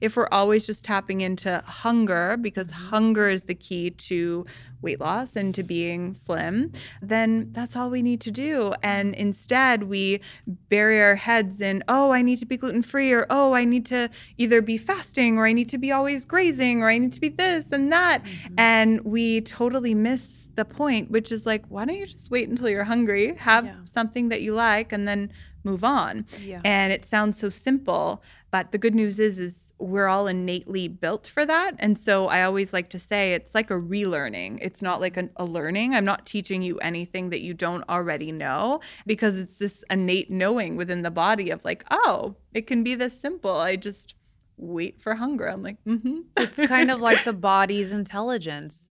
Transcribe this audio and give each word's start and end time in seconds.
if 0.00 0.16
we're 0.16 0.28
always 0.30 0.66
just 0.66 0.84
tapping 0.84 1.20
into 1.20 1.62
hunger, 1.66 2.36
because 2.36 2.68
Mm-hmm. 2.68 2.88
hunger 2.88 3.28
is 3.28 3.44
the 3.44 3.54
key 3.54 3.90
to 3.90 4.44
weight 4.80 5.00
loss 5.00 5.34
and 5.36 5.54
to 5.54 5.62
being 5.62 6.14
slim, 6.14 6.72
then 7.02 7.48
that's 7.52 7.74
all 7.76 7.90
we 7.90 8.02
need 8.02 8.20
to 8.20 8.30
do. 8.30 8.74
And 8.82 9.14
instead, 9.14 9.84
we 9.84 10.20
bury 10.68 11.00
our 11.02 11.16
heads 11.16 11.60
in, 11.60 11.82
oh, 11.88 12.10
I 12.12 12.22
need 12.22 12.38
to 12.38 12.46
be 12.46 12.56
gluten 12.56 12.82
free, 12.82 13.10
or 13.12 13.26
oh, 13.30 13.54
I 13.54 13.64
need 13.64 13.86
to 13.86 14.08
either 14.36 14.62
be 14.62 14.76
fasting, 14.76 15.36
or 15.38 15.46
I 15.46 15.52
need 15.52 15.68
to 15.70 15.78
be 15.78 15.90
always 15.90 16.24
grazing, 16.24 16.82
or 16.82 16.88
I 16.88 16.98
need 16.98 17.12
to 17.14 17.20
be 17.20 17.28
this 17.28 17.72
and 17.72 17.90
that. 17.92 18.22
Mm-hmm. 18.22 18.54
And 18.58 19.00
we 19.04 19.40
totally 19.40 19.94
miss 19.94 20.48
the 20.54 20.64
point, 20.64 21.10
which 21.10 21.32
is 21.32 21.44
like, 21.46 21.64
why 21.68 21.84
don't 21.84 21.96
you 21.96 22.06
just 22.06 22.30
wait 22.30 22.48
until 22.48 22.68
you're 22.68 22.84
hungry, 22.84 23.34
have 23.38 23.64
Yeah. 23.64 23.74
something 23.84 24.28
that 24.28 24.42
you 24.42 24.54
like, 24.54 24.92
and 24.92 25.08
then 25.08 25.32
move 25.64 25.82
on? 25.82 26.24
Yeah. 26.40 26.60
And 26.64 26.92
it 26.92 27.04
sounds 27.04 27.38
so 27.38 27.48
simple, 27.48 28.22
but 28.50 28.72
the 28.72 28.78
good 28.78 28.94
news 28.94 29.20
is 29.20 29.38
is 29.38 29.74
we're 29.78 30.06
all 30.06 30.26
innately 30.26 30.88
built 30.88 31.26
for 31.26 31.44
that. 31.44 31.74
And 31.78 31.98
so 31.98 32.26
I 32.28 32.42
always 32.42 32.72
like 32.72 32.90
to 32.90 32.98
say 32.98 33.34
it's 33.34 33.54
like 33.54 33.70
a 33.70 33.74
relearning. 33.74 34.58
It's 34.62 34.82
not 34.82 35.00
like 35.00 35.16
an, 35.16 35.30
a 35.36 35.44
learning. 35.44 35.94
I'm 35.94 36.04
not 36.04 36.26
teaching 36.26 36.62
you 36.62 36.78
anything 36.78 37.30
that 37.30 37.40
you 37.40 37.54
don't 37.54 37.88
already 37.88 38.32
know 38.32 38.80
because 39.06 39.38
it's 39.38 39.58
this 39.58 39.84
innate 39.90 40.30
knowing 40.30 40.76
within 40.76 41.02
the 41.02 41.10
body 41.10 41.50
of 41.50 41.64
like, 41.64 41.84
oh, 41.90 42.36
it 42.54 42.66
can 42.66 42.82
be 42.82 42.94
this 42.94 43.18
simple. 43.18 43.56
I 43.56 43.76
just 43.76 44.14
wait 44.56 45.00
for 45.00 45.14
hunger. 45.14 45.48
I'm 45.48 45.62
like, 45.62 45.82
mm-hmm. 45.84 46.20
It's 46.36 46.58
kind 46.66 46.90
of 46.90 47.00
like 47.00 47.24
the 47.24 47.32
body's 47.32 47.92
intelligence. 47.92 48.88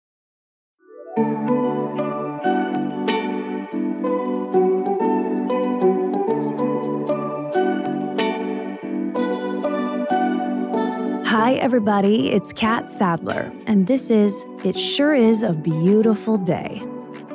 Hi, 11.47 11.53
everybody. 11.53 12.29
It's 12.31 12.51
Catt 12.51 12.89
Sadler, 12.89 13.49
and 13.67 13.87
this 13.87 14.09
is 14.09 14.45
It 14.65 14.77
Sure 14.77 15.13
Is 15.13 15.43
a 15.43 15.53
Beautiful 15.53 16.35
Day. 16.35 16.83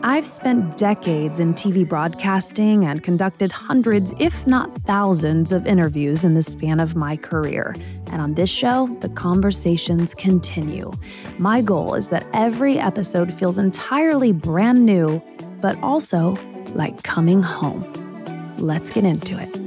I've 0.02 0.26
spent 0.26 0.76
decades 0.76 1.40
in 1.40 1.54
TV 1.54 1.88
broadcasting 1.88 2.84
and 2.84 3.02
conducted 3.02 3.50
hundreds, 3.50 4.12
if 4.18 4.46
not 4.46 4.82
thousands, 4.82 5.50
of 5.50 5.66
interviews 5.66 6.24
in 6.24 6.34
the 6.34 6.42
span 6.42 6.78
of 6.78 6.94
my 6.94 7.16
career. 7.16 7.74
And 8.08 8.20
on 8.20 8.34
this 8.34 8.50
show, 8.50 8.94
the 9.00 9.08
conversations 9.08 10.14
continue. 10.14 10.92
My 11.38 11.62
goal 11.62 11.94
is 11.94 12.10
that 12.10 12.26
every 12.34 12.78
episode 12.78 13.32
feels 13.32 13.56
entirely 13.56 14.32
brand 14.32 14.84
new, 14.84 15.22
but 15.62 15.82
also 15.82 16.36
like 16.74 17.02
coming 17.02 17.42
home. 17.42 17.90
Let's 18.58 18.90
get 18.90 19.04
into 19.04 19.40
it. 19.40 19.61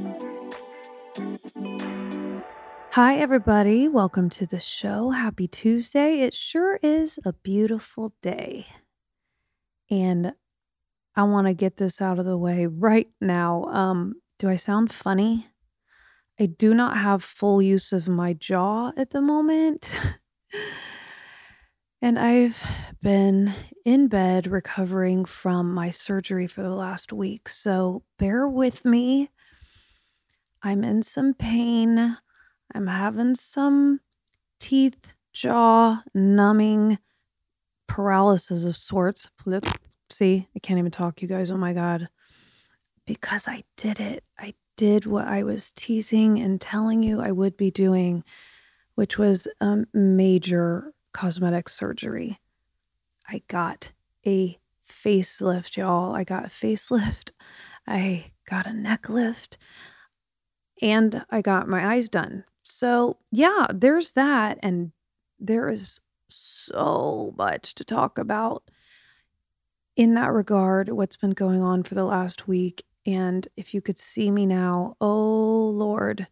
Hi, 2.96 3.18
everybody. 3.18 3.90
Welcome 3.90 4.30
to 4.30 4.46
the 4.46 4.62
show. 4.62 5.10
Happy 5.10 5.50
Tuesday. 5.50 6.22
It 6.22 6.34
sure 6.34 6.80
is 6.82 7.20
a 7.26 7.34
beautiful 7.34 8.14
day. 8.22 8.68
And 9.92 10.32
I 11.14 11.24
want 11.24 11.48
to 11.48 11.54
get 11.54 11.76
this 11.76 12.02
out 12.02 12.20
of 12.20 12.26
the 12.26 12.38
way 12.38 12.68
right 12.68 13.10
now. 13.20 13.66
Um, 13.66 14.14
do 14.40 14.48
I 14.48 14.56
sound 14.56 14.94
funny? 14.94 15.46
I 16.40 16.46
do 16.46 16.74
not 16.74 16.96
have 16.96 17.22
full 17.22 17.62
use 17.62 17.92
of 17.92 18.08
my 18.08 18.32
jaw 18.32 18.94
at 18.96 19.10
the 19.10 19.20
moment. 19.20 19.94
and 22.02 22.18
I've 22.18 22.64
been 23.02 23.52
in 23.84 24.08
bed 24.08 24.48
recovering 24.48 25.26
from 25.26 25.74
my 25.74 25.90
surgery 25.90 26.48
for 26.48 26.64
the 26.64 26.70
last 26.70 27.12
week. 27.12 27.50
So 27.50 28.04
bear 28.18 28.48
with 28.48 28.86
me. 28.86 29.32
I'm 30.64 30.86
in 30.86 31.04
some 31.04 31.34
pain. 31.34 32.16
I'm 32.74 32.88
having 32.88 33.36
some 33.36 34.00
teeth, 34.60 34.98
jaw 35.34 36.02
numbing 36.14 36.98
paralysis 37.88 38.66
of 38.66 38.76
sorts. 38.76 39.30
See, 40.10 40.48
I 40.56 40.60
can't 40.60 40.80
even 40.80 40.92
talk, 40.92 41.22
you 41.22 41.28
guys. 41.28 41.52
Oh 41.52 41.58
my 41.58 41.74
God. 41.74 42.10
Because 43.06 43.48
I 43.48 43.64
did 43.78 44.00
it. 44.00 44.24
I 44.40 44.54
did 44.78 45.06
what 45.06 45.28
I 45.28 45.44
was 45.44 45.72
teasing 45.72 46.40
and 46.40 46.60
telling 46.60 47.04
you 47.04 47.22
I 47.22 47.32
would 47.32 47.56
be 47.56 47.72
doing, 47.72 48.24
which 48.96 49.18
was 49.18 49.48
a 49.62 49.86
major 49.94 50.94
cosmetic 51.14 51.70
surgery. 51.70 52.40
I 53.28 53.42
got 53.48 53.92
a 54.26 54.60
facelift, 54.88 55.78
y'all. 55.78 56.16
I 56.16 56.24
got 56.24 56.46
a 56.46 56.50
facelift. 56.50 57.32
I 57.88 58.32
got 58.50 58.68
a 58.68 58.74
neck 58.74 59.10
lift 59.10 59.58
and 60.82 61.26
I 61.30 61.42
got 61.42 61.68
my 61.68 61.94
eyes 61.94 62.10
done. 62.10 62.44
So, 62.78 63.16
yeah, 63.32 63.68
there's 63.74 64.12
that. 64.14 64.60
And 64.62 64.92
there 65.40 65.70
is 65.70 66.02
so 66.28 67.34
much 67.38 67.74
to 67.76 67.86
talk 67.86 68.18
about 68.18 68.70
in 69.96 70.16
that 70.16 70.34
regard, 70.34 70.90
what's 70.90 71.16
been 71.16 71.32
going 71.32 71.62
on 71.62 71.84
for 71.84 71.96
the 71.96 72.04
last 72.04 72.50
week. 72.50 72.84
And 73.06 73.48
if 73.56 73.74
you 73.74 73.80
could 73.82 73.98
see 73.98 74.30
me 74.30 74.46
now, 74.46 74.98
oh 75.00 75.70
Lord, 75.70 76.28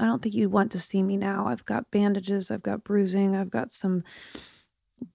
I 0.00 0.06
don't 0.06 0.22
think 0.22 0.34
you'd 0.34 0.50
want 0.50 0.72
to 0.72 0.80
see 0.80 1.02
me 1.02 1.18
now. 1.18 1.46
I've 1.46 1.66
got 1.66 1.90
bandages, 1.90 2.50
I've 2.50 2.62
got 2.62 2.82
bruising, 2.82 3.36
I've 3.36 3.50
got 3.50 3.72
some 3.72 4.04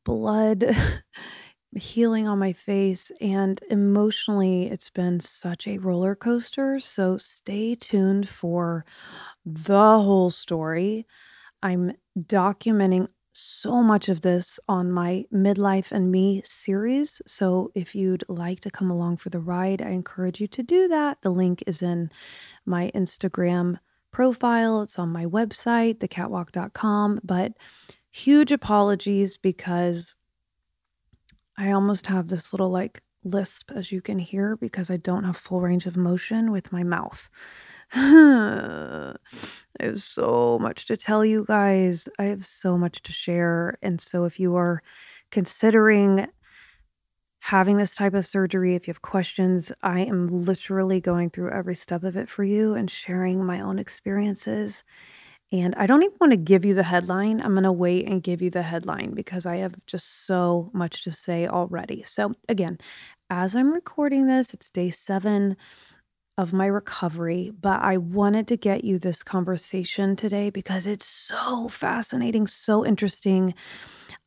blood 0.03 0.65
healing 1.75 2.27
on 2.27 2.39
my 2.39 2.53
face 2.53 3.11
and 3.19 3.59
emotionally 3.69 4.67
it's 4.67 4.89
been 4.89 5.19
such 5.19 5.67
a 5.67 5.77
roller 5.77 6.15
coaster 6.15 6.79
so 6.79 7.17
stay 7.17 7.75
tuned 7.75 8.27
for 8.27 8.85
the 9.45 9.73
whole 9.73 10.29
story. 10.29 11.05
I'm 11.61 11.93
documenting 12.17 13.07
so 13.33 13.83
much 13.83 14.09
of 14.09 14.21
this 14.21 14.59
on 14.67 14.91
my 14.91 15.25
midlife 15.31 15.91
and 15.91 16.11
me 16.11 16.41
series 16.43 17.21
so 17.27 17.71
if 17.75 17.93
you'd 17.93 18.23
like 18.27 18.61
to 18.61 18.71
come 18.71 18.89
along 18.89 19.15
for 19.15 19.29
the 19.29 19.39
ride 19.39 19.79
i 19.79 19.89
encourage 19.89 20.41
you 20.41 20.47
to 20.47 20.63
do 20.63 20.87
that. 20.87 21.21
The 21.21 21.29
link 21.29 21.63
is 21.67 21.83
in 21.83 22.09
my 22.65 22.91
instagram 22.95 23.77
profile 24.11 24.81
it's 24.81 24.97
on 24.97 25.09
my 25.09 25.25
website 25.25 25.99
thecattwalk.com 25.99 27.19
but 27.23 27.53
huge 28.09 28.51
apologies 28.51 29.37
because 29.37 30.15
I 31.57 31.71
almost 31.71 32.07
have 32.07 32.27
this 32.27 32.53
little 32.53 32.69
like 32.69 33.01
lisp, 33.23 33.71
as 33.71 33.91
you 33.91 34.01
can 34.01 34.19
hear, 34.19 34.55
because 34.57 34.89
I 34.91 34.97
don't 34.97 35.23
have 35.23 35.37
full 35.37 35.61
range 35.61 35.85
of 35.85 35.97
motion 35.97 36.51
with 36.51 36.71
my 36.71 36.83
mouth. 36.83 37.29
I 37.93 39.15
have 39.79 40.01
so 40.01 40.59
much 40.59 40.85
to 40.87 40.97
tell 40.97 41.25
you 41.25 41.45
guys. 41.47 42.07
I 42.19 42.25
have 42.25 42.45
so 42.45 42.77
much 42.77 43.01
to 43.03 43.11
share. 43.11 43.77
And 43.81 43.99
so, 43.99 44.25
if 44.25 44.39
you 44.39 44.55
are 44.55 44.81
considering 45.31 46.27
having 47.39 47.77
this 47.77 47.95
type 47.95 48.13
of 48.13 48.25
surgery, 48.25 48.75
if 48.75 48.87
you 48.87 48.91
have 48.91 49.01
questions, 49.01 49.71
I 49.81 50.01
am 50.01 50.27
literally 50.27 50.99
going 50.99 51.29
through 51.29 51.51
every 51.51 51.75
step 51.75 52.03
of 52.03 52.17
it 52.17 52.27
for 52.29 52.43
you 52.43 52.75
and 52.75 52.89
sharing 52.89 53.45
my 53.45 53.61
own 53.61 53.79
experiences. 53.79 54.83
And 55.51 55.75
I 55.75 55.85
don't 55.85 56.03
even 56.03 56.17
want 56.19 56.33
to 56.33 56.37
give 56.37 56.65
you 56.65 56.73
the 56.73 56.83
headline. 56.83 57.41
I'm 57.41 57.53
going 57.53 57.63
to 57.63 57.71
wait 57.71 58.05
and 58.05 58.21
give 58.21 58.41
you 58.41 58.49
the 58.49 58.63
headline 58.63 59.13
because 59.13 59.45
I 59.45 59.57
have 59.57 59.75
just 59.85 60.25
so 60.25 60.69
much 60.73 61.03
to 61.03 61.11
say 61.11 61.47
already. 61.47 62.03
So, 62.03 62.33
again, 62.49 62.77
as 63.29 63.55
I'm 63.55 63.73
recording 63.73 64.27
this, 64.27 64.53
it's 64.53 64.69
day 64.69 64.89
seven 64.89 65.55
of 66.37 66.53
my 66.53 66.65
recovery, 66.67 67.51
but 67.59 67.81
I 67.81 67.97
wanted 67.97 68.47
to 68.49 68.57
get 68.57 68.83
you 68.83 68.99
this 68.99 69.23
conversation 69.23 70.15
today 70.15 70.49
because 70.49 70.85
it's 70.85 71.07
so 71.07 71.67
fascinating, 71.67 72.45
so 72.45 72.85
interesting. 72.85 73.53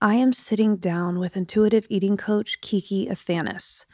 I 0.01 0.15
am 0.15 0.33
sitting 0.33 0.77
down 0.77 1.19
with 1.19 1.37
intuitive 1.37 1.87
eating 1.91 2.17
coach 2.17 2.61
Kiki 2.63 3.07
Athanas. 3.07 3.85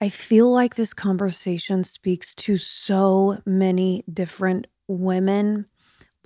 I 0.00 0.10
feel 0.10 0.52
like 0.52 0.74
this 0.76 0.92
conversation 0.92 1.82
speaks 1.82 2.34
to 2.36 2.58
so 2.58 3.38
many 3.46 4.04
different 4.12 4.66
women 4.88 5.66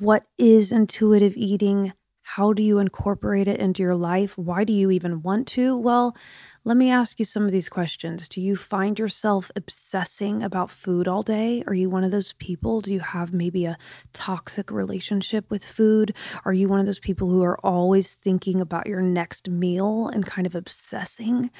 what 0.01 0.25
is 0.39 0.73
intuitive 0.73 1.37
eating? 1.37 1.93
How 2.23 2.53
do 2.53 2.63
you 2.63 2.79
incorporate 2.79 3.49
it 3.49 3.61
into 3.61 3.83
your 3.83 3.97
life? 3.97 4.39
Why 4.39 4.65
do 4.65 4.73
you 4.73 4.91
even 4.91 5.23
want 5.23 5.49
to? 5.49 5.77
Well, 5.77 6.17
let 6.65 6.77
me 6.77 6.91
ask 6.91 7.19
you 7.19 7.25
some 7.25 7.47
of 7.47 7.53
these 7.53 7.71
questions. 7.71 8.29
Do 8.29 8.39
you 8.39 8.55
find 8.55 8.99
yourself 8.99 9.51
obsessing 9.57 10.43
about 10.43 10.69
food 10.69 11.09
all 11.09 11.23
day? 11.23 11.65
Are 11.67 11.73
you 11.73 11.89
one 11.89 12.05
of 12.05 12.11
those 12.11 12.35
people? 12.35 12.83
Do 12.83 12.93
you 12.93 13.01
have 13.01 13.33
maybe 13.33 13.65
a 13.65 13.79
toxic 14.13 14.71
relationship 14.71 15.51
with 15.51 15.65
food? 15.65 16.15
Are 16.45 16.53
you 16.53 16.69
one 16.69 16.79
of 16.79 16.85
those 16.85 16.99
people 16.99 17.29
who 17.29 17.43
are 17.43 17.59
always 17.65 18.15
thinking 18.15 18.61
about 18.61 18.87
your 18.87 19.01
next 19.01 19.49
meal 19.49 20.09
and 20.09 20.27
kind 20.27 20.47
of 20.47 20.55
obsessing? 20.55 21.51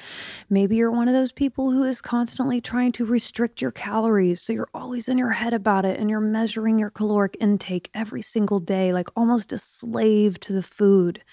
Maybe 0.51 0.75
you're 0.75 0.91
one 0.91 1.07
of 1.07 1.15
those 1.15 1.31
people 1.31 1.71
who 1.71 1.83
is 1.83 1.99
constantly 1.99 2.61
trying 2.61 2.91
to 2.93 3.05
restrict 3.05 3.59
your 3.59 3.71
calories. 3.71 4.39
So 4.39 4.53
you're 4.53 4.69
always 4.71 5.09
in 5.09 5.17
your 5.17 5.31
head 5.31 5.55
about 5.55 5.83
it 5.83 5.99
and 5.99 6.11
you're 6.11 6.19
measuring 6.19 6.77
your 6.77 6.91
caloric 6.91 7.35
intake 7.39 7.89
every 7.95 8.21
single 8.21 8.59
day, 8.59 8.93
like 8.93 9.09
almost 9.15 9.51
a 9.51 9.57
slave 9.57 10.39
to 10.41 10.53
the 10.53 10.61
food. 10.61 11.23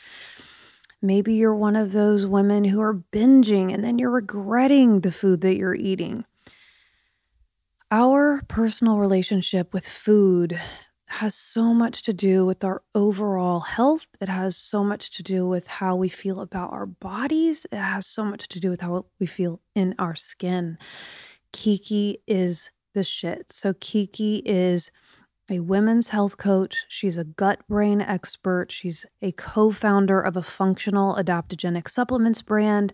Maybe 1.01 1.35
you're 1.35 1.55
one 1.55 1.77
of 1.77 1.93
those 1.93 2.27
women 2.27 2.65
who 2.65 2.81
are 2.81 3.03
binging 3.13 3.73
and 3.73 3.85
then 3.85 3.99
you're 3.99 4.11
regretting 4.11 5.01
the 5.01 5.13
food 5.13 5.43
that 5.43 5.57
you're 5.57 5.75
eating. 5.75 6.25
Our 7.91 8.43
personal 8.49 8.99
relationship 8.99 9.73
with 9.73 9.87
food 9.87 10.61
has 11.07 11.35
so 11.35 11.73
much 11.73 12.03
to 12.03 12.13
do 12.13 12.45
with 12.45 12.65
our 12.65 12.83
overall 12.95 13.61
health. 13.61 14.07
It 14.21 14.29
has 14.29 14.57
so 14.57 14.85
much 14.85 15.11
to 15.17 15.23
do 15.23 15.47
with 15.47 15.67
how 15.67 15.97
we 15.97 16.09
feel 16.09 16.41
about 16.41 16.73
our 16.73 16.85
bodies. 16.85 17.67
It 17.73 17.79
has 17.79 18.07
so 18.07 18.25
much 18.25 18.49
to 18.49 18.61
do 18.61 18.69
with 18.69 18.83
how 18.83 19.07
we 19.19 19.27
feel 19.27 19.61
in 19.75 19.95
our 19.99 20.15
skin. 20.15 20.77
Kiki 21.53 22.19
is 22.27 22.71
the 22.93 23.03
shit. 23.03 23.51
So, 23.51 23.73
Kiki 23.81 24.43
is 24.45 24.91
a 25.51 25.61
women's 25.61 26.11
health 26.11 26.37
coach. 26.37 26.85
She's 26.89 27.17
a 27.19 27.25
gut 27.25 27.61
brain 27.69 28.01
expert. 28.01 28.71
She's 28.71 29.07
a 29.23 29.33
co 29.33 29.71
founder 29.71 30.21
of 30.21 30.37
a 30.37 30.43
functional 30.43 31.15
adaptogenic 31.17 31.89
supplements 31.89 32.43
brand. 32.43 32.93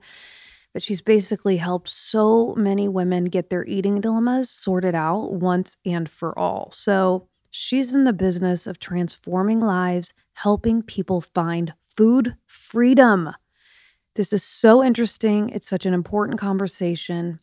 But 0.73 0.83
she's 0.83 1.01
basically 1.01 1.57
helped 1.59 1.89
so 1.89 2.55
many 2.57 2.89
women 2.89 3.27
get 3.27 3.49
their 3.51 3.65
eating 3.67 4.01
dilemmas 4.01 4.51
sorted 4.51 4.95
out 4.95 5.33
once 5.33 5.77
and 5.85 6.09
for 6.09 6.37
all. 6.39 6.71
So, 6.73 7.29
She's 7.57 7.95
in 7.95 8.03
the 8.03 8.13
business 8.13 8.67
of 8.67 8.81
transforming 8.81 9.61
lives, 9.61 10.13
helping 10.33 10.83
people 10.83 11.21
find 11.21 11.73
food 11.97 12.35
freedom. 12.49 13.31
This 14.17 14.33
is 14.33 14.43
so 14.43 14.83
interesting. 14.83 15.51
It's 15.51 15.69
such 15.69 15.87
an 15.87 15.95
important 15.95 16.39
conversation. 16.39 17.41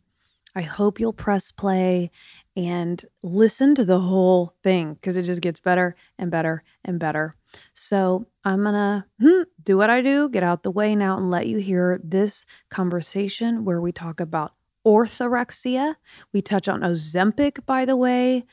I 0.54 0.62
hope 0.62 1.00
you'll 1.00 1.14
press 1.14 1.50
play 1.50 2.10
and 2.56 3.04
listen 3.22 3.74
to 3.74 3.84
the 3.84 4.00
whole 4.00 4.54
thing 4.62 4.94
because 4.94 5.16
it 5.16 5.22
just 5.22 5.40
gets 5.40 5.60
better 5.60 5.96
and 6.18 6.30
better 6.30 6.62
and 6.84 6.98
better. 6.98 7.34
So 7.72 8.26
I'm 8.44 8.64
to 8.64 9.04
hmm, 9.20 9.42
do 9.62 9.76
what 9.76 9.90
I 9.90 10.02
do, 10.02 10.28
get 10.28 10.42
out 10.42 10.62
the 10.62 10.70
way 10.70 10.94
now, 10.94 11.16
and 11.16 11.30
let 11.30 11.46
you 11.46 11.58
hear 11.58 12.00
this 12.02 12.46
conversation 12.70 13.64
where 13.64 13.80
we 13.80 13.92
talk 13.92 14.20
about 14.20 14.54
orthorexia. 14.86 15.94
We 16.32 16.42
touch 16.42 16.68
on 16.68 16.80
Ozempic, 16.80 17.64
by 17.66 17.84
the 17.84 17.96
way. 17.96 18.44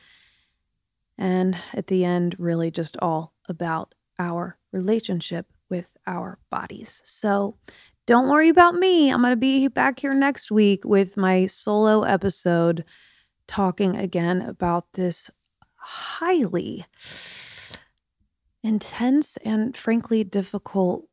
And 1.18 1.56
at 1.74 1.88
the 1.88 2.04
end, 2.04 2.36
really 2.38 2.70
just 2.70 2.96
all 3.00 3.34
about 3.48 3.94
our 4.18 4.56
relationship 4.72 5.46
with 5.68 5.96
our 6.06 6.38
bodies. 6.50 7.02
So 7.04 7.56
don't 8.06 8.28
worry 8.28 8.48
about 8.48 8.74
me. 8.74 9.10
I'm 9.10 9.20
going 9.20 9.32
to 9.32 9.36
be 9.36 9.68
back 9.68 10.00
here 10.00 10.14
next 10.14 10.50
week 10.50 10.84
with 10.84 11.16
my 11.16 11.46
solo 11.46 12.02
episode 12.02 12.84
talking 13.50 13.96
again 13.96 14.40
about 14.40 14.92
this 14.92 15.28
highly 15.74 16.86
intense 18.62 19.36
and 19.38 19.76
frankly 19.76 20.22
difficult 20.22 21.08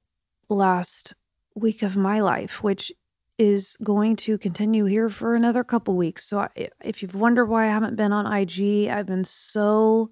last 0.48 1.16
week 1.56 1.82
of 1.82 1.98
my 1.98 2.20
life, 2.20 2.62
which 2.62 2.92
is 3.40 3.76
going 3.84 4.16
to 4.16 4.38
continue 4.38 4.86
here 4.86 5.10
for 5.10 5.34
another 5.34 5.64
couple 5.64 5.96
weeks. 5.96 6.28
So 6.28 6.48
if 6.84 7.02
you've 7.02 7.16
wondered 7.16 7.48
why 7.48 7.66
I 7.66 7.70
haven't 7.70 7.96
been 7.96 8.14
on 8.14 8.32
IG, 8.32 8.88
I've 8.88 9.08
been 9.08 9.24
so 9.24 10.12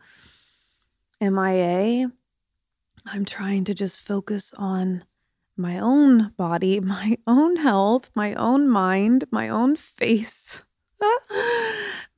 MIA. 1.21 2.11
I'm 3.05 3.25
trying 3.25 3.65
to 3.65 3.75
just 3.75 4.01
focus 4.01 4.51
on 4.57 5.03
my 5.55 5.77
own 5.77 6.33
body, 6.37 6.79
my 6.97 7.19
own 7.27 7.57
health, 7.57 8.09
my 8.15 8.33
own 8.33 8.67
mind, 8.67 9.25
my 9.29 9.47
own 9.47 9.75
face. 9.75 10.63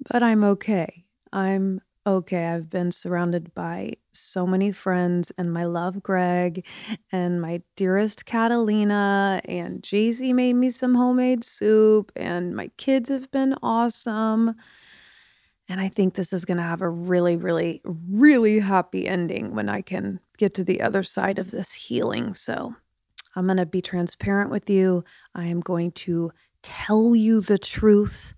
but 0.09 0.23
I'm 0.23 0.43
okay. 0.43 1.05
I'm 1.31 1.81
okay, 2.05 2.45
I've 2.45 2.69
been 2.69 2.91
surrounded 2.91 3.53
by 3.53 3.91
so 4.13 4.47
many 4.47 4.71
friends, 4.71 5.31
and 5.37 5.51
my 5.51 5.65
love, 5.65 6.01
Greg, 6.01 6.65
and 7.11 7.41
my 7.41 7.61
dearest 7.75 8.25
Catalina, 8.25 9.41
and 9.43 9.83
Jay-Z 9.83 10.31
made 10.31 10.53
me 10.53 10.69
some 10.69 10.95
homemade 10.95 11.43
soup, 11.43 12.13
and 12.15 12.55
my 12.55 12.69
kids 12.77 13.09
have 13.09 13.29
been 13.31 13.55
awesome. 13.61 14.55
And 15.67 15.81
I 15.81 15.89
think 15.89 16.13
this 16.13 16.31
is 16.31 16.45
going 16.45 16.57
to 16.57 16.63
have 16.63 16.81
a 16.81 16.89
really, 16.89 17.35
really, 17.35 17.81
really 17.83 18.59
happy 18.59 19.05
ending 19.05 19.53
when 19.53 19.67
I 19.67 19.81
can 19.81 20.21
get 20.37 20.53
to 20.53 20.63
the 20.63 20.81
other 20.81 21.03
side 21.03 21.39
of 21.39 21.51
this 21.51 21.73
healing. 21.73 22.33
So 22.35 22.73
I'm 23.35 23.47
going 23.47 23.57
to 23.57 23.65
be 23.65 23.81
transparent 23.81 24.49
with 24.49 24.69
you. 24.69 25.03
I 25.35 25.47
am 25.47 25.59
going 25.59 25.91
to 25.91 26.31
tell 26.63 27.17
you 27.17 27.41
the 27.41 27.57
truth 27.57 28.33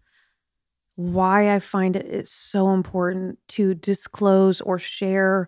why 0.99 1.55
I 1.55 1.59
find 1.59 1.95
it 1.95 2.05
it's 2.07 2.33
so 2.33 2.71
important 2.71 3.39
to 3.49 3.73
disclose 3.73 4.59
or 4.59 4.77
share 4.77 5.47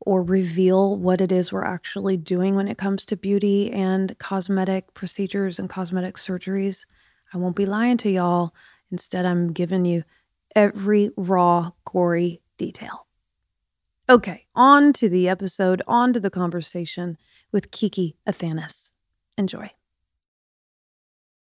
or 0.00 0.24
reveal 0.24 0.96
what 0.96 1.20
it 1.20 1.30
is 1.30 1.52
we're 1.52 1.64
actually 1.64 2.16
doing 2.16 2.56
when 2.56 2.66
it 2.66 2.78
comes 2.78 3.06
to 3.06 3.16
beauty 3.16 3.70
and 3.70 4.18
cosmetic 4.18 4.92
procedures 4.94 5.60
and 5.60 5.70
cosmetic 5.70 6.16
surgeries. 6.16 6.84
I 7.32 7.38
won't 7.38 7.54
be 7.54 7.64
lying 7.64 7.96
to 7.98 8.10
y'all. 8.10 8.52
Instead, 8.90 9.24
I'm 9.24 9.52
giving 9.52 9.84
you 9.84 10.02
every 10.56 11.10
raw, 11.16 11.70
gory 11.84 12.42
detail. 12.56 13.06
Okay, 14.10 14.46
on 14.56 14.92
to 14.94 15.08
the 15.08 15.28
episode, 15.28 15.80
on 15.86 16.12
to 16.12 16.18
the 16.18 16.30
conversation 16.30 17.16
with 17.52 17.70
Kiki 17.70 18.16
Athanas. 18.26 18.90
Enjoy. 19.36 19.70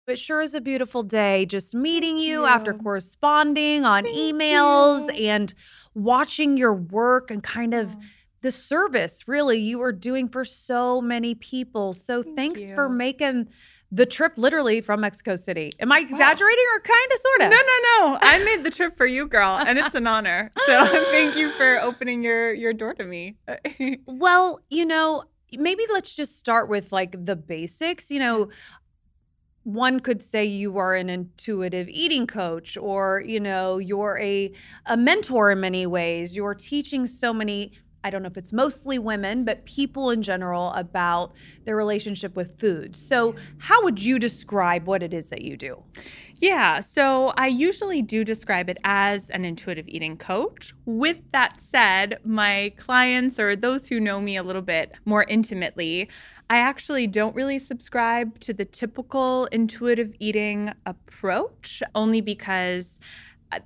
It 0.06 0.18
sure 0.18 0.40
is 0.40 0.54
a 0.54 0.60
beautiful 0.60 1.02
day 1.02 1.46
just 1.46 1.74
meeting 1.74 2.18
you, 2.18 2.40
you. 2.40 2.46
after 2.46 2.72
corresponding 2.72 3.84
on 3.84 4.04
Thank 4.04 4.16
emails 4.16 5.06
you. 5.16 5.26
and 5.28 5.54
watching 5.94 6.56
your 6.56 6.74
work 6.74 7.30
and 7.30 7.42
kind 7.42 7.74
of 7.74 7.96
the 8.42 8.50
service 8.50 9.28
really 9.28 9.58
you 9.58 9.80
are 9.82 9.92
doing 9.92 10.28
for 10.28 10.44
so 10.44 11.00
many 11.00 11.34
people. 11.34 11.92
So 11.92 12.22
Thank 12.22 12.36
thanks 12.36 12.60
you. 12.62 12.74
for 12.74 12.88
making 12.88 13.48
the 13.92 14.06
trip 14.06 14.32
literally 14.36 14.80
from 14.80 15.00
Mexico 15.00 15.36
City. 15.36 15.72
Am 15.80 15.92
I 15.92 15.98
exaggerating 15.98 16.64
or 16.74 16.80
kind 16.80 17.12
of 17.12 17.18
sort 17.18 17.40
of? 17.42 17.50
No, 17.50 17.56
no, 17.56 18.06
no. 18.12 18.18
I 18.20 18.42
made 18.44 18.64
the 18.64 18.70
trip 18.70 18.96
for 18.96 19.06
you, 19.06 19.26
girl, 19.26 19.56
and 19.58 19.78
it's 19.78 19.94
an 19.94 20.06
honor. 20.06 20.50
So 20.66 20.86
thank 21.10 21.36
you 21.36 21.50
for 21.50 21.78
opening 21.80 22.22
your 22.22 22.52
your 22.52 22.72
door 22.72 22.94
to 22.94 23.04
me. 23.04 23.36
well, 24.06 24.60
you 24.70 24.86
know, 24.86 25.24
maybe 25.52 25.82
let's 25.92 26.14
just 26.14 26.38
start 26.38 26.68
with 26.68 26.92
like 26.92 27.16
the 27.24 27.34
basics. 27.34 28.10
You 28.10 28.20
know, 28.20 28.48
one 29.64 30.00
could 30.00 30.22
say 30.22 30.44
you 30.44 30.78
are 30.78 30.94
an 30.94 31.10
intuitive 31.10 31.88
eating 31.88 32.26
coach 32.26 32.76
or 32.78 33.22
you 33.26 33.38
know 33.38 33.78
you're 33.78 34.18
a 34.20 34.52
a 34.86 34.96
mentor 34.96 35.50
in 35.52 35.60
many 35.60 35.86
ways. 35.86 36.34
You're 36.34 36.54
teaching 36.54 37.06
so 37.06 37.32
many 37.32 37.72
I 38.02 38.10
don't 38.10 38.22
know 38.22 38.28
if 38.28 38.36
it's 38.36 38.52
mostly 38.52 38.98
women, 38.98 39.44
but 39.44 39.64
people 39.64 40.10
in 40.10 40.22
general 40.22 40.72
about 40.72 41.32
their 41.64 41.76
relationship 41.76 42.34
with 42.34 42.58
food. 42.58 42.96
So, 42.96 43.34
how 43.58 43.82
would 43.82 44.02
you 44.02 44.18
describe 44.18 44.86
what 44.86 45.02
it 45.02 45.12
is 45.12 45.28
that 45.28 45.42
you 45.42 45.56
do? 45.56 45.82
Yeah, 46.36 46.80
so 46.80 47.34
I 47.36 47.48
usually 47.48 48.00
do 48.00 48.24
describe 48.24 48.70
it 48.70 48.78
as 48.82 49.28
an 49.28 49.44
intuitive 49.44 49.86
eating 49.88 50.16
coach. 50.16 50.72
With 50.86 51.18
that 51.32 51.60
said, 51.60 52.18
my 52.24 52.72
clients 52.78 53.38
or 53.38 53.54
those 53.54 53.88
who 53.88 54.00
know 54.00 54.20
me 54.20 54.36
a 54.36 54.42
little 54.42 54.62
bit 54.62 54.92
more 55.04 55.24
intimately, 55.24 56.08
I 56.48 56.56
actually 56.56 57.06
don't 57.06 57.36
really 57.36 57.58
subscribe 57.58 58.40
to 58.40 58.54
the 58.54 58.64
typical 58.64 59.46
intuitive 59.46 60.14
eating 60.18 60.72
approach, 60.86 61.82
only 61.94 62.22
because 62.22 62.98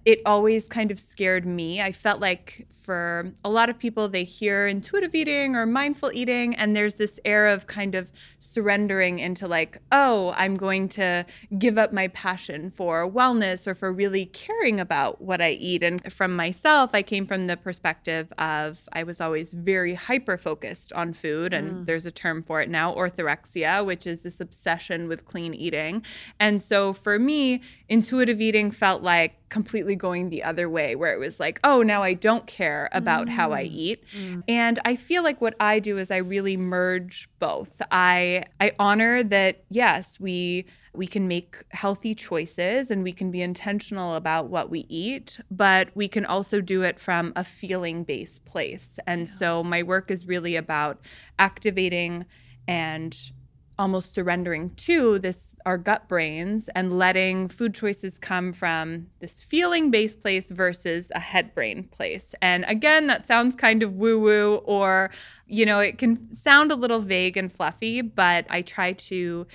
it 0.04 0.20
always 0.24 0.66
kind 0.66 0.90
of 0.90 0.98
scared 0.98 1.44
me. 1.44 1.80
I 1.80 1.92
felt 1.92 2.20
like 2.20 2.66
for 2.68 3.32
a 3.44 3.50
lot 3.50 3.68
of 3.68 3.78
people, 3.78 4.08
they 4.08 4.24
hear 4.24 4.66
intuitive 4.66 5.14
eating 5.14 5.56
or 5.56 5.66
mindful 5.66 6.10
eating, 6.12 6.54
and 6.54 6.74
there's 6.74 6.94
this 6.94 7.20
air 7.24 7.46
of 7.46 7.66
kind 7.66 7.94
of 7.94 8.12
surrendering 8.38 9.18
into, 9.18 9.46
like, 9.46 9.78
oh, 9.92 10.34
I'm 10.36 10.54
going 10.54 10.88
to 10.90 11.26
give 11.58 11.78
up 11.78 11.92
my 11.92 12.08
passion 12.08 12.70
for 12.70 13.10
wellness 13.10 13.66
or 13.66 13.74
for 13.74 13.92
really 13.92 14.26
caring 14.26 14.80
about 14.80 15.20
what 15.20 15.40
I 15.40 15.50
eat. 15.50 15.82
And 15.82 16.12
from 16.12 16.34
myself, 16.36 16.94
I 16.94 17.02
came 17.02 17.26
from 17.26 17.46
the 17.46 17.56
perspective 17.56 18.32
of 18.38 18.88
I 18.92 19.02
was 19.02 19.20
always 19.20 19.52
very 19.52 19.94
hyper 19.94 20.38
focused 20.38 20.92
on 20.92 21.12
food, 21.12 21.52
and 21.52 21.72
mm. 21.72 21.86
there's 21.86 22.06
a 22.06 22.10
term 22.10 22.42
for 22.42 22.60
it 22.60 22.68
now 22.68 22.94
orthorexia, 22.94 23.84
which 23.84 24.06
is 24.06 24.22
this 24.22 24.40
obsession 24.40 25.08
with 25.08 25.24
clean 25.24 25.54
eating. 25.54 26.04
And 26.40 26.60
so 26.60 26.92
for 26.92 27.18
me, 27.18 27.60
intuitive 27.88 28.40
eating 28.40 28.70
felt 28.70 29.02
like 29.02 29.36
completely 29.54 29.94
going 29.94 30.30
the 30.30 30.42
other 30.42 30.68
way 30.68 30.96
where 30.96 31.12
it 31.12 31.18
was 31.20 31.38
like 31.38 31.60
oh 31.62 31.80
now 31.80 32.02
i 32.02 32.12
don't 32.12 32.44
care 32.48 32.88
about 32.90 33.28
mm. 33.28 33.30
how 33.30 33.52
i 33.52 33.62
mm. 33.62 33.70
eat 33.70 34.04
mm. 34.18 34.42
and 34.48 34.80
i 34.84 34.96
feel 34.96 35.22
like 35.22 35.40
what 35.40 35.54
i 35.60 35.78
do 35.78 35.96
is 35.96 36.10
i 36.10 36.16
really 36.16 36.56
merge 36.56 37.28
both 37.38 37.80
i 37.92 38.44
i 38.60 38.72
honor 38.80 39.22
that 39.22 39.62
yes 39.70 40.18
we 40.18 40.64
we 40.92 41.06
can 41.06 41.28
make 41.28 41.62
healthy 41.70 42.16
choices 42.16 42.90
and 42.90 43.04
we 43.04 43.12
can 43.12 43.30
be 43.30 43.42
intentional 43.42 44.16
about 44.16 44.46
what 44.48 44.70
we 44.70 44.86
eat 44.88 45.38
but 45.52 45.88
we 45.94 46.08
can 46.08 46.26
also 46.26 46.60
do 46.60 46.82
it 46.82 46.98
from 46.98 47.32
a 47.36 47.44
feeling 47.44 48.02
based 48.02 48.44
place 48.44 48.98
and 49.06 49.28
yeah. 49.28 49.34
so 49.34 49.62
my 49.62 49.84
work 49.84 50.10
is 50.10 50.26
really 50.26 50.56
about 50.56 50.98
activating 51.38 52.26
and 52.66 53.30
almost 53.78 54.12
surrendering 54.12 54.70
to 54.76 55.18
this 55.18 55.54
our 55.66 55.76
gut 55.78 56.08
brains 56.08 56.68
and 56.74 56.98
letting 56.98 57.48
food 57.48 57.74
choices 57.74 58.18
come 58.18 58.52
from 58.52 59.06
this 59.20 59.42
feeling 59.42 59.90
based 59.90 60.22
place 60.22 60.50
versus 60.50 61.10
a 61.14 61.20
head 61.20 61.54
brain 61.54 61.84
place. 61.84 62.34
And 62.40 62.64
again 62.68 63.06
that 63.08 63.26
sounds 63.26 63.54
kind 63.54 63.82
of 63.82 63.94
woo 63.94 64.18
woo 64.18 64.56
or 64.64 65.10
you 65.46 65.66
know 65.66 65.80
it 65.80 65.98
can 65.98 66.34
sound 66.34 66.70
a 66.72 66.76
little 66.76 67.00
vague 67.00 67.36
and 67.36 67.52
fluffy 67.52 68.00
but 68.00 68.46
i 68.48 68.62
try 68.62 68.92
to 68.92 69.46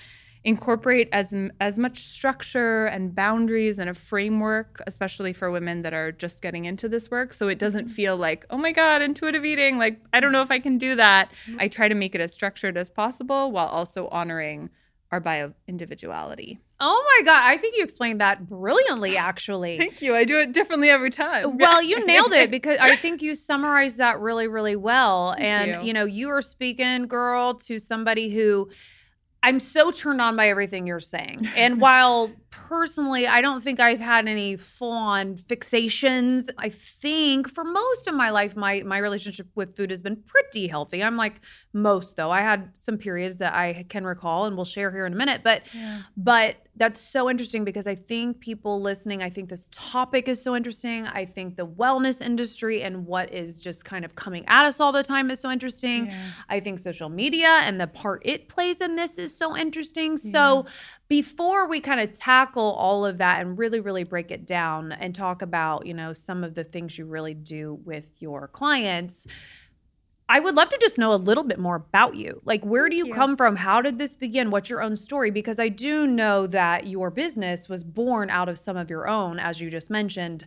incorporate 0.43 1.09
as 1.11 1.33
as 1.59 1.77
much 1.77 2.03
structure 2.03 2.85
and 2.85 3.13
boundaries 3.13 3.77
and 3.77 3.89
a 3.89 3.93
framework 3.93 4.81
especially 4.87 5.33
for 5.33 5.51
women 5.51 5.81
that 5.81 5.93
are 5.93 6.13
just 6.13 6.41
getting 6.41 6.63
into 6.63 6.87
this 6.87 7.11
work 7.11 7.33
so 7.33 7.49
it 7.49 7.59
doesn't 7.59 7.85
mm-hmm. 7.85 7.93
feel 7.93 8.15
like 8.15 8.45
oh 8.49 8.57
my 8.57 8.71
god 8.71 9.01
intuitive 9.01 9.43
eating 9.43 9.77
like 9.77 9.99
i 10.13 10.19
don't 10.19 10.31
know 10.31 10.41
if 10.41 10.49
i 10.49 10.57
can 10.57 10.77
do 10.77 10.95
that 10.95 11.29
mm-hmm. 11.45 11.59
i 11.59 11.67
try 11.67 11.89
to 11.89 11.95
make 11.95 12.15
it 12.15 12.21
as 12.21 12.33
structured 12.33 12.77
as 12.77 12.89
possible 12.89 13.51
while 13.51 13.67
also 13.67 14.07
honoring 14.09 14.69
our 15.11 15.19
bio 15.19 15.53
individuality 15.67 16.61
Oh 16.81 17.03
my 17.05 17.25
God. 17.25 17.41
I 17.43 17.57
think 17.57 17.75
you 17.75 17.83
explained 17.83 18.21
that 18.21 18.47
brilliantly, 18.47 19.17
actually. 19.17 19.77
Thank 19.77 20.01
you. 20.01 20.15
I 20.15 20.23
do 20.23 20.39
it 20.39 20.53
differently 20.53 20.89
every 20.89 21.09
time. 21.09 21.57
Well, 21.59 21.83
you 21.83 22.05
nailed 22.05 22.31
it 22.31 22.49
because 22.49 22.77
I 22.79 22.95
think 22.95 23.21
you 23.21 23.35
summarized 23.35 23.97
that 23.97 24.19
really, 24.19 24.47
really 24.47 24.77
well. 24.77 25.33
Thank 25.33 25.43
and, 25.43 25.81
you. 25.81 25.87
you 25.87 25.93
know, 25.93 26.05
you 26.05 26.29
are 26.29 26.41
speaking, 26.41 27.07
girl, 27.07 27.55
to 27.55 27.79
somebody 27.79 28.29
who 28.29 28.69
I'm 29.41 29.59
so 29.59 29.91
turned 29.91 30.19
on 30.19 30.35
by 30.35 30.49
everything 30.49 30.85
you're 30.85 30.99
saying. 30.99 31.47
And 31.55 31.79
while 31.85 32.31
personally, 32.51 33.25
I 33.25 33.41
don't 33.41 33.63
think 33.63 33.79
I've 33.79 33.99
had 33.99 34.27
any 34.27 34.57
full 34.57 34.91
on 34.91 35.37
fixations, 35.37 36.49
I 36.57 36.69
think 36.69 37.49
for 37.49 37.63
most 37.63 38.07
of 38.07 38.15
my 38.15 38.31
life, 38.31 38.55
my, 38.55 38.81
my 38.85 38.97
relationship 38.97 39.47
with 39.55 39.75
food 39.75 39.91
has 39.91 40.01
been 40.01 40.17
pretty 40.25 40.67
healthy. 40.67 41.03
I'm 41.03 41.15
like 41.15 41.41
most, 41.73 42.15
though. 42.15 42.31
I 42.31 42.41
had 42.41 42.71
some 42.81 42.97
periods 42.97 43.37
that 43.37 43.53
I 43.53 43.85
can 43.87 44.05
recall 44.05 44.45
and 44.45 44.55
we'll 44.55 44.65
share 44.65 44.91
here 44.91 45.05
in 45.05 45.13
a 45.13 45.15
minute. 45.15 45.41
But 45.43 45.63
Yeah. 45.73 46.01
but 46.17 46.57
that's 46.79 47.01
so 47.01 47.29
interesting 47.29 47.65
because 47.65 47.87
I 47.87 47.95
think 47.95 48.39
people 48.39 48.81
listening, 48.81 49.21
I 49.21 49.29
think 49.29 49.49
this 49.49 49.67
topic 49.69 50.29
is 50.29 50.41
so 50.41 50.55
interesting. 50.55 51.05
I 51.05 51.25
think 51.25 51.57
the 51.57 51.67
wellness 51.67 52.25
industry 52.25 52.81
and 52.81 53.05
what 53.05 53.33
is 53.33 53.59
just 53.59 53.83
kind 53.83 54.05
of 54.05 54.15
coming 54.15 54.45
at 54.47 54.65
us 54.65 54.79
all 54.79 54.93
the 54.93 55.03
time 55.03 55.29
is 55.29 55.41
so 55.41 55.51
interesting. 55.51 56.05
Yeah. 56.05 56.17
I 56.47 56.61
think 56.61 56.79
social 56.79 57.09
media 57.09 57.59
and 57.63 57.81
the 57.81 57.87
part 57.87 58.21
it 58.23 58.47
plays 58.47 58.79
in 58.79 58.95
this 58.95 59.17
is 59.17 59.35
so 59.35 59.57
interesting. 59.57 60.15
So, 60.15 60.65
before 61.09 61.67
we 61.67 61.79
kind 61.81 61.99
of 61.99 62.13
tackle 62.13 62.71
all 62.73 63.03
of 63.03 63.17
that 63.17 63.41
and 63.41 63.57
really, 63.57 63.79
really 63.79 64.03
break 64.03 64.29
it 64.31 64.45
down 64.45 64.91
and 64.91 65.13
talk 65.13 65.41
about, 65.41 65.87
you 65.87 65.93
know, 65.93 66.13
some 66.13 66.43
of 66.43 66.53
the 66.53 66.63
things 66.63 66.97
you 66.97 67.05
really 67.05 67.33
do 67.33 67.79
with 67.83 68.11
your 68.19 68.47
clients, 68.47 69.25
I 70.31 70.39
would 70.39 70.55
love 70.55 70.69
to 70.69 70.77
just 70.79 70.99
know 70.99 71.11
a 71.11 71.17
little 71.17 71.43
bit 71.43 71.57
more 71.57 71.75
about 71.75 72.15
you. 72.15 72.39
Like, 72.45 72.63
where 72.63 72.87
do 72.87 72.95
you, 72.95 73.07
you. 73.07 73.13
come 73.13 73.35
from? 73.35 73.55
How 73.55 73.81
did 73.81 73.97
this 73.97 74.15
begin? 74.15 74.51
What's 74.51 74.69
your 74.69 74.83
own 74.83 74.95
story? 74.95 75.31
Because 75.31 75.57
I 75.57 75.69
do 75.69 76.05
know 76.05 76.45
that 76.47 76.85
your 76.85 77.09
business 77.09 77.67
was 77.67 77.83
born 77.83 78.29
out 78.29 78.47
of 78.47 78.59
some 78.59 78.77
of 78.77 78.91
your 78.91 79.07
own, 79.07 79.39
as 79.39 79.59
you 79.59 79.71
just 79.71 79.89
mentioned. 79.89 80.45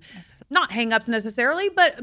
Not 0.51 0.71
hangups 0.71 1.09
necessarily, 1.09 1.69
but 1.69 1.99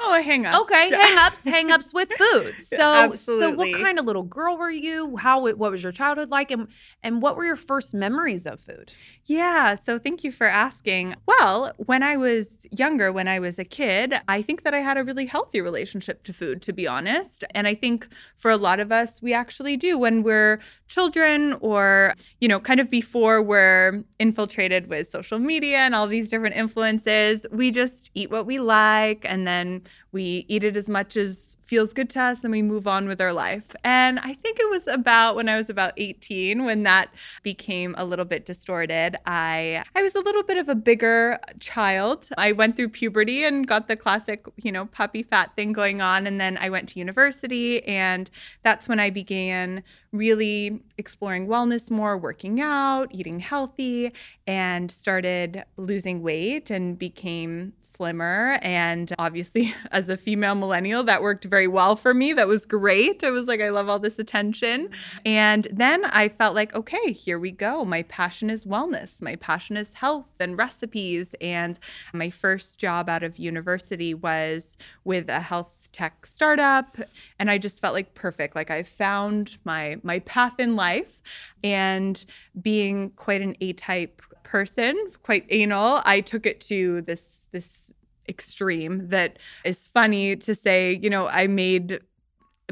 Oh, 0.00 0.10
I 0.10 0.22
hang 0.22 0.44
up. 0.44 0.60
okay, 0.62 0.90
hangups, 0.90 1.44
hangups 1.50 1.94
with 1.94 2.10
food. 2.18 2.60
So, 2.60 3.14
so 3.14 3.54
what 3.54 3.72
kind 3.74 4.00
of 4.00 4.06
little 4.06 4.24
girl 4.24 4.56
were 4.58 4.70
you? 4.70 5.16
How? 5.16 5.40
What 5.42 5.58
was 5.70 5.84
your 5.84 5.92
childhood 5.92 6.30
like? 6.30 6.50
And 6.50 6.66
and 7.02 7.22
what 7.22 7.36
were 7.36 7.44
your 7.44 7.56
first 7.56 7.94
memories 7.94 8.44
of 8.44 8.60
food? 8.60 8.92
Yeah, 9.30 9.76
so 9.76 9.96
thank 9.96 10.24
you 10.24 10.32
for 10.32 10.48
asking. 10.48 11.14
Well, 11.24 11.72
when 11.76 12.02
I 12.02 12.16
was 12.16 12.66
younger, 12.72 13.12
when 13.12 13.28
I 13.28 13.38
was 13.38 13.60
a 13.60 13.64
kid, 13.64 14.14
I 14.26 14.42
think 14.42 14.64
that 14.64 14.74
I 14.74 14.78
had 14.78 14.98
a 14.98 15.04
really 15.04 15.24
healthy 15.24 15.60
relationship 15.60 16.24
to 16.24 16.32
food, 16.32 16.60
to 16.62 16.72
be 16.72 16.88
honest. 16.88 17.44
And 17.54 17.68
I 17.68 17.76
think 17.76 18.08
for 18.36 18.50
a 18.50 18.56
lot 18.56 18.80
of 18.80 18.90
us, 18.90 19.22
we 19.22 19.32
actually 19.32 19.76
do 19.76 19.96
when 19.96 20.24
we're 20.24 20.58
children 20.88 21.56
or, 21.60 22.14
you 22.40 22.48
know, 22.48 22.58
kind 22.58 22.80
of 22.80 22.90
before 22.90 23.40
we're 23.40 24.02
infiltrated 24.18 24.88
with 24.88 25.08
social 25.08 25.38
media 25.38 25.76
and 25.78 25.94
all 25.94 26.08
these 26.08 26.28
different 26.28 26.56
influences. 26.56 27.46
We 27.52 27.70
just 27.70 28.10
eat 28.14 28.32
what 28.32 28.46
we 28.46 28.58
like 28.58 29.24
and 29.28 29.46
then 29.46 29.82
we 30.10 30.44
eat 30.48 30.64
it 30.64 30.76
as 30.76 30.88
much 30.88 31.16
as 31.16 31.56
feels 31.70 31.92
good 31.92 32.10
to 32.10 32.20
us 32.20 32.42
and 32.42 32.50
we 32.50 32.62
move 32.62 32.88
on 32.88 33.06
with 33.06 33.20
our 33.20 33.32
life. 33.32 33.76
And 33.84 34.18
I 34.18 34.34
think 34.34 34.58
it 34.58 34.68
was 34.68 34.88
about 34.88 35.36
when 35.36 35.48
I 35.48 35.56
was 35.56 35.70
about 35.70 35.92
18 35.98 36.64
when 36.64 36.82
that 36.82 37.14
became 37.44 37.94
a 37.96 38.04
little 38.04 38.24
bit 38.24 38.44
distorted. 38.44 39.16
I 39.24 39.84
I 39.94 40.02
was 40.02 40.16
a 40.16 40.20
little 40.20 40.42
bit 40.42 40.56
of 40.56 40.68
a 40.68 40.74
bigger 40.74 41.38
child. 41.60 42.28
I 42.36 42.50
went 42.50 42.74
through 42.74 42.88
puberty 42.88 43.44
and 43.44 43.68
got 43.68 43.86
the 43.86 43.94
classic, 43.94 44.44
you 44.56 44.72
know, 44.72 44.86
puppy 44.86 45.22
fat 45.22 45.54
thing 45.54 45.72
going 45.72 46.00
on 46.00 46.26
and 46.26 46.40
then 46.40 46.58
I 46.58 46.70
went 46.70 46.88
to 46.88 46.98
university 46.98 47.84
and 47.86 48.28
that's 48.64 48.88
when 48.88 48.98
I 48.98 49.10
began 49.10 49.84
really 50.12 50.82
exploring 50.98 51.46
wellness 51.46 51.90
more, 51.90 52.16
working 52.18 52.60
out, 52.60 53.08
eating 53.12 53.38
healthy 53.38 54.12
and 54.46 54.90
started 54.90 55.62
losing 55.76 56.20
weight 56.20 56.68
and 56.68 56.98
became 56.98 57.72
slimmer. 57.80 58.58
And 58.62 59.12
obviously 59.18 59.72
as 59.92 60.08
a 60.08 60.16
female 60.16 60.56
millennial 60.56 61.04
that 61.04 61.22
worked 61.22 61.44
very 61.44 61.68
well 61.68 61.94
for 61.94 62.12
me. 62.12 62.32
That 62.32 62.48
was 62.48 62.66
great. 62.66 63.22
I 63.22 63.30
was 63.30 63.44
like 63.44 63.60
i 63.60 63.68
love 63.68 63.88
all 63.88 64.00
this 64.00 64.18
attention. 64.18 64.88
And 65.24 65.68
then 65.70 66.04
i 66.06 66.28
felt 66.28 66.54
like 66.54 66.74
okay 66.74 67.12
here 67.12 67.38
we 67.38 67.52
go. 67.52 67.84
My 67.84 68.02
passion 68.02 68.50
is 68.50 68.64
wellness. 68.64 69.22
My 69.22 69.36
passion 69.36 69.76
is 69.76 69.94
health 69.94 70.26
and 70.40 70.58
recipes. 70.58 71.34
And 71.40 71.78
my 72.12 72.30
first 72.30 72.80
job 72.80 73.08
out 73.08 73.22
of 73.22 73.38
university 73.38 74.12
was 74.14 74.76
with 75.04 75.28
a 75.28 75.40
health 75.40 75.79
tech 75.92 76.24
startup 76.26 76.96
and 77.38 77.50
i 77.50 77.58
just 77.58 77.80
felt 77.80 77.94
like 77.94 78.14
perfect 78.14 78.54
like 78.54 78.70
i 78.70 78.82
found 78.82 79.56
my 79.64 79.96
my 80.02 80.18
path 80.20 80.58
in 80.58 80.76
life 80.76 81.20
and 81.64 82.24
being 82.60 83.10
quite 83.10 83.40
an 83.42 83.56
a-type 83.60 84.22
person 84.42 84.96
quite 85.22 85.44
anal 85.50 86.00
i 86.04 86.20
took 86.20 86.46
it 86.46 86.60
to 86.60 87.00
this 87.02 87.46
this 87.52 87.92
extreme 88.28 89.08
that 89.08 89.38
is 89.64 89.86
funny 89.88 90.36
to 90.36 90.54
say 90.54 90.98
you 91.02 91.10
know 91.10 91.26
i 91.26 91.46
made 91.46 92.00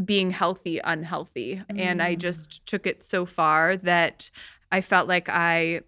being 0.04 0.30
healthy 0.30 0.78
unhealthy 0.84 1.60
and 1.70 2.00
i 2.00 2.14
Mm. 2.14 2.18
just 2.20 2.64
took 2.66 2.87
it 2.87 3.02
so 3.02 3.26
far 3.26 3.76
that 3.76 4.30
i 4.70 4.80
felt 4.80 5.08
like 5.08 5.28
i 5.28 5.80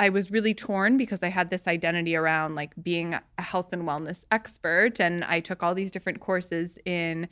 I 0.00 0.10
was 0.10 0.30
really 0.30 0.54
torn 0.54 0.96
because 0.96 1.22
I 1.22 1.28
had 1.28 1.50
this 1.50 1.66
identity 1.66 2.14
around 2.14 2.54
like 2.54 2.72
being 2.80 3.14
a 3.14 3.42
health 3.42 3.72
and 3.72 3.82
wellness 3.82 4.24
expert 4.30 5.00
and 5.00 5.24
I 5.24 5.40
took 5.40 5.62
all 5.62 5.74
these 5.74 5.90
different 5.90 6.20
courses 6.20 6.78
in 6.84 7.28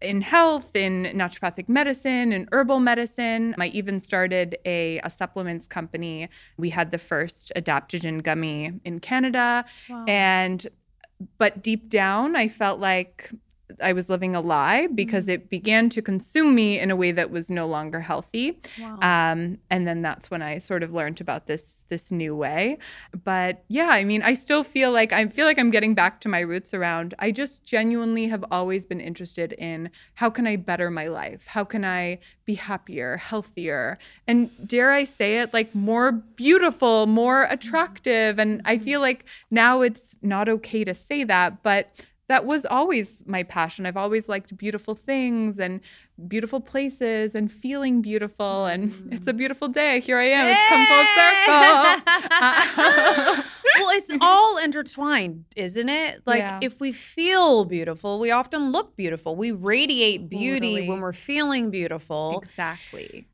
in 0.00 0.22
health, 0.22 0.74
in 0.74 1.04
naturopathic 1.14 1.68
medicine, 1.68 2.32
in 2.32 2.48
herbal 2.52 2.80
medicine. 2.80 3.54
I 3.58 3.66
even 3.66 4.00
started 4.00 4.56
a, 4.64 4.98
a 5.04 5.10
supplements 5.10 5.66
company. 5.66 6.28
We 6.56 6.70
had 6.70 6.90
the 6.90 6.98
first 6.98 7.52
adaptogen 7.54 8.22
gummy 8.22 8.80
in 8.84 9.00
Canada. 9.00 9.66
And 10.08 10.66
but 11.36 11.62
deep 11.62 11.90
down, 11.90 12.34
I 12.34 12.48
felt 12.48 12.80
like 12.80 13.30
I 13.82 13.92
was 13.92 14.08
living 14.08 14.34
a 14.34 14.40
lie 14.40 14.86
because 14.88 15.26
mm. 15.26 15.34
it 15.34 15.50
began 15.50 15.88
to 15.90 16.02
consume 16.02 16.54
me 16.54 16.78
in 16.78 16.90
a 16.90 16.96
way 16.96 17.12
that 17.12 17.30
was 17.30 17.50
no 17.50 17.66
longer 17.66 18.00
healthy. 18.00 18.60
Wow. 18.80 18.98
Um, 19.02 19.58
and 19.70 19.86
then 19.86 20.02
that's 20.02 20.30
when 20.30 20.42
I 20.42 20.58
sort 20.58 20.82
of 20.82 20.92
learned 20.92 21.20
about 21.20 21.46
this 21.46 21.84
this 21.88 22.10
new 22.10 22.34
way. 22.34 22.78
But 23.24 23.64
yeah, 23.68 23.88
I 23.88 24.04
mean, 24.04 24.22
I 24.22 24.34
still 24.34 24.62
feel 24.62 24.92
like 24.92 25.12
I 25.12 25.26
feel 25.28 25.46
like 25.46 25.58
I'm 25.58 25.70
getting 25.70 25.94
back 25.94 26.20
to 26.22 26.28
my 26.28 26.40
roots 26.40 26.74
around. 26.74 27.14
I 27.18 27.30
just 27.30 27.64
genuinely 27.64 28.26
have 28.26 28.44
always 28.50 28.86
been 28.86 29.00
interested 29.00 29.52
in 29.54 29.90
how 30.14 30.30
can 30.30 30.46
I 30.46 30.56
better 30.56 30.90
my 30.90 31.06
life? 31.06 31.46
How 31.48 31.64
can 31.64 31.84
I 31.84 32.18
be 32.50 32.54
happier, 32.54 33.16
healthier, 33.16 33.96
and 34.26 34.50
dare 34.66 34.90
I 34.90 35.04
say 35.04 35.38
it, 35.38 35.54
like 35.54 35.72
more 35.72 36.10
beautiful, 36.10 37.06
more 37.06 37.46
mm. 37.46 37.52
attractive. 37.52 38.40
And 38.40 38.60
I 38.64 38.76
mm. 38.76 38.82
feel 38.82 39.00
like 39.00 39.24
now 39.52 39.82
it's 39.82 40.16
not 40.20 40.48
okay 40.48 40.82
to 40.82 40.92
say 40.92 41.22
that, 41.22 41.62
but 41.62 41.90
that 42.30 42.46
was 42.46 42.64
always 42.64 43.22
my 43.26 43.42
passion. 43.42 43.84
I've 43.86 43.96
always 43.96 44.28
liked 44.28 44.56
beautiful 44.56 44.94
things 44.94 45.58
and 45.58 45.80
beautiful 46.28 46.60
places 46.60 47.34
and 47.34 47.50
feeling 47.50 48.02
beautiful. 48.02 48.66
And 48.66 49.08
it's 49.10 49.26
a 49.26 49.32
mm. 49.32 49.38
beautiful 49.38 49.66
day. 49.66 49.98
Here 49.98 50.16
I 50.16 50.26
am. 50.26 50.46
It's 50.46 50.62
come 50.68 50.86
full 50.86 51.04
circle. 51.18 51.52
well, 53.80 53.90
it's 53.98 54.12
all 54.20 54.58
intertwined, 54.58 55.44
isn't 55.56 55.88
it? 55.88 56.22
Like 56.24 56.38
Yeah. 56.38 56.60
if 56.62 56.78
we 56.78 56.92
feel 56.92 57.64
beautiful, 57.64 58.20
we 58.20 58.30
often 58.30 58.70
look 58.70 58.94
beautiful. 58.94 59.34
We 59.34 59.50
radiate 59.50 60.28
beauty 60.28 60.74
Totally. 60.74 60.88
when 60.88 61.00
we're 61.00 61.12
feeling 61.12 61.70
beautiful. 61.70 62.38
exactly. 62.40 63.26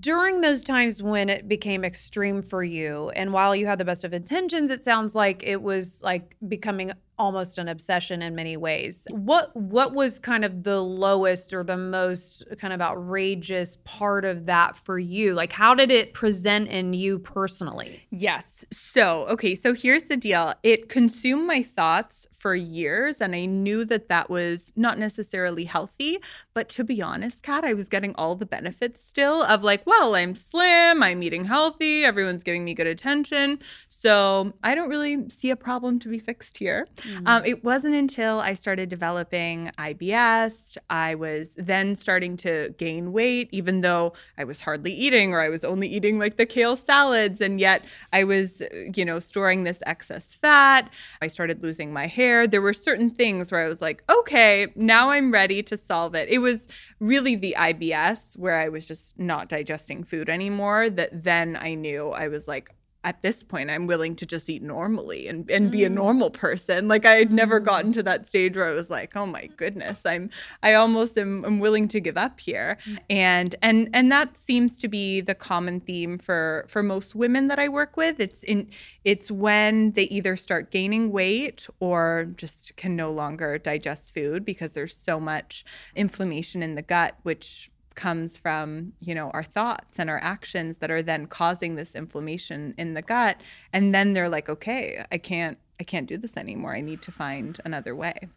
During 0.00 0.40
those 0.40 0.64
times 0.64 1.04
when 1.04 1.28
it 1.28 1.46
became 1.46 1.84
extreme 1.84 2.42
for 2.42 2.64
you, 2.64 3.10
and 3.10 3.32
while 3.32 3.54
you 3.54 3.66
had 3.66 3.78
the 3.78 3.84
best 3.84 4.02
of 4.02 4.12
intentions, 4.12 4.70
it 4.70 4.82
sounds 4.82 5.14
like 5.14 5.44
it 5.44 5.62
was 5.62 6.02
like 6.02 6.36
becoming 6.48 6.90
almost 7.18 7.58
an 7.58 7.68
obsession 7.68 8.22
in 8.22 8.34
many 8.34 8.56
ways. 8.56 9.06
What 9.10 9.54
what 9.56 9.94
was 9.94 10.18
kind 10.18 10.44
of 10.44 10.62
the 10.62 10.80
lowest 10.80 11.52
or 11.52 11.62
the 11.62 11.76
most 11.76 12.44
kind 12.58 12.72
of 12.72 12.80
outrageous 12.80 13.78
part 13.84 14.24
of 14.24 14.46
that 14.46 14.76
for 14.76 14.98
you? 14.98 15.34
Like 15.34 15.52
how 15.52 15.74
did 15.74 15.90
it 15.90 16.14
present 16.14 16.68
in 16.68 16.94
you 16.94 17.18
personally? 17.18 18.06
Yes. 18.10 18.64
So, 18.72 19.26
okay. 19.26 19.54
So 19.54 19.74
here's 19.74 20.04
the 20.04 20.16
deal 20.16 20.54
it 20.62 20.88
consumed 20.88 21.46
my 21.46 21.62
thoughts 21.62 22.26
for 22.32 22.54
years, 22.54 23.22
and 23.22 23.34
I 23.34 23.46
knew 23.46 23.86
that 23.86 24.08
that 24.08 24.28
was 24.28 24.72
not 24.76 24.98
necessarily 24.98 25.64
healthy. 25.64 26.18
But 26.52 26.68
to 26.70 26.84
be 26.84 27.00
honest, 27.00 27.42
Catt, 27.42 27.64
I 27.64 27.72
was 27.72 27.88
getting 27.88 28.14
all 28.16 28.36
the 28.36 28.46
benefits 28.46 29.02
still 29.02 29.42
of 29.42 29.62
like, 29.62 29.86
well, 29.86 30.14
I'm 30.14 30.34
slim, 30.34 31.02
I'm 31.02 31.22
eating 31.22 31.44
healthy, 31.44 32.04
everyone's 32.04 32.42
giving 32.42 32.64
me 32.64 32.74
good 32.74 32.86
attention. 32.86 33.60
So 33.88 34.52
I 34.62 34.74
don't 34.74 34.90
really 34.90 35.30
see 35.30 35.48
a 35.48 35.56
problem 35.56 35.98
to 36.00 36.08
be 36.08 36.18
fixed 36.18 36.58
here. 36.58 36.86
Mm. 37.06 37.28
Um, 37.28 37.44
it 37.44 37.64
wasn't 37.64 37.94
until 37.94 38.40
I 38.40 38.54
started 38.54 38.88
developing 38.88 39.70
IBS, 39.78 40.76
I 40.90 41.14
was 41.14 41.54
then 41.56 41.94
starting 41.94 42.36
to 42.38 42.74
gain 42.78 43.12
weight, 43.12 43.48
even 43.52 43.80
though 43.80 44.12
I 44.38 44.44
was 44.44 44.62
hardly 44.62 44.92
eating 44.92 45.32
or 45.32 45.40
I 45.40 45.48
was 45.48 45.64
only 45.64 45.88
eating 45.88 46.18
like 46.18 46.36
the 46.36 46.46
kale 46.46 46.76
salads. 46.76 47.40
And 47.40 47.60
yet 47.60 47.84
I 48.12 48.24
was, 48.24 48.62
you 48.94 49.04
know, 49.04 49.18
storing 49.18 49.64
this 49.64 49.82
excess 49.86 50.34
fat. 50.34 50.90
I 51.20 51.26
started 51.26 51.62
losing 51.62 51.92
my 51.92 52.06
hair. 52.06 52.46
There 52.46 52.62
were 52.62 52.72
certain 52.72 53.10
things 53.10 53.50
where 53.50 53.64
I 53.64 53.68
was 53.68 53.82
like, 53.82 54.02
okay, 54.10 54.68
now 54.74 55.10
I'm 55.10 55.32
ready 55.32 55.62
to 55.64 55.76
solve 55.76 56.14
it. 56.14 56.28
It 56.28 56.38
was 56.38 56.68
really 57.00 57.36
the 57.36 57.54
IBS 57.58 58.38
where 58.38 58.56
I 58.56 58.68
was 58.68 58.86
just 58.86 59.18
not 59.18 59.48
digesting 59.48 60.04
food 60.04 60.28
anymore 60.28 60.90
that 60.90 61.24
then 61.24 61.56
I 61.60 61.74
knew 61.74 62.08
I 62.08 62.28
was 62.28 62.48
like, 62.48 62.74
at 63.04 63.20
this 63.22 63.42
point 63.42 63.70
I'm 63.70 63.86
willing 63.86 64.16
to 64.16 64.26
just 64.26 64.48
eat 64.48 64.62
normally 64.62 65.28
and, 65.28 65.48
and 65.50 65.70
be 65.70 65.84
a 65.84 65.90
mm. 65.90 65.94
normal 65.94 66.30
person. 66.30 66.88
Like 66.88 67.04
I 67.04 67.16
had 67.16 67.32
never 67.32 67.60
mm. 67.60 67.64
gotten 67.64 67.92
to 67.92 68.02
that 68.02 68.26
stage 68.26 68.56
where 68.56 68.68
I 68.68 68.72
was 68.72 68.90
like, 68.90 69.14
oh 69.14 69.26
my 69.26 69.46
goodness, 69.56 70.00
I'm 70.04 70.30
I 70.62 70.74
almost 70.74 71.18
am, 71.18 71.44
am 71.44 71.60
willing 71.60 71.86
to 71.88 72.00
give 72.00 72.16
up 72.16 72.40
here. 72.40 72.78
Mm. 72.86 72.98
And 73.10 73.54
and 73.62 73.88
and 73.92 74.10
that 74.10 74.36
seems 74.36 74.78
to 74.80 74.88
be 74.88 75.20
the 75.20 75.34
common 75.34 75.80
theme 75.80 76.18
for 76.18 76.64
for 76.66 76.82
most 76.82 77.14
women 77.14 77.48
that 77.48 77.58
I 77.58 77.68
work 77.68 77.96
with. 77.96 78.18
It's 78.18 78.42
in 78.42 78.70
it's 79.04 79.30
when 79.30 79.92
they 79.92 80.04
either 80.04 80.36
start 80.36 80.70
gaining 80.70 81.12
weight 81.12 81.66
or 81.80 82.28
just 82.36 82.74
can 82.76 82.96
no 82.96 83.12
longer 83.12 83.58
digest 83.58 84.14
food 84.14 84.44
because 84.44 84.72
there's 84.72 84.96
so 84.96 85.20
much 85.20 85.64
inflammation 85.94 86.62
in 86.62 86.74
the 86.74 86.82
gut, 86.82 87.16
which 87.22 87.70
comes 87.94 88.36
from 88.36 88.92
you 89.00 89.14
know 89.14 89.30
our 89.30 89.42
thoughts 89.42 89.98
and 89.98 90.10
our 90.10 90.18
actions 90.18 90.78
that 90.78 90.90
are 90.90 91.02
then 91.02 91.26
causing 91.26 91.74
this 91.76 91.94
inflammation 91.94 92.74
in 92.78 92.94
the 92.94 93.02
gut. 93.02 93.40
And 93.72 93.94
then 93.94 94.12
they're 94.12 94.28
like 94.28 94.48
okay 94.48 95.04
i 95.10 95.18
can't 95.18 95.58
i 95.80 95.84
can't 95.84 96.06
do 96.06 96.16
this 96.16 96.36
anymore. 96.36 96.74
I 96.74 96.80
need 96.80 97.02
to 97.02 97.12
find 97.12 97.60
another 97.64 97.94
way. 97.94 98.28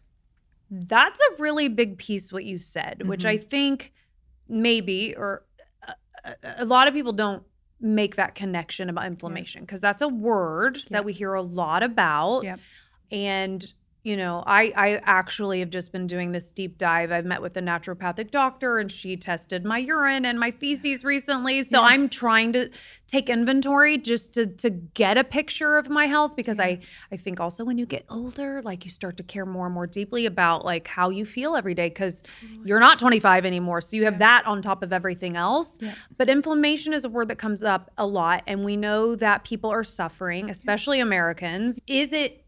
That's 0.69 1.19
a 1.19 1.41
really 1.41 1.69
big 1.69 1.97
piece 1.97 2.33
what 2.33 2.45
you 2.45 2.57
said 2.57 2.99
mm-hmm. 2.99 3.09
which 3.09 3.25
i 3.25 3.37
think 3.37 3.93
maybe 4.49 5.15
or 5.15 5.43
a, 6.23 6.63
a, 6.63 6.65
lot 6.65 6.87
of 6.87 6.93
people 6.93 7.13
don't 7.13 7.43
make 7.79 8.15
that 8.15 8.35
connection 8.35 8.89
about 8.89 9.05
inflammation 9.05 9.61
because 9.61 9.81
that's 9.81 10.01
a 10.01 10.07
word 10.07 10.79
that 10.89 11.05
we 11.05 11.13
hear 11.13 11.33
a 11.33 11.41
lot 11.41 11.83
about. 11.83 12.43
Yep. 12.43 12.59
and 13.11 13.73
you 14.07 14.15
know, 14.15 14.41
I 14.47 14.71
I 14.77 15.01
actually 15.03 15.59
have 15.59 15.69
just 15.69 15.91
been 15.91 16.07
doing 16.07 16.31
this 16.31 16.49
deep 16.49 16.77
dive. 16.77 17.11
I've 17.11 17.25
met 17.25 17.41
with 17.41 17.57
a 17.57 17.61
naturopathic 17.61 18.31
doctor 18.31 18.79
and 18.79 18.89
she 18.89 19.17
tested 19.17 19.65
my 19.65 19.79
urine 19.79 20.25
and 20.25 20.39
my 20.39 20.51
feces 20.51 21.03
recently. 21.03 21.61
So 21.63 21.81
yeah. 21.81 21.87
I'm 21.87 22.07
trying 22.07 22.53
to 22.53 22.69
take 23.07 23.29
inventory 23.29 23.97
just 23.97 24.33
to 24.35 24.47
to 24.47 24.69
get 24.69 25.17
a 25.17 25.25
picture 25.25 25.75
of 25.75 25.89
my 25.89 26.05
health 26.05 26.37
because 26.37 26.57
yeah. 26.57 26.63
I 26.63 26.79
I 27.11 27.17
think 27.17 27.41
also 27.41 27.65
when 27.65 27.77
you 27.77 27.85
get 27.85 28.05
older, 28.09 28.61
like 28.61 28.85
you 28.85 28.91
start 28.91 29.17
to 29.17 29.23
care 29.23 29.45
more 29.45 29.65
and 29.65 29.75
more 29.75 29.87
deeply 29.87 30.25
about 30.25 30.63
like 30.63 30.87
how 30.87 31.09
you 31.09 31.25
feel 31.25 31.57
every 31.57 31.73
day 31.73 31.89
cuz 31.89 32.23
you're 32.63 32.79
not 32.79 32.99
25 32.99 33.45
anymore. 33.45 33.81
So 33.81 33.97
you 33.97 34.05
have 34.05 34.13
yeah. 34.13 34.19
that 34.19 34.45
on 34.45 34.61
top 34.61 34.83
of 34.83 34.93
everything 34.93 35.35
else. 35.35 35.79
But 36.17 36.29
inflammation 36.29 36.93
is 36.93 37.03
a 37.03 37.09
word 37.09 37.27
that 37.27 37.37
comes 37.37 37.61
up 37.61 37.91
a 37.97 38.07
lot 38.07 38.43
and 38.47 38.63
we 38.63 38.77
know 38.77 39.17
that 39.17 39.43
people 39.43 39.69
are 39.69 39.83
suffering, 39.83 40.49
especially 40.49 41.01
Americans. 41.01 41.81
Is 41.87 42.13
it 42.13 42.45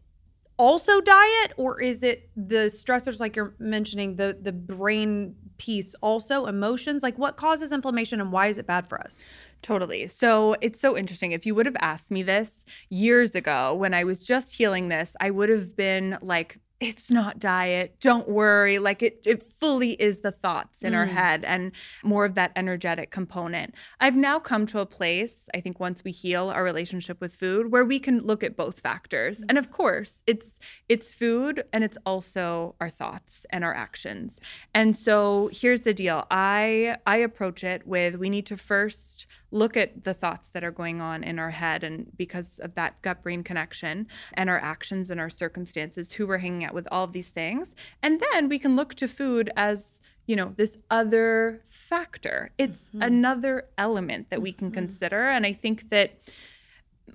also 0.60 1.00
diet 1.00 1.54
or 1.56 1.80
is 1.80 2.02
it 2.02 2.28
the 2.36 2.66
stressors 2.66 3.18
like 3.18 3.34
you're 3.34 3.54
mentioning 3.58 4.16
the 4.16 4.36
the 4.42 4.52
brain 4.52 5.34
piece 5.56 5.94
also 6.02 6.44
emotions 6.44 7.02
like 7.02 7.16
what 7.16 7.38
causes 7.38 7.72
inflammation 7.72 8.20
and 8.20 8.30
why 8.30 8.46
is 8.46 8.58
it 8.58 8.66
bad 8.66 8.86
for 8.86 9.00
us 9.00 9.28
Totally. 9.62 10.06
So 10.06 10.56
it's 10.60 10.80
so 10.80 10.96
interesting. 10.96 11.32
If 11.32 11.44
you 11.44 11.54
would 11.54 11.66
have 11.66 11.76
asked 11.80 12.10
me 12.10 12.22
this 12.22 12.64
years 12.88 13.34
ago 13.34 13.74
when 13.74 13.92
I 13.92 14.04
was 14.04 14.24
just 14.24 14.54
healing 14.54 14.88
this, 14.88 15.14
I 15.20 15.30
would 15.30 15.50
have 15.50 15.76
been 15.76 16.16
like, 16.22 16.58
it's 16.80 17.10
not 17.10 17.38
diet. 17.38 17.96
Don't 18.00 18.26
worry. 18.26 18.78
Like 18.78 19.02
it, 19.02 19.20
it 19.26 19.42
fully 19.42 19.92
is 19.92 20.20
the 20.20 20.32
thoughts 20.32 20.82
in 20.82 20.94
mm. 20.94 20.96
our 20.96 21.06
head 21.06 21.44
and 21.44 21.72
more 22.02 22.24
of 22.24 22.34
that 22.36 22.52
energetic 22.56 23.10
component. 23.10 23.74
I've 24.00 24.16
now 24.16 24.38
come 24.38 24.64
to 24.66 24.80
a 24.80 24.86
place, 24.86 25.48
I 25.54 25.60
think 25.60 25.78
once 25.78 26.02
we 26.02 26.10
heal 26.10 26.48
our 26.48 26.64
relationship 26.64 27.20
with 27.20 27.34
food, 27.34 27.70
where 27.70 27.84
we 27.84 28.00
can 28.00 28.20
look 28.20 28.42
at 28.42 28.56
both 28.56 28.80
factors. 28.80 29.40
Mm. 29.40 29.44
And 29.50 29.58
of 29.58 29.70
course, 29.70 30.22
it's 30.26 30.58
it's 30.88 31.12
food 31.12 31.64
and 31.70 31.84
it's 31.84 31.98
also 32.06 32.76
our 32.80 32.90
thoughts 32.90 33.44
and 33.50 33.62
our 33.62 33.74
actions. 33.74 34.40
And 34.74 34.96
so 34.96 35.50
here's 35.52 35.82
the 35.82 35.92
deal. 35.92 36.26
I 36.30 36.96
I 37.06 37.18
approach 37.18 37.62
it 37.62 37.86
with 37.86 38.16
we 38.16 38.30
need 38.30 38.46
to 38.46 38.56
first 38.56 39.26
look 39.50 39.76
at 39.76 40.04
the 40.04 40.14
thoughts 40.14 40.50
that 40.50 40.64
are 40.64 40.70
going 40.70 41.00
on 41.00 41.24
in 41.24 41.38
our 41.38 41.50
head 41.50 41.82
and 41.82 42.06
because 42.16 42.58
of 42.60 42.74
that 42.74 43.00
gut 43.02 43.22
brain 43.22 43.42
connection 43.42 44.06
and 44.34 44.48
our 44.48 44.58
actions 44.58 45.10
and 45.10 45.20
our 45.20 45.30
circumstances 45.30 46.12
who 46.12 46.26
we're 46.26 46.38
hanging 46.38 46.64
out 46.64 46.74
with 46.74 46.86
all 46.90 47.04
of 47.04 47.12
these 47.12 47.30
things 47.30 47.74
and 48.02 48.20
then 48.32 48.48
we 48.48 48.58
can 48.58 48.76
look 48.76 48.94
to 48.94 49.08
food 49.08 49.50
as 49.56 50.00
you 50.26 50.36
know 50.36 50.52
this 50.56 50.78
other 50.90 51.60
factor 51.64 52.50
it's 52.58 52.88
mm-hmm. 52.90 53.02
another 53.02 53.66
element 53.76 54.30
that 54.30 54.40
we 54.40 54.52
can 54.52 54.68
mm-hmm. 54.68 54.74
consider 54.74 55.28
and 55.28 55.44
i 55.44 55.52
think 55.52 55.90
that 55.90 56.18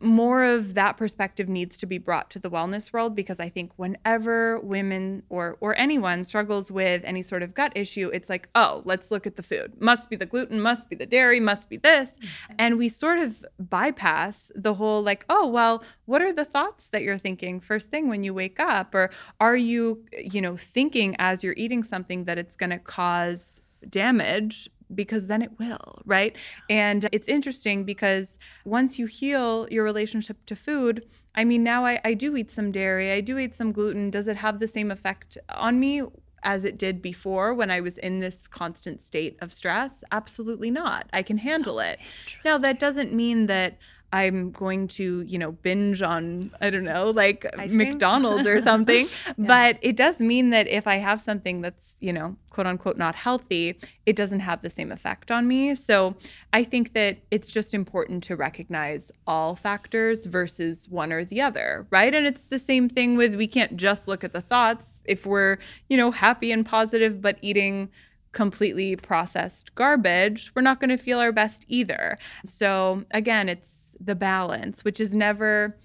more 0.02 0.44
of 0.44 0.74
that 0.74 0.98
perspective 0.98 1.48
needs 1.48 1.78
to 1.80 1.86
be 1.86 1.98
brought 1.98 2.30
to 2.32 2.40
the 2.40 2.50
wellness 2.50 2.92
world 2.94 3.16
because 3.16 3.40
I 3.40 3.50
think 3.50 3.72
whenever 3.76 4.60
women 4.60 5.24
or 5.30 5.58
or 5.60 5.78
anyone 5.78 6.24
struggles 6.24 6.72
with 6.72 7.02
any 7.04 7.22
sort 7.22 7.44
of 7.44 7.54
gut 7.54 7.74
issue, 7.76 8.10
it's 8.14 8.30
like, 8.30 8.50
oh, 8.56 8.82
let's 8.86 9.12
look 9.12 9.26
at 9.26 9.36
the 9.36 9.44
food. 9.44 9.82
Must 9.82 10.10
be 10.10 10.16
the 10.16 10.26
gluten, 10.26 10.60
must 10.60 10.90
be 10.90 10.96
the 10.96 11.06
dairy, 11.06 11.40
must 11.40 11.70
be 11.70 11.78
this. 11.78 12.12
Mm-hmm. 12.12 12.56
And 12.60 12.78
we 12.78 12.90
sort 12.90 13.20
of 13.20 13.46
bypass 13.60 14.52
the 14.56 14.76
whole 14.76 15.02
like, 15.02 15.26
oh, 15.30 15.48
well, 15.48 15.84
what 16.06 16.22
are 16.22 16.34
the 16.34 16.46
thoughts 16.46 16.88
that 16.90 17.02
you're 17.02 17.18
thinking 17.18 17.60
first 17.60 17.92
thing 17.92 18.08
when 18.08 18.24
you 18.24 18.34
wake 18.34 18.60
up? 18.60 18.94
Or 18.94 19.10
are 19.40 19.56
you, 19.56 20.04
you 20.18 20.42
know, 20.42 20.58
thinking 20.58 21.16
as 21.20 21.44
you're 21.44 21.56
eating 21.58 21.84
something 21.84 22.26
that 22.26 22.38
it's 22.38 22.56
gonna 22.56 22.80
cause 22.80 23.62
damage 23.90 24.70
because 24.94 25.28
then 25.28 25.42
it 25.42 25.58
will, 25.58 26.02
right? 26.06 26.36
And 26.70 27.08
it's 27.12 27.28
interesting 27.28 27.84
because 27.84 28.38
once 28.64 29.00
you 29.00 29.06
heal 29.06 29.68
your 29.72 29.84
relationship 29.84 30.46
to 30.46 30.56
food, 30.56 31.06
I 31.34 31.44
mean, 31.44 31.64
now 31.64 31.86
I, 31.86 32.00
I 32.04 32.14
do 32.14 32.36
eat 32.38 32.52
some 32.52 32.72
dairy, 32.72 33.12
I 33.12 33.22
do 33.22 33.38
eat 33.38 33.56
some 33.56 33.72
gluten. 33.72 34.10
Does 34.10 34.28
it 34.28 34.38
have 34.38 34.60
the 34.60 34.68
same 34.68 34.92
effect 34.92 35.38
on 35.50 35.80
me? 35.80 36.04
As 36.48 36.64
it 36.64 36.78
did 36.78 37.02
before 37.02 37.56
when 37.56 37.72
I 37.72 37.82
was 37.82 37.98
in 37.98 38.20
this 38.20 38.48
constant 38.48 39.02
state 39.02 39.36
of 39.42 39.52
stress? 39.52 40.04
Absolutely 40.12 40.70
not. 40.70 41.10
I 41.12 41.24
can 41.24 41.40
handle 41.40 41.78
so 41.78 41.80
it. 41.80 42.00
Now, 42.46 42.60
that 42.60 42.80
doesn't 42.80 43.12
mean 43.12 43.48
that 43.48 43.80
I'm 44.16 44.52
going 44.52 44.88
to, 45.00 45.24
you 45.28 45.38
know, 45.38 45.52
binge 45.52 46.02
on, 46.02 46.50
I 46.62 46.70
don't 46.70 46.86
know, 46.86 47.10
like 47.10 47.46
McDonald's 47.70 48.48
or 48.48 48.62
something. 48.72 49.08
yeah. 49.28 49.34
But 49.38 49.78
it 49.82 49.98
does 49.98 50.22
mean 50.22 50.52
that 50.52 50.70
if 50.70 50.88
I 50.88 50.96
have 50.96 51.20
something 51.20 51.60
that's, 51.60 51.98
you 52.00 52.14
know, 52.14 52.38
quote 52.50 52.66
unquote 52.66 52.98
not 52.98 53.16
healthy, 53.16 53.78
it 54.06 54.16
doesn't 54.16 54.40
have 54.40 54.62
the 54.62 54.70
same 54.70 54.90
effect 54.90 55.32
on 55.32 55.50
me. 55.50 55.76
So 55.76 56.16
I 56.54 56.64
think 56.64 56.94
that 56.94 57.18
it's 57.30 57.50
just 57.52 57.74
important 57.74 58.24
to 58.24 58.38
recognize 58.38 59.12
all 59.28 59.54
factors 59.54 60.26
versus 60.26 60.88
one 60.88 61.12
or 61.12 61.26
the 61.26 61.42
other, 61.42 61.86
right? 61.90 62.16
And 62.16 62.26
it's 62.26 62.48
the 62.48 62.60
same 62.60 62.88
thing 62.88 63.18
with 63.18 63.36
we 63.36 63.48
can't 63.48 63.76
just 63.76 64.08
look 64.08 64.24
at 64.24 64.32
the 64.32 64.40
thoughts. 64.40 65.02
If 65.04 65.26
we're, 65.26 65.58
you 65.90 65.98
know, 65.98 66.12
happy 66.12 66.54
and 66.54 66.66
positive, 66.66 67.22
but 67.22 67.38
eating, 67.42 67.90
completely 68.36 68.98
processed 68.98 69.74
garbage, 69.76 70.52
we're 70.54 70.62
not 70.62 70.80
going 70.80 70.90
to 70.90 70.98
feel 70.98 71.20
our 71.20 71.32
best 71.32 71.66
either. 71.68 72.20
So 72.46 73.06
again, 73.10 73.50
it's 73.50 73.85
the 74.00 74.16
balance, 74.16 74.84
which 74.84 75.00
is 75.00 75.14
never 75.14 75.78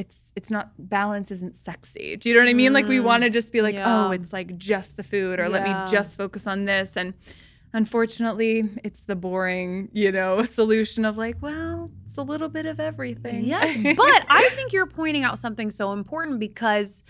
it's 0.00 0.32
it's 0.34 0.50
not 0.50 0.72
balance 0.78 1.30
isn't 1.30 1.54
sexy. 1.54 2.16
Do 2.16 2.28
you 2.28 2.34
know 2.34 2.40
what 2.40 2.48
I 2.48 2.54
mean? 2.54 2.70
Mm, 2.70 2.74
like 2.74 2.88
we 2.88 2.98
mm, 2.98 3.04
want 3.04 3.22
to 3.22 3.30
just 3.30 3.52
be 3.52 3.60
like, 3.60 3.74
yeah. 3.74 4.06
"Oh, 4.06 4.10
it's 4.10 4.32
like 4.32 4.56
just 4.56 4.96
the 4.96 5.02
food 5.02 5.38
or 5.38 5.44
yeah. 5.44 5.48
let 5.48 5.62
me 5.64 5.92
just 5.92 6.16
focus 6.16 6.46
on 6.46 6.64
this." 6.64 6.96
And 6.96 7.12
unfortunately, 7.72 8.68
it's 8.82 9.04
the 9.04 9.14
boring, 9.14 9.90
you 9.92 10.10
know, 10.10 10.42
solution 10.58 11.04
of 11.04 11.18
like, 11.18 11.36
well, 11.40 11.90
it's 12.06 12.16
a 12.16 12.22
little 12.22 12.48
bit 12.48 12.66
of 12.66 12.80
everything. 12.80 13.44
Yes, 13.44 13.76
but 13.96 14.26
I 14.28 14.48
think 14.52 14.72
you're 14.72 14.86
pointing 14.86 15.22
out 15.22 15.38
something 15.38 15.70
so 15.70 15.92
important 15.92 16.40
because 16.40 17.04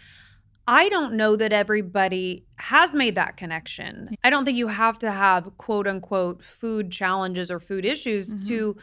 I 0.67 0.89
don't 0.89 1.15
know 1.15 1.37
that 1.37 1.53
everybody 1.53 2.45
has 2.57 2.95
made 2.95 3.15
that 3.15 3.37
connection. 3.37 4.17
I 4.23 4.31
don't 4.31 4.45
think 4.45 4.59
you 4.59 4.69
have 4.69 4.99
to 5.01 5.11
have 5.11 5.57
quote 5.59 5.87
unquote 5.87 6.45
food 6.45 6.91
challenges 6.91 7.51
or 7.51 7.61
food 7.61 7.85
issues 7.85 8.33
mm-hmm. 8.33 8.49
to 8.49 8.77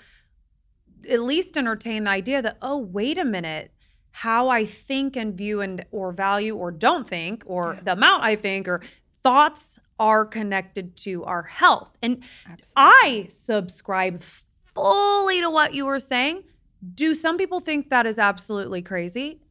at 1.10 1.22
least 1.22 1.58
entertain 1.58 2.06
the 2.06 2.12
idea 2.12 2.42
that, 2.42 2.58
oh, 2.62 2.78
wait 2.78 3.18
a 3.18 3.26
minute, 3.26 3.72
how 4.12 4.50
I 4.50 4.66
think 4.66 5.16
and 5.16 5.36
view 5.36 5.62
and 5.62 5.86
or 5.92 6.12
value 6.12 6.56
or 6.56 6.72
don't 6.72 7.08
think, 7.08 7.44
or 7.46 7.76
yeah. 7.76 7.82
the 7.84 7.92
amount 7.94 8.24
I 8.24 8.36
think, 8.36 8.68
or 8.68 8.82
thoughts 9.24 9.80
are 10.00 10.26
connected 10.26 10.96
to 10.98 11.24
our 11.26 11.44
health. 11.44 11.98
And 12.02 12.24
Absolutely. 12.50 12.74
I 12.76 13.26
subscribe 13.30 14.22
fully 14.22 15.42
to 15.42 15.50
what 15.50 15.74
you 15.74 15.86
were 15.86 16.00
saying. 16.00 16.44
Do 16.94 17.16
some 17.16 17.38
people 17.38 17.60
think 17.60 17.90
that 17.90 18.06
is 18.06 18.20
absolutely 18.20 18.82
crazy? 18.82 19.42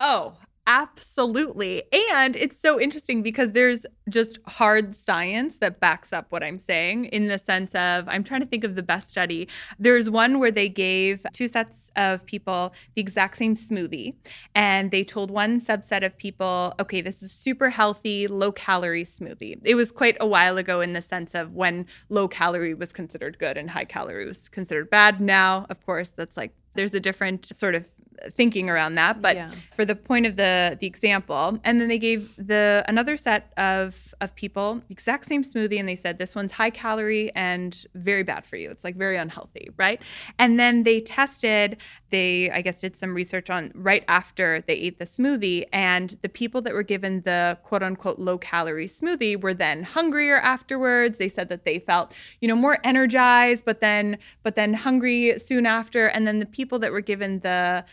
Oh, 0.00 0.34
Absolutely. 0.66 1.82
And 2.14 2.36
it's 2.36 2.58
so 2.58 2.80
interesting 2.80 3.22
because 3.22 3.52
there's 3.52 3.84
just 4.08 4.38
hard 4.46 4.96
science 4.96 5.58
that 5.58 5.78
backs 5.78 6.10
up 6.10 6.32
what 6.32 6.42
I'm 6.42 6.58
saying 6.58 7.04
in 7.06 7.26
the 7.26 7.36
sense 7.36 7.74
of 7.74 8.08
I'm 8.08 8.24
trying 8.24 8.40
to 8.40 8.46
think 8.46 8.64
of 8.64 8.74
the 8.74 8.82
best 8.82 9.10
study. 9.10 9.46
There's 9.78 10.08
one 10.08 10.38
where 10.38 10.50
they 10.50 10.70
gave 10.70 11.22
two 11.34 11.48
sets 11.48 11.90
of 11.96 12.24
people 12.24 12.72
the 12.94 13.02
exact 13.02 13.36
same 13.36 13.54
smoothie 13.54 14.14
and 14.54 14.90
they 14.90 15.04
told 15.04 15.30
one 15.30 15.60
subset 15.60 16.02
of 16.02 16.16
people, 16.16 16.74
okay, 16.80 17.02
this 17.02 17.22
is 17.22 17.30
super 17.30 17.68
healthy, 17.68 18.26
low 18.26 18.50
calorie 18.50 19.04
smoothie. 19.04 19.60
It 19.64 19.74
was 19.74 19.92
quite 19.92 20.16
a 20.18 20.26
while 20.26 20.56
ago 20.56 20.80
in 20.80 20.94
the 20.94 21.02
sense 21.02 21.34
of 21.34 21.52
when 21.52 21.84
low 22.08 22.26
calorie 22.26 22.72
was 22.72 22.90
considered 22.90 23.38
good 23.38 23.58
and 23.58 23.70
high 23.70 23.84
calorie 23.84 24.26
was 24.26 24.48
considered 24.48 24.88
bad. 24.88 25.20
Now, 25.20 25.66
of 25.68 25.84
course, 25.84 26.08
that's 26.08 26.38
like 26.38 26.54
there's 26.74 26.94
a 26.94 27.00
different 27.00 27.46
sort 27.54 27.74
of 27.74 27.88
thinking 28.30 28.70
around 28.70 28.94
that 28.94 29.20
but 29.20 29.36
yeah. 29.36 29.50
for 29.72 29.84
the 29.84 29.94
point 29.94 30.26
of 30.26 30.36
the 30.36 30.76
the 30.80 30.86
example 30.86 31.58
and 31.64 31.80
then 31.80 31.88
they 31.88 31.98
gave 31.98 32.34
the 32.36 32.84
another 32.88 33.16
set 33.16 33.52
of 33.56 34.14
of 34.20 34.34
people 34.34 34.80
exact 34.90 35.26
same 35.26 35.42
smoothie 35.42 35.78
and 35.78 35.88
they 35.88 35.96
said 35.96 36.18
this 36.18 36.34
one's 36.34 36.52
high 36.52 36.70
calorie 36.70 37.34
and 37.34 37.86
very 37.94 38.22
bad 38.22 38.46
for 38.46 38.56
you. 38.56 38.70
It's 38.70 38.84
like 38.84 38.96
very 38.96 39.16
unhealthy 39.16 39.68
right? 39.76 40.00
And 40.38 40.58
then 40.58 40.82
they 40.84 41.00
tested 41.00 41.76
they 42.10 42.50
i 42.50 42.60
guess 42.60 42.80
did 42.80 42.96
some 42.96 43.14
research 43.14 43.50
on 43.50 43.72
right 43.74 44.04
after 44.06 44.62
they 44.66 44.74
ate 44.74 44.98
the 44.98 45.04
smoothie 45.04 45.64
and 45.72 46.16
the 46.22 46.28
people 46.28 46.60
that 46.62 46.72
were 46.72 46.82
given 46.82 47.22
the 47.22 47.58
quote 47.64 47.82
unquote 47.82 48.18
low 48.18 48.38
calorie 48.38 48.88
smoothie 48.88 49.40
were 49.40 49.54
then 49.54 49.82
hungrier 49.82 50.38
afterwards. 50.38 51.18
They 51.18 51.28
said 51.28 51.48
that 51.48 51.64
they 51.64 51.78
felt 51.78 52.12
you 52.40 52.48
know 52.48 52.56
more 52.56 52.78
energized 52.84 53.64
but 53.64 53.80
then 53.80 54.18
but 54.42 54.56
then 54.56 54.74
hungry 54.74 55.38
soon 55.38 55.66
after. 55.66 56.06
And 56.06 56.26
then 56.26 56.38
the 56.38 56.46
people 56.46 56.78
that 56.80 56.92
were 56.92 57.00
given 57.00 57.40
the 57.40 57.84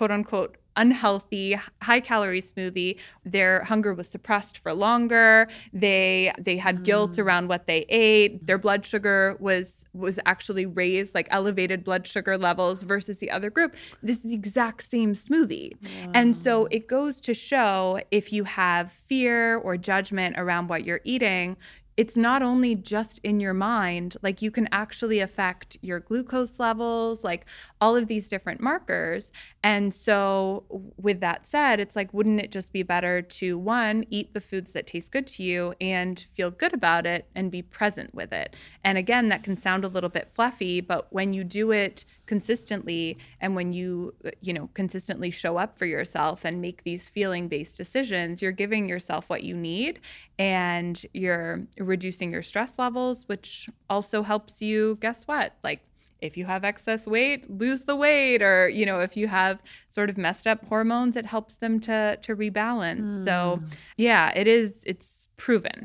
quote 0.00 0.10
unquote 0.10 0.56
unhealthy 0.76 1.58
high 1.82 2.00
calorie 2.00 2.40
smoothie. 2.40 2.96
Their 3.22 3.64
hunger 3.64 3.92
was 3.92 4.08
suppressed 4.08 4.56
for 4.56 4.72
longer. 4.72 5.46
They 5.74 6.32
they 6.38 6.56
had 6.56 6.78
mm. 6.78 6.84
guilt 6.84 7.18
around 7.18 7.48
what 7.48 7.66
they 7.66 7.84
ate. 7.90 8.46
Their 8.46 8.56
blood 8.56 8.86
sugar 8.86 9.36
was 9.40 9.84
was 9.92 10.18
actually 10.24 10.64
raised 10.64 11.14
like 11.14 11.28
elevated 11.30 11.84
blood 11.84 12.06
sugar 12.06 12.38
levels 12.38 12.82
versus 12.82 13.18
the 13.18 13.30
other 13.30 13.50
group. 13.50 13.76
This 14.02 14.24
is 14.24 14.30
the 14.30 14.36
exact 14.38 14.84
same 14.84 15.12
smoothie. 15.12 15.72
Wow. 15.82 16.12
and 16.14 16.34
so 16.34 16.66
it 16.70 16.88
goes 16.88 17.20
to 17.22 17.34
show 17.34 18.00
if 18.10 18.32
you 18.32 18.44
have 18.44 18.90
fear 18.90 19.56
or 19.56 19.76
judgment 19.76 20.36
around 20.38 20.68
what 20.68 20.84
you're 20.86 21.02
eating 21.04 21.58
it's 22.00 22.16
not 22.16 22.40
only 22.42 22.74
just 22.74 23.18
in 23.22 23.40
your 23.40 23.52
mind, 23.52 24.16
like 24.22 24.40
you 24.40 24.50
can 24.50 24.66
actually 24.72 25.20
affect 25.20 25.76
your 25.82 26.00
glucose 26.00 26.58
levels, 26.58 27.22
like 27.22 27.44
all 27.78 27.94
of 27.94 28.06
these 28.08 28.30
different 28.30 28.58
markers. 28.58 29.30
And 29.62 29.92
so, 29.92 30.64
with 30.96 31.20
that 31.20 31.46
said, 31.46 31.78
it's 31.78 31.96
like, 31.96 32.14
wouldn't 32.14 32.40
it 32.40 32.50
just 32.50 32.72
be 32.72 32.82
better 32.82 33.20
to 33.20 33.58
one, 33.58 34.06
eat 34.08 34.32
the 34.32 34.40
foods 34.40 34.72
that 34.72 34.86
taste 34.86 35.12
good 35.12 35.26
to 35.26 35.42
you 35.42 35.74
and 35.78 36.18
feel 36.18 36.50
good 36.50 36.72
about 36.72 37.04
it 37.04 37.28
and 37.34 37.50
be 37.50 37.60
present 37.60 38.14
with 38.14 38.32
it? 38.32 38.56
And 38.82 38.96
again, 38.96 39.28
that 39.28 39.42
can 39.42 39.58
sound 39.58 39.84
a 39.84 39.88
little 39.88 40.08
bit 40.08 40.30
fluffy, 40.30 40.80
but 40.80 41.12
when 41.12 41.34
you 41.34 41.44
do 41.44 41.70
it 41.70 42.06
consistently 42.30 43.18
and 43.40 43.56
when 43.56 43.72
you 43.72 44.14
uh, 44.24 44.30
you 44.40 44.52
know 44.52 44.70
consistently 44.72 45.32
show 45.32 45.56
up 45.56 45.76
for 45.76 45.84
yourself 45.84 46.44
and 46.44 46.60
make 46.60 46.84
these 46.84 47.08
feeling 47.08 47.48
based 47.48 47.76
decisions 47.76 48.40
you're 48.40 48.52
giving 48.52 48.88
yourself 48.88 49.28
what 49.28 49.42
you 49.42 49.52
need 49.52 49.98
and 50.38 51.04
you're 51.12 51.66
reducing 51.90 52.32
your 52.32 52.42
stress 52.42 52.78
levels 52.78 53.28
which 53.28 53.68
also 53.90 54.22
helps 54.22 54.62
you 54.62 54.96
guess 55.00 55.24
what? 55.24 55.56
Like 55.62 55.80
if 56.20 56.36
you 56.36 56.44
have 56.44 56.64
excess 56.64 57.06
weight 57.06 57.50
lose 57.50 57.84
the 57.84 57.96
weight 57.96 58.42
or 58.42 58.68
you 58.68 58.84
know 58.84 59.00
if 59.00 59.16
you 59.16 59.26
have 59.26 59.62
sort 59.88 60.10
of 60.10 60.18
messed 60.18 60.46
up 60.46 60.64
hormones 60.66 61.16
it 61.16 61.26
helps 61.26 61.56
them 61.56 61.80
to 61.80 62.16
to 62.22 62.36
rebalance. 62.36 63.12
Mm. 63.12 63.24
so 63.24 63.56
hmm. 63.56 63.66
yeah 63.96 64.32
it 64.36 64.46
is 64.46 64.82
it's 64.86 65.28
proven. 65.36 65.78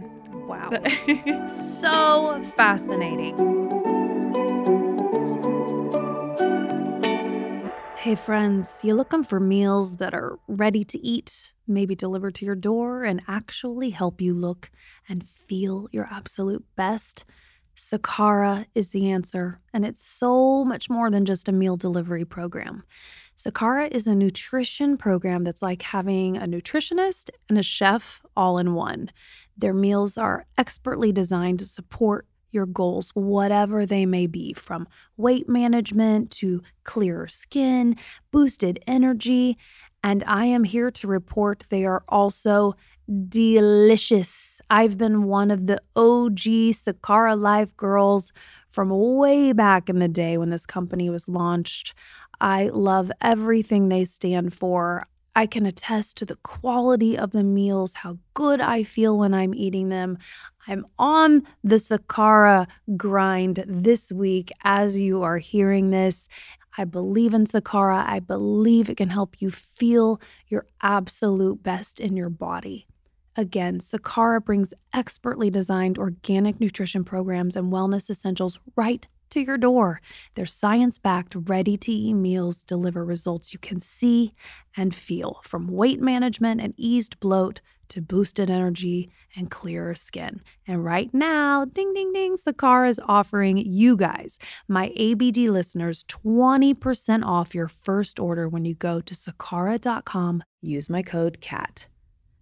Wow. 0.47 0.69
So 1.47 2.41
fascinating. 2.55 3.35
Hey, 8.05 8.13
friends, 8.13 8.81
you 8.83 8.93
looking 8.93 9.23
for 9.23 9.39
meals 9.39 9.97
that 9.97 10.13
are 10.13 10.37
ready 10.47 10.83
to 10.83 10.99
eat, 11.03 11.53
maybe 11.67 11.95
delivered 11.95 12.35
to 12.35 12.45
your 12.45 12.55
door, 12.55 13.03
and 13.03 13.21
actually 13.27 13.89
help 13.91 14.21
you 14.21 14.33
look 14.33 14.71
and 15.09 15.27
feel 15.27 15.87
your 15.91 16.07
absolute 16.11 16.65
best? 16.75 17.25
Sakara 17.75 18.65
is 18.73 18.91
the 18.91 19.11
answer, 19.11 19.59
and 19.73 19.85
it's 19.85 20.01
so 20.01 20.63
much 20.63 20.89
more 20.89 21.09
than 21.09 21.25
just 21.25 21.49
a 21.49 21.51
meal 21.51 21.75
delivery 21.75 22.23
program. 22.23 22.83
Sakara 23.37 23.91
is 23.91 24.07
a 24.07 24.15
nutrition 24.15 24.95
program 24.95 25.43
that's 25.43 25.61
like 25.61 25.81
having 25.81 26.37
a 26.37 26.47
nutritionist 26.47 27.29
and 27.49 27.57
a 27.57 27.63
chef 27.63 28.21
all 28.37 28.57
in 28.57 28.73
one. 28.73 29.11
Their 29.57 29.73
meals 29.73 30.17
are 30.17 30.45
expertly 30.57 31.11
designed 31.11 31.59
to 31.59 31.65
support 31.65 32.27
your 32.51 32.65
goals, 32.65 33.11
whatever 33.13 33.85
they 33.85 34.05
may 34.05 34.25
be, 34.25 34.53
from 34.53 34.87
weight 35.17 35.49
management 35.49 36.31
to 36.31 36.63
clearer 36.85 37.27
skin, 37.27 37.97
boosted 38.31 38.81
energy. 38.87 39.57
And 40.05 40.23
I 40.27 40.45
am 40.45 40.63
here 40.63 40.91
to 40.91 41.07
report 41.07 41.63
they 41.69 41.83
are 41.83 42.03
also 42.07 42.75
delicious. 43.27 44.61
I've 44.69 44.99
been 44.99 45.23
one 45.23 45.49
of 45.49 45.65
the 45.65 45.81
OG 45.95 46.41
Sakara 46.75 47.35
Life 47.35 47.75
girls 47.75 48.31
from 48.69 48.91
way 48.91 49.51
back 49.51 49.89
in 49.89 49.97
the 49.97 50.07
day 50.07 50.37
when 50.37 50.51
this 50.51 50.67
company 50.67 51.09
was 51.09 51.27
launched. 51.27 51.95
I 52.39 52.67
love 52.67 53.11
everything 53.19 53.89
they 53.89 54.05
stand 54.05 54.53
for. 54.53 55.07
I 55.35 55.47
can 55.47 55.65
attest 55.65 56.15
to 56.17 56.25
the 56.25 56.37
quality 56.37 57.17
of 57.17 57.31
the 57.31 57.43
meals, 57.43 57.95
how 57.95 58.17
good 58.33 58.61
I 58.61 58.83
feel 58.83 59.17
when 59.17 59.33
I'm 59.33 59.53
eating 59.53 59.89
them. 59.89 60.17
I'm 60.67 60.85
on 60.97 61.43
the 61.63 61.75
Sakara 61.75 62.67
grind 62.95 63.65
this 63.67 64.11
week 64.11 64.51
as 64.63 64.97
you 64.97 65.23
are 65.23 65.37
hearing 65.37 65.89
this. 65.89 66.29
I 66.77 66.85
believe 66.85 67.33
in 67.33 67.45
Sakara. 67.45 68.05
I 68.07 68.19
believe 68.19 68.89
it 68.89 68.97
can 68.97 69.09
help 69.09 69.41
you 69.41 69.51
feel 69.51 70.21
your 70.47 70.65
absolute 70.81 71.61
best 71.61 71.99
in 71.99 72.15
your 72.15 72.29
body. 72.29 72.87
Again, 73.35 73.79
Sakara 73.79 74.43
brings 74.43 74.73
expertly 74.93 75.49
designed 75.49 75.97
organic 75.97 76.61
nutrition 76.61 77.03
programs 77.03 77.57
and 77.57 77.71
wellness 77.71 78.09
essentials 78.09 78.57
right 78.77 79.07
to 79.35 79.41
your 79.41 79.57
door. 79.57 80.01
Their 80.35 80.45
science 80.45 80.97
backed, 80.97 81.35
ready 81.35 81.75
to 81.77 81.91
eat 81.91 82.13
meals 82.13 82.63
deliver 82.63 83.03
results 83.03 83.51
you 83.51 83.59
can 83.59 83.81
see 83.81 84.33
and 84.77 84.95
feel 84.95 85.41
from 85.43 85.67
weight 85.67 86.01
management 86.01 86.61
and 86.61 86.73
eased 86.77 87.19
bloat 87.19 87.59
to 87.89 88.01
boosted 88.01 88.49
energy 88.49 89.11
and 89.35 89.51
clearer 89.51 89.93
skin. 89.93 90.41
And 90.65 90.85
right 90.85 91.13
now, 91.13 91.65
ding, 91.65 91.93
ding, 91.93 92.13
ding, 92.13 92.37
Sakara 92.37 92.89
is 92.89 92.99
offering 93.07 93.57
you 93.57 93.97
guys, 93.97 94.39
my 94.69 94.93
ABD 94.97 95.37
listeners, 95.49 96.05
20% 96.05 97.25
off 97.25 97.53
your 97.53 97.67
first 97.67 98.19
order 98.19 98.47
when 98.47 98.63
you 98.63 98.73
go 98.73 99.01
to 99.01 99.13
sakara.com. 99.13 100.43
Use 100.61 100.89
my 100.89 101.03
code 101.03 101.41
CATT. 101.41 101.87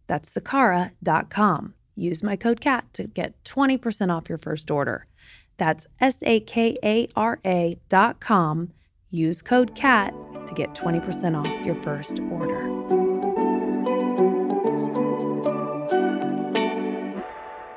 That's 0.06 0.34
sakara.com. 0.34 1.73
Use 1.95 2.23
my 2.23 2.36
code 2.36 2.62
CATT 2.62 2.93
to 2.93 3.03
get 3.06 3.43
20% 3.43 4.15
off 4.15 4.29
your 4.29 4.38
first 4.38 4.69
order. 4.69 5.08
That's 5.57 5.87
S 5.99 6.21
A 6.23 6.39
K 6.39 6.77
A 6.83 7.07
R 7.15 7.39
A 7.45 7.77
dot 7.89 8.19
com. 8.19 8.71
Use 9.09 9.41
code 9.41 9.75
CATT 9.75 10.13
to 10.47 10.53
get 10.53 10.73
20% 10.73 11.37
off 11.37 11.65
your 11.65 11.75
first 11.83 12.19
order. 12.31 12.69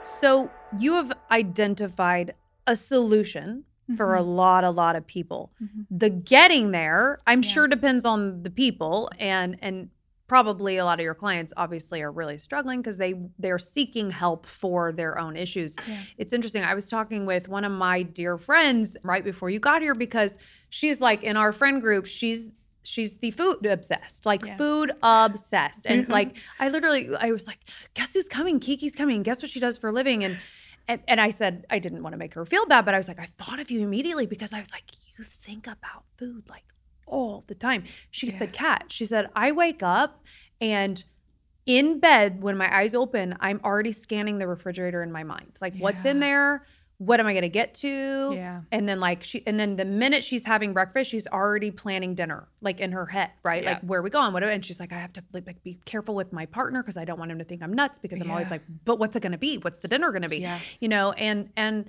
So, 0.02 0.50
you 0.78 0.94
have 0.94 1.12
identified 1.30 2.34
a 2.66 2.74
solution 2.74 3.64
mm-hmm. 3.84 3.96
for 3.96 4.14
a 4.14 4.20
mm-hmm. 4.20 4.30
lot, 4.30 4.64
a 4.64 4.70
lot 4.70 4.96
of 4.96 5.06
people. 5.06 5.52
Mm-hmm. 5.62 5.82
The 5.90 6.10
getting 6.10 6.70
there, 6.70 7.18
I'm 7.26 7.42
yeah. 7.42 7.50
sure, 7.50 7.68
depends 7.68 8.04
on 8.04 8.42
the 8.42 8.50
people 8.50 9.10
and 9.18 9.56
and 9.60 9.90
probably 10.26 10.76
a 10.76 10.84
lot 10.84 10.98
of 10.98 11.04
your 11.04 11.14
clients 11.14 11.52
obviously 11.56 12.02
are 12.02 12.10
really 12.10 12.38
struggling 12.38 12.80
because 12.80 12.96
they 12.96 13.14
they're 13.38 13.58
seeking 13.58 14.10
help 14.10 14.46
for 14.46 14.92
their 14.92 15.18
own 15.18 15.36
issues. 15.36 15.76
Yeah. 15.86 16.00
It's 16.18 16.32
interesting. 16.32 16.64
I 16.64 16.74
was 16.74 16.88
talking 16.88 17.26
with 17.26 17.48
one 17.48 17.64
of 17.64 17.72
my 17.72 18.02
dear 18.02 18.38
friends 18.38 18.96
right 19.02 19.22
before 19.22 19.50
you 19.50 19.60
got 19.60 19.82
here 19.82 19.94
because 19.94 20.38
she's 20.68 21.00
like 21.00 21.22
in 21.22 21.36
our 21.36 21.52
friend 21.52 21.80
group, 21.80 22.06
she's 22.06 22.50
she's 22.82 23.18
the 23.18 23.30
food 23.32 23.66
obsessed, 23.66 24.26
like 24.26 24.44
yeah. 24.44 24.56
food 24.56 24.92
obsessed. 25.02 25.86
And 25.86 26.04
mm-hmm. 26.04 26.12
like 26.12 26.36
I 26.58 26.68
literally 26.70 27.08
I 27.18 27.30
was 27.30 27.46
like, 27.46 27.58
guess 27.94 28.12
who's 28.12 28.28
coming? 28.28 28.58
Kiki's 28.58 28.94
coming. 28.94 29.22
Guess 29.22 29.42
what 29.42 29.50
she 29.50 29.60
does 29.60 29.78
for 29.78 29.90
a 29.90 29.92
living? 29.92 30.24
And 30.24 30.38
and, 30.88 31.00
and 31.08 31.20
I 31.20 31.30
said 31.30 31.66
I 31.70 31.78
didn't 31.78 32.02
want 32.02 32.14
to 32.14 32.18
make 32.18 32.34
her 32.34 32.44
feel 32.44 32.66
bad, 32.66 32.84
but 32.84 32.94
I 32.94 32.98
was 32.98 33.08
like, 33.08 33.20
I 33.20 33.26
thought 33.26 33.60
of 33.60 33.70
you 33.70 33.80
immediately 33.82 34.26
because 34.26 34.52
I 34.52 34.60
was 34.60 34.72
like, 34.72 34.84
you 35.16 35.24
think 35.24 35.66
about 35.66 36.04
food 36.16 36.48
like 36.48 36.64
all 37.06 37.44
the 37.46 37.54
time. 37.54 37.84
She 38.10 38.28
yeah. 38.28 38.38
said, 38.38 38.52
Catt, 38.52 38.86
she 38.88 39.04
said, 39.04 39.28
I 39.34 39.52
wake 39.52 39.82
up 39.82 40.24
and 40.60 41.02
in 41.64 41.98
bed, 41.98 42.42
when 42.42 42.56
my 42.56 42.74
eyes 42.74 42.94
open, 42.94 43.36
I'm 43.40 43.60
already 43.64 43.92
scanning 43.92 44.38
the 44.38 44.46
refrigerator 44.46 45.02
in 45.02 45.10
my 45.10 45.24
mind. 45.24 45.58
Like, 45.60 45.74
yeah. 45.74 45.80
what's 45.80 46.04
in 46.04 46.20
there? 46.20 46.64
what 46.98 47.20
am 47.20 47.26
I 47.26 47.32
going 47.32 47.42
to 47.42 47.48
get 47.48 47.74
to? 47.74 48.32
Yeah. 48.34 48.62
And 48.72 48.88
then 48.88 49.00
like 49.00 49.22
she, 49.22 49.46
and 49.46 49.60
then 49.60 49.76
the 49.76 49.84
minute 49.84 50.24
she's 50.24 50.44
having 50.44 50.72
breakfast, 50.72 51.10
she's 51.10 51.26
already 51.26 51.70
planning 51.70 52.14
dinner, 52.14 52.48
like 52.62 52.80
in 52.80 52.92
her 52.92 53.04
head, 53.04 53.32
right? 53.42 53.62
Yeah. 53.62 53.72
Like 53.72 53.82
where 53.82 54.00
are 54.00 54.02
we 54.02 54.10
going? 54.10 54.32
What? 54.32 54.42
And 54.42 54.64
she's 54.64 54.80
like, 54.80 54.92
I 54.92 54.96
have 54.98 55.12
to 55.14 55.24
like 55.32 55.62
be 55.62 55.78
careful 55.84 56.14
with 56.14 56.32
my 56.32 56.46
partner 56.46 56.82
because 56.82 56.96
I 56.96 57.04
don't 57.04 57.18
want 57.18 57.30
him 57.30 57.38
to 57.38 57.44
think 57.44 57.62
I'm 57.62 57.72
nuts 57.72 57.98
because 57.98 58.20
I'm 58.20 58.30
always 58.30 58.50
like, 58.50 58.62
but 58.84 58.98
what's 58.98 59.14
it 59.14 59.20
going 59.20 59.32
to 59.32 59.38
be? 59.38 59.58
What's 59.58 59.80
the 59.80 59.88
dinner 59.88 60.10
going 60.10 60.22
to 60.22 60.28
be? 60.28 60.38
Yeah. 60.38 60.58
You 60.80 60.88
know, 60.88 61.12
and 61.12 61.50
and 61.56 61.86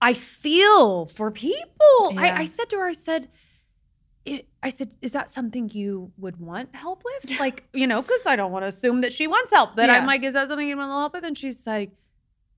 I 0.00 0.14
feel 0.14 1.06
for 1.06 1.30
people. 1.30 2.12
Yeah. 2.12 2.20
I, 2.20 2.38
I 2.38 2.44
said 2.46 2.70
to 2.70 2.76
her, 2.76 2.86
I 2.86 2.94
said. 2.94 3.28
It, 4.34 4.48
I 4.62 4.70
said, 4.70 4.94
"Is 5.00 5.12
that 5.12 5.30
something 5.30 5.70
you 5.70 6.12
would 6.18 6.36
want 6.38 6.74
help 6.74 7.02
with? 7.04 7.22
Like, 7.44 7.58
you 7.72 7.86
know, 7.86 8.00
because 8.02 8.24
I 8.26 8.36
don't 8.36 8.52
want 8.52 8.64
to 8.64 8.68
assume 8.68 9.00
that 9.02 9.12
she 9.12 9.26
wants 9.26 9.52
help. 9.52 9.76
But 9.76 9.86
Yeah. 9.88 9.96
I'm 9.96 10.06
like, 10.06 10.22
is 10.24 10.34
that 10.34 10.48
something 10.48 10.68
you 10.68 10.76
want 10.76 10.90
to 10.90 10.94
help 11.04 11.12
with?" 11.14 11.24
And 11.24 11.36
she's 11.36 11.66
like, 11.66 11.90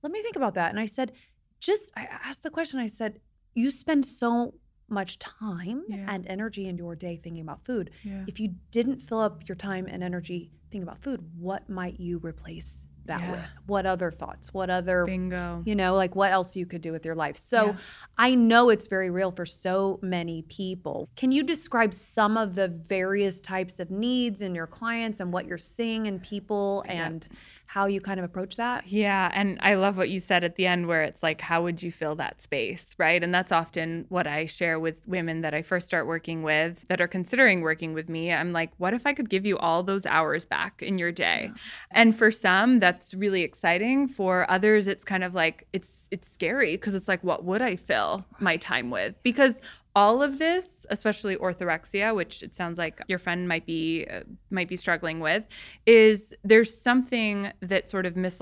"Let 0.03 0.13
me 0.13 0.21
think 0.23 0.37
about 0.37 0.55
that." 0.55 0.71
And 0.71 0.81
I 0.81 0.87
said, 0.87 1.13
"Just," 1.61 1.93
I 1.97 2.05
asked 2.27 2.43
the 2.43 2.51
question. 2.51 2.79
I 2.81 2.87
said, 2.89 3.21
"You 3.55 3.71
spend 3.71 4.05
so 4.07 4.55
much 4.89 5.19
time 5.21 5.85
Yeah. 5.89 6.05
and 6.13 6.27
energy 6.27 6.67
in 6.67 6.77
your 6.77 6.97
day 6.97 7.15
thinking 7.23 7.43
about 7.43 7.65
food. 7.65 7.91
If 8.27 8.41
you 8.41 8.57
didn't 8.73 8.99
fill 9.01 9.21
up 9.21 9.49
your 9.49 9.55
time 9.57 9.87
and 9.87 10.03
energy 10.03 10.51
thinking 10.71 10.83
about 10.83 11.01
food, 11.03 11.21
what 11.39 11.69
might 11.69 12.01
you 12.01 12.19
replace 12.19 12.87
that 13.07 13.21
Yeah. 13.21 13.31
with? 13.33 13.41
What 13.67 13.87
other 13.87 14.11
thoughts? 14.11 14.53
What 14.53 14.69
other 14.71 15.05
Bingo. 15.07 15.63
you 15.65 15.75
know 15.75 15.95
like 15.95 16.15
what 16.17 16.33
else 16.33 16.57
you 16.57 16.67
could 16.67 16.81
do 16.81 16.93
with 16.93 17.05
your 17.05 17.15
life 17.15 17.37
so 17.37 17.67
Yeah. 17.67 17.77
i 18.19 18.35
know 18.35 18.69
it's 18.71 18.87
very 18.87 19.11
real 19.11 19.31
for 19.33 19.47
so 19.47 19.99
many 20.03 20.43
people 20.43 21.09
can 21.17 21.31
you 21.33 21.43
describe 21.43 21.95
some 21.95 22.37
of 22.37 22.55
the 22.55 22.69
various 22.69 23.41
types 23.41 23.79
of 23.81 23.91
needs 23.91 24.43
in 24.43 24.55
your 24.55 24.67
clients 24.67 25.21
and 25.21 25.33
what 25.33 25.47
you're 25.47 25.59
seeing 25.59 26.07
in 26.07 26.21
people 26.21 26.85
and 26.89 27.27
how 27.71 27.87
you 27.87 28.01
kind 28.01 28.19
of 28.19 28.25
approach 28.25 28.57
that 28.57 28.85
Yeah. 28.85 29.31
And 29.33 29.57
I 29.63 29.75
love 29.75 29.97
what 29.97 30.11
you 30.11 30.19
said 30.19 30.43
at 30.43 30.57
the 30.57 30.67
end, 30.67 30.89
where 30.89 31.05
it's 31.05 31.23
like, 31.23 31.41
how 31.41 31.63
would 31.63 31.85
you 31.85 31.93
fill 31.93 32.17
that 32.17 32.43
space? 32.43 32.97
Right. 32.99 33.23
And 33.23 33.33
that's 33.33 33.53
often 33.53 34.07
what 34.09 34.27
I 34.27 34.47
share 34.47 34.81
with 34.81 34.97
women 35.07 35.43
that 35.43 35.55
I 35.55 35.63
first 35.63 35.87
start 35.87 36.09
working 36.09 36.43
with 36.43 36.89
that 36.89 37.01
are 37.01 37.07
considering 37.07 37.61
working 37.61 37.95
with 37.95 38.09
me. 38.09 38.33
I'm 38.33 38.53
like, 38.53 38.73
what 38.79 38.93
if 38.93 39.07
I 39.07 39.13
could 39.13 39.31
give 39.31 39.47
you 39.47 39.57
all 39.59 39.85
those 39.85 40.05
hours 40.05 40.45
back 40.45 40.83
in 40.83 40.99
your 40.99 41.13
day? 41.13 41.53
And 41.93 42.17
for 42.17 42.33
some, 42.33 42.81
that's 42.81 43.15
really 43.15 43.43
exciting. 43.43 44.09
For 44.09 44.51
others, 44.51 44.89
it's 44.89 45.05
kind 45.05 45.23
of 45.23 45.35
like, 45.35 45.69
it's, 45.73 46.09
it's 46.11 46.29
scary 46.29 46.73
because 46.73 46.95
it's 46.95 47.07
like, 47.07 47.23
what 47.23 47.45
would 47.45 47.63
I 47.63 47.77
fill 47.77 48.25
my 48.41 48.57
time 48.57 48.91
with? 48.91 49.15
Because 49.23 49.61
all 49.97 50.23
of 50.23 50.39
this, 50.39 50.87
especially 50.91 51.37
orthorexia, 51.37 52.15
which 52.15 52.43
it 52.43 52.55
sounds 52.55 52.79
like 52.79 53.01
your 53.09 53.19
friend 53.19 53.49
might 53.49 53.67
be 53.67 54.07
uh, 54.11 54.21
might 54.51 54.69
be 54.69 54.77
struggling 54.77 55.21
with, 55.21 55.45
is 55.87 56.35
there's 56.45 56.81
something 56.81 57.53
that 57.61 57.91
sort 57.91 58.07
of 58.07 58.17
miss 58.17 58.41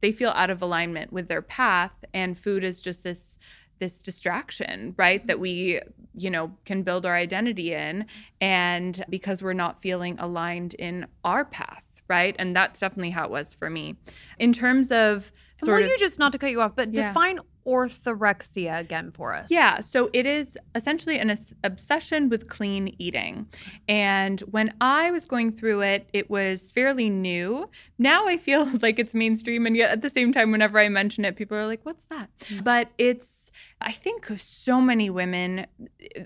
they 0.00 0.10
feel 0.12 0.30
out 0.30 0.50
of 0.50 0.60
alignment 0.62 1.12
with 1.12 1.28
their 1.28 1.42
path, 1.42 1.92
and 2.12 2.36
food 2.36 2.64
is 2.64 2.80
just 2.80 3.04
this 3.04 3.38
this 3.78 4.02
distraction, 4.02 4.94
right? 4.96 5.24
That 5.26 5.38
we 5.38 5.80
you 6.14 6.30
know 6.30 6.52
can 6.64 6.82
build 6.82 7.06
our 7.06 7.14
identity 7.14 7.72
in, 7.72 8.06
and 8.40 9.04
because 9.08 9.42
we're 9.42 9.52
not 9.52 9.80
feeling 9.80 10.16
aligned 10.18 10.74
in 10.74 11.06
our 11.24 11.44
path. 11.44 11.82
Right. 12.08 12.34
And 12.38 12.56
that's 12.56 12.80
definitely 12.80 13.10
how 13.10 13.24
it 13.24 13.30
was 13.30 13.52
for 13.52 13.68
me. 13.68 13.94
In 14.38 14.54
terms 14.54 14.90
of 14.90 15.30
sort 15.62 15.82
you 15.82 15.98
just 15.98 16.18
not 16.18 16.32
to 16.32 16.38
cut 16.38 16.50
you 16.50 16.62
off 16.62 16.74
but 16.74 16.94
Yeah. 16.94 17.08
define 17.08 17.38
orthorexia 17.68 18.80
again 18.80 19.10
for 19.10 19.34
us 19.34 19.50
Yeah, 19.50 19.80
so 19.80 20.08
it 20.12 20.24
is 20.24 20.56
essentially 20.74 21.18
an 21.18 21.36
obsession 21.62 22.28
with 22.28 22.48
clean 22.48 22.94
eating. 22.98 23.46
And 23.88 24.40
when 24.40 24.72
I 24.80 25.10
was 25.10 25.26
going 25.26 25.52
through 25.52 25.82
it, 25.82 26.08
it 26.12 26.30
was 26.30 26.72
fairly 26.72 27.10
new. 27.10 27.68
Now 27.98 28.26
I 28.26 28.36
feel 28.36 28.70
like 28.82 28.98
it's 28.98 29.14
mainstream. 29.14 29.66
And 29.66 29.76
yet 29.76 29.90
at 29.90 30.02
the 30.02 30.10
same 30.10 30.32
time, 30.32 30.50
whenever 30.50 30.78
I 30.78 30.88
mention 30.88 31.24
it, 31.24 31.36
people 31.36 31.56
are 31.58 31.66
like, 31.66 31.84
what's 31.84 32.06
that? 32.06 32.30
Mm. 32.46 32.64
But 32.64 32.90
it's, 32.96 33.52
I 33.80 33.92
think 33.92 34.28
so 34.36 34.80
many 34.80 35.08
women, 35.08 35.66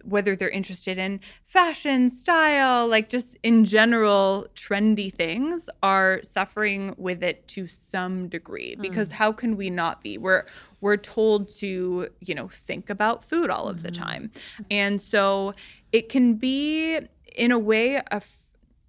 whether 0.05 0.35
they're 0.35 0.49
interested 0.49 0.99
in 0.99 1.21
fashion, 1.45 2.09
style, 2.09 2.89
like 2.89 3.09
just 3.09 3.37
in 3.43 3.65
general 3.65 4.47
trendy 4.55 5.13
things, 5.13 5.69
are 5.83 6.21
suffering 6.29 6.95
with 6.97 7.23
it 7.23 7.47
to 7.49 7.67
some 7.67 8.29
degree. 8.29 8.75
Hmm. 8.75 8.83
Because 8.83 9.13
how 9.13 9.33
can 9.33 9.57
we 9.57 9.71
not 9.71 10.03
be? 10.03 10.19
We're 10.19 10.45
we're 10.81 10.97
told 10.97 11.49
to, 11.59 12.09
you 12.21 12.35
know, 12.35 12.49
think 12.49 12.91
about 12.91 13.23
food 13.23 13.51
all 13.51 13.69
of 13.69 13.83
the 13.83 13.91
mm-hmm. 13.91 14.03
time. 14.03 14.31
And 14.71 15.01
so 15.01 15.55
it 15.93 16.09
can 16.09 16.35
be 16.35 16.99
in 17.37 17.53
a 17.53 17.59
way 17.59 18.03
a 18.11 18.21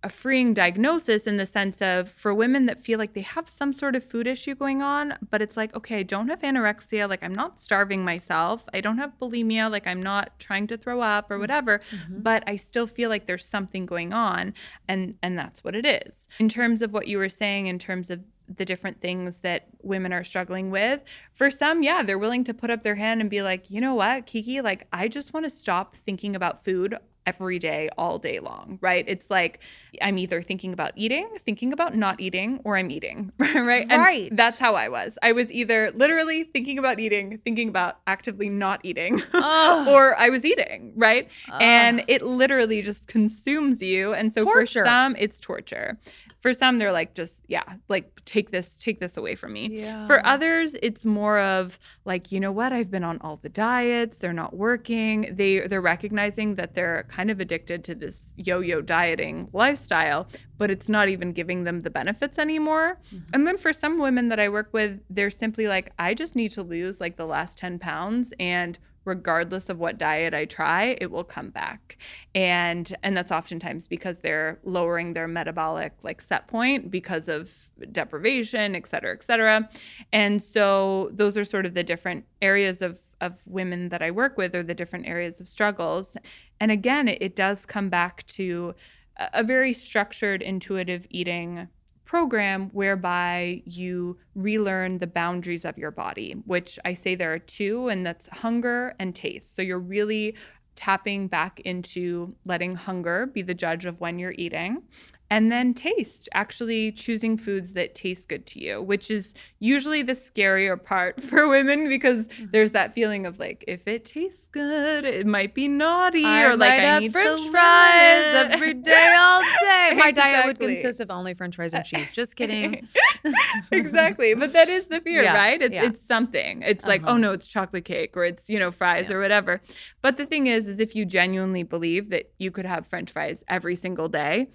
a 0.04 0.10
freeing 0.10 0.54
diagnosis 0.54 1.26
in 1.26 1.38
the 1.38 1.46
sense 1.46 1.82
of 1.82 2.10
for 2.10 2.34
women 2.34 2.66
that 2.66 2.80
feel 2.80 3.00
like 3.00 3.14
they 3.14 3.22
have 3.22 3.48
some 3.48 3.72
sort 3.72 3.96
of 3.96 4.04
food 4.04 4.28
issue 4.28 4.54
going 4.54 4.82
on, 4.82 5.16
but 5.30 5.42
it's 5.42 5.56
like, 5.56 5.74
okay, 5.76 6.00
I 6.00 6.04
don't 6.04 6.28
have 6.28 6.42
anorexia, 6.42 7.08
like 7.08 7.24
I'm 7.24 7.34
not 7.34 7.60
starving 7.60 8.04
myself. 8.04 8.66
I 8.74 8.82
don't 8.82 8.98
have 8.98 9.14
bulimia, 9.20 9.72
like 9.72 9.88
I'm 9.88 10.04
not 10.04 10.38
trying 10.40 10.68
to 10.68 10.78
throw 10.78 11.02
up 11.02 11.32
or 11.32 11.36
mm-hmm. 11.36 11.42
whatever, 11.42 11.80
mm-hmm. 11.80 12.20
but 12.20 12.44
I 12.46 12.58
still 12.58 12.88
feel 12.88 13.10
like 13.10 13.26
there's 13.26 13.46
something 13.46 13.86
going 13.86 14.14
on 14.14 14.54
and 14.88 15.18
and 15.24 15.38
that's 15.38 15.64
what 15.64 15.76
it 15.76 15.86
is. 15.86 16.28
In 16.40 16.50
terms 16.50 16.82
of 16.82 16.92
what 16.92 17.08
you 17.08 17.18
were 17.18 17.30
saying 17.30 17.68
in 17.68 17.80
terms 17.80 18.10
of 18.10 18.26
the 18.58 18.66
different 18.66 19.00
things 19.00 19.38
that 19.38 19.68
women 19.82 20.12
are 20.12 20.24
struggling 20.24 20.70
with. 20.70 21.02
For 21.32 21.50
some, 21.50 21.82
yeah, 21.82 22.04
they're 22.04 22.20
willing 22.20 22.44
to 22.44 22.54
put 22.54 22.70
up 22.70 22.84
their 22.84 22.96
hand 22.96 23.22
and 23.22 23.30
be 23.30 23.42
like, 23.42 23.72
you 23.72 23.80
know 23.80 23.96
what, 23.96 24.26
Kiki, 24.26 24.62
like 24.62 24.86
I 24.92 25.08
just 25.08 25.34
want 25.34 25.46
to 25.46 25.50
stop 25.50 25.96
thinking 26.06 26.36
about 26.36 26.64
food 26.64 26.96
every 27.26 27.60
day, 27.60 27.90
all 27.98 28.20
day 28.20 28.40
long, 28.40 28.78
right? 28.82 29.06
It's 29.08 29.30
like 29.30 29.60
I'm 30.02 30.18
either 30.18 30.42
thinking 30.42 30.74
about 30.74 30.92
eating, 30.96 31.30
thinking 31.46 31.74
about 31.74 31.96
not 31.96 32.20
eating, 32.20 32.60
or 32.64 32.78
I'm 32.78 32.92
eating, 32.92 33.32
right? 33.40 33.86
And 33.90 34.02
Right. 34.02 34.36
that's 34.36 34.60
how 34.60 34.76
I 34.76 34.90
was. 34.90 35.18
I 35.24 35.32
was 35.32 35.52
either 35.52 35.92
literally 35.96 36.44
thinking 36.44 36.78
about 36.78 37.00
eating, 37.00 37.38
thinking 37.46 37.70
about 37.70 38.00
actively 38.08 38.50
not 38.50 38.82
eating, 38.84 39.22
or 39.34 40.16
I 40.18 40.30
was 40.30 40.46
eating, 40.46 40.94
right? 40.96 41.30
And 41.60 42.04
it 42.08 42.22
literally 42.22 42.82
just 42.82 43.08
consumes 43.08 43.82
you. 43.82 44.14
And 44.14 44.32
so 44.34 44.44
Torture. 44.46 44.82
for 44.82 44.86
some, 44.86 45.16
it's 45.18 45.40
torture. 45.40 45.98
For 46.44 46.54
some, 46.54 46.78
they're 46.78 46.92
like, 46.92 47.16
just, 47.16 47.42
yeah, 47.48 47.64
like 47.88 48.24
take 48.26 48.52
this, 48.52 48.78
take 48.78 49.00
this 49.00 49.16
away 49.16 49.34
from 49.34 49.54
me. 49.54 49.70
yeah 49.72 50.06
For 50.06 50.24
others, 50.26 50.76
it's 50.84 51.06
more 51.06 51.40
of 51.40 51.80
like, 52.04 52.34
you 52.34 52.40
know 52.42 52.52
what? 52.52 52.74
I've 52.74 52.92
been 52.92 53.06
on 53.06 53.18
all 53.22 53.38
the 53.38 53.48
diets. 53.48 54.18
They're 54.18 54.34
not 54.34 54.54
working. 54.54 55.30
They 55.32 55.66
they're 55.66 55.80
recognizing 55.80 56.56
that 56.56 56.76
they're 56.76 57.06
kind 57.08 57.32
of 57.32 57.40
addicted 57.40 57.86
to 57.86 57.96
this 57.96 58.34
yo-yo 58.36 58.82
dieting 58.82 59.48
lifestyle, 59.54 60.28
but 60.58 60.70
it's 60.70 60.90
not 60.90 61.08
even 61.08 61.32
giving 61.32 61.64
them 61.64 61.84
the 61.84 61.90
benefits 61.90 62.38
anymore. 62.38 63.00
Mm-hmm. 63.16 63.30
And 63.34 63.48
then 63.48 63.58
for 63.58 63.72
some 63.72 63.98
women 63.98 64.28
that 64.28 64.40
I 64.42 64.50
work 64.50 64.74
with, 64.74 65.00
they're 65.10 65.32
simply 65.32 65.68
like, 65.70 65.94
I 65.98 66.14
just 66.14 66.36
need 66.36 66.52
to 66.52 66.62
lose 66.62 67.00
like 67.00 67.16
the 67.16 67.26
last 67.26 67.58
10 67.58 67.80
pounds 67.80 68.34
and 68.38 68.78
regardless 69.06 69.70
of 69.70 69.80
what 69.80 69.98
diet 69.98 70.34
I 70.34 70.46
try, 70.46 70.98
it 71.00 71.12
will 71.12 71.24
come 71.24 71.50
back. 71.50 71.98
And 72.34 72.96
and 73.04 73.16
that's 73.16 73.32
oftentimes 73.32 73.88
because 73.88 74.20
they're 74.20 74.60
lowering 74.64 75.14
their 75.14 75.28
metabolic 75.28 75.94
like 76.04 76.22
set 76.22 76.48
point 76.48 76.92
because 76.92 77.28
of 77.28 77.50
deprivation, 77.92 78.76
et 78.76 78.88
cetera, 78.88 79.14
et 79.14 79.24
cetera. 79.24 79.70
And 80.12 80.42
so 80.42 81.10
those 81.14 81.38
are 81.38 81.44
sort 81.44 81.66
of 81.66 81.74
the 81.74 81.84
different 81.84 82.26
areas 82.42 82.82
of 82.82 83.00
of 83.22 83.46
women 83.48 83.90
that 83.90 84.02
I 84.02 84.12
work 84.12 84.38
with 84.38 84.54
or 84.54 84.64
the 84.64 84.74
different 84.74 85.08
areas 85.08 85.40
of 85.40 85.48
struggles. 85.48 86.18
And 86.60 86.72
again, 86.72 87.08
it, 87.08 87.20
it 87.22 87.36
does 87.36 87.66
come 87.66 87.90
back 87.90 88.26
to 88.28 88.76
a, 89.18 89.30
a 89.36 89.44
very 89.44 89.74
structured 89.74 90.42
intuitive 90.42 91.08
eating 91.10 91.70
program 92.14 92.70
whereby 92.74 93.60
you 93.66 94.16
relearn 94.36 95.00
the 95.00 95.08
boundaries 95.08 95.66
of 95.66 95.80
your 95.80 95.90
body, 95.90 96.34
which 96.46 96.78
I 96.86 96.94
say 96.94 97.16
there 97.16 97.34
are 97.34 97.40
two, 97.40 97.88
and 97.88 98.06
that's 98.06 98.28
hunger 98.28 98.94
and 99.00 99.16
taste. 99.16 99.56
So 99.56 99.64
you're 99.64 99.80
really 99.80 100.36
tapping 100.76 101.28
back 101.28 101.60
into 101.62 102.36
letting 102.46 102.76
hunger 102.76 103.26
be 103.26 103.42
the 103.42 103.56
judge 103.56 103.88
of 103.88 104.00
when 104.00 104.20
you're 104.20 104.36
eating. 104.38 104.84
And 105.30 105.52
then 105.52 105.74
taste, 105.74 106.30
actually 106.36 106.92
choosing 106.92 107.38
foods 107.38 107.74
that 107.74 107.96
taste 107.96 108.30
good 108.30 108.46
to 108.48 108.60
you, 108.64 108.82
which 108.84 109.10
is 109.10 109.34
usually 109.60 110.04
the 110.04 110.14
scarier 110.14 110.82
part 110.82 111.24
for 111.30 111.50
women 111.50 111.90
because 111.90 112.28
there's 112.52 112.72
that 112.72 112.94
feeling 112.94 113.26
of 113.26 113.40
like, 113.40 113.64
if 113.68 113.88
it 113.88 114.06
tastes 114.06 114.46
good, 114.52 115.06
it 115.06 115.26
might 115.26 115.56
be 115.56 115.68
naughty 115.68 116.24
I 116.24 116.44
or 116.46 116.56
like 116.56 116.74
I 116.74 116.76
have 116.84 117.02
need 117.02 117.14
French 117.14 117.42
fries 117.50 118.52
every 118.52 118.76
day, 118.76 119.16
all 119.18 119.42
day. 119.62 119.96
My 119.98 120.12
diet 120.16 120.46
would 120.46 120.60
consist 120.60 121.00
of 121.00 121.10
only 121.10 121.34
French 121.34 121.56
fries 121.56 121.74
and 121.74 121.84
cheese. 121.84 122.12
Just 122.12 122.36
kidding. 122.36 122.88
exactly. 123.72 124.34
But 124.36 124.54
that 124.54 124.70
is 124.70 124.88
the 124.88 125.02
fear, 125.02 125.24
Yeah, 125.24 125.36
right? 125.36 125.62
It's 125.62 125.74
yeah. 125.74 125.86
it's 125.86 126.02
something. 126.02 126.62
It's 126.62 126.86
like, 126.86 127.02
Uh-huh. 127.04 127.14
oh 127.14 127.18
no, 127.18 127.32
it's 127.32 127.48
chocolate 127.48 127.86
cake 127.86 128.16
or 128.16 128.24
it's, 128.24 128.50
you 128.50 128.60
know, 128.60 128.72
fries 128.72 129.10
Yeah. 129.10 129.16
or 129.16 129.20
whatever. 129.20 129.62
But 130.02 130.18
the 130.18 130.26
thing 130.26 130.48
is, 130.48 130.68
is 130.68 130.80
if 130.80 130.96
you 130.96 131.06
genuinely 131.06 131.64
believe 131.64 132.10
that 132.10 132.32
you 132.38 132.52
could 132.52 132.66
have 132.66 132.86
French 132.86 133.12
fries 133.12 133.44
every 133.48 133.76
single 133.76 134.10
day, 134.10 134.50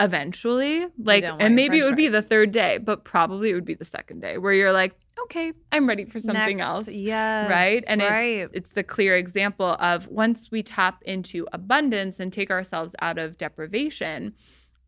eventually, 0.00 0.86
like 1.02 1.24
and 1.24 1.54
maybe 1.54 1.78
it 1.78 1.84
would 1.84 1.96
be 1.96 2.08
the 2.08 2.22
third 2.22 2.52
day, 2.52 2.78
but 2.78 3.04
probably 3.04 3.50
it 3.50 3.54
would 3.54 3.64
be 3.64 3.74
the 3.74 3.84
second 3.84 4.20
day 4.20 4.38
where 4.38 4.52
you're 4.52 4.72
like, 4.72 4.94
okay, 5.24 5.52
I'm 5.72 5.88
ready 5.88 6.04
for 6.04 6.20
something 6.20 6.58
Next, 6.58 6.66
else 6.66 6.88
Yes. 6.88 7.50
right 7.50 7.84
and 7.88 8.00
right. 8.00 8.22
it's 8.22 8.50
it's 8.54 8.72
the 8.72 8.84
clear 8.84 9.16
example 9.16 9.76
of 9.80 10.06
once 10.08 10.50
we 10.50 10.62
tap 10.62 11.02
into 11.02 11.46
abundance 11.52 12.20
and 12.20 12.32
take 12.32 12.50
ourselves 12.50 12.94
out 13.00 13.18
of 13.18 13.36
deprivation 13.36 14.34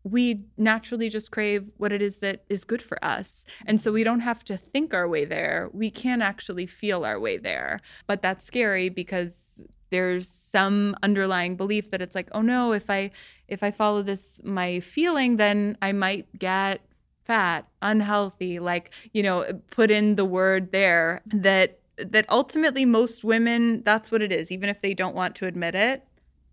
we 0.03 0.41
naturally 0.57 1.09
just 1.09 1.31
crave 1.31 1.69
what 1.77 1.91
it 1.91 2.01
is 2.01 2.19
that 2.19 2.43
is 2.49 2.63
good 2.63 2.81
for 2.81 3.03
us. 3.05 3.45
And 3.65 3.79
so 3.79 3.91
we 3.91 4.03
don't 4.03 4.21
have 4.21 4.43
to 4.45 4.57
think 4.57 4.93
our 4.93 5.07
way 5.07 5.25
there. 5.25 5.69
We 5.73 5.91
can 5.91 6.21
actually 6.21 6.65
feel 6.65 7.05
our 7.05 7.19
way 7.19 7.37
there. 7.37 7.81
But 8.07 8.21
that's 8.21 8.43
scary 8.45 8.89
because 8.89 9.63
there's 9.91 10.27
some 10.27 10.95
underlying 11.03 11.55
belief 11.55 11.91
that 11.91 12.01
it's 12.01 12.15
like, 12.15 12.29
oh 12.31 12.41
no, 12.41 12.73
if 12.73 12.89
I 12.89 13.11
if 13.47 13.61
I 13.61 13.71
follow 13.71 14.01
this 14.01 14.41
my 14.43 14.79
feeling, 14.79 15.37
then 15.37 15.77
I 15.81 15.91
might 15.91 16.27
get 16.39 16.81
fat, 17.23 17.67
unhealthy, 17.81 18.59
like, 18.59 18.91
you 19.13 19.21
know, 19.21 19.61
put 19.69 19.91
in 19.91 20.15
the 20.15 20.25
word 20.25 20.71
there 20.71 21.21
that 21.27 21.79
that 21.97 22.25
ultimately 22.29 22.85
most 22.85 23.23
women 23.23 23.83
that's 23.83 24.11
what 24.11 24.23
it 24.23 24.31
is, 24.31 24.51
even 24.51 24.69
if 24.69 24.81
they 24.81 24.93
don't 24.95 25.15
want 25.15 25.35
to 25.35 25.45
admit 25.45 25.75
it 25.75 26.03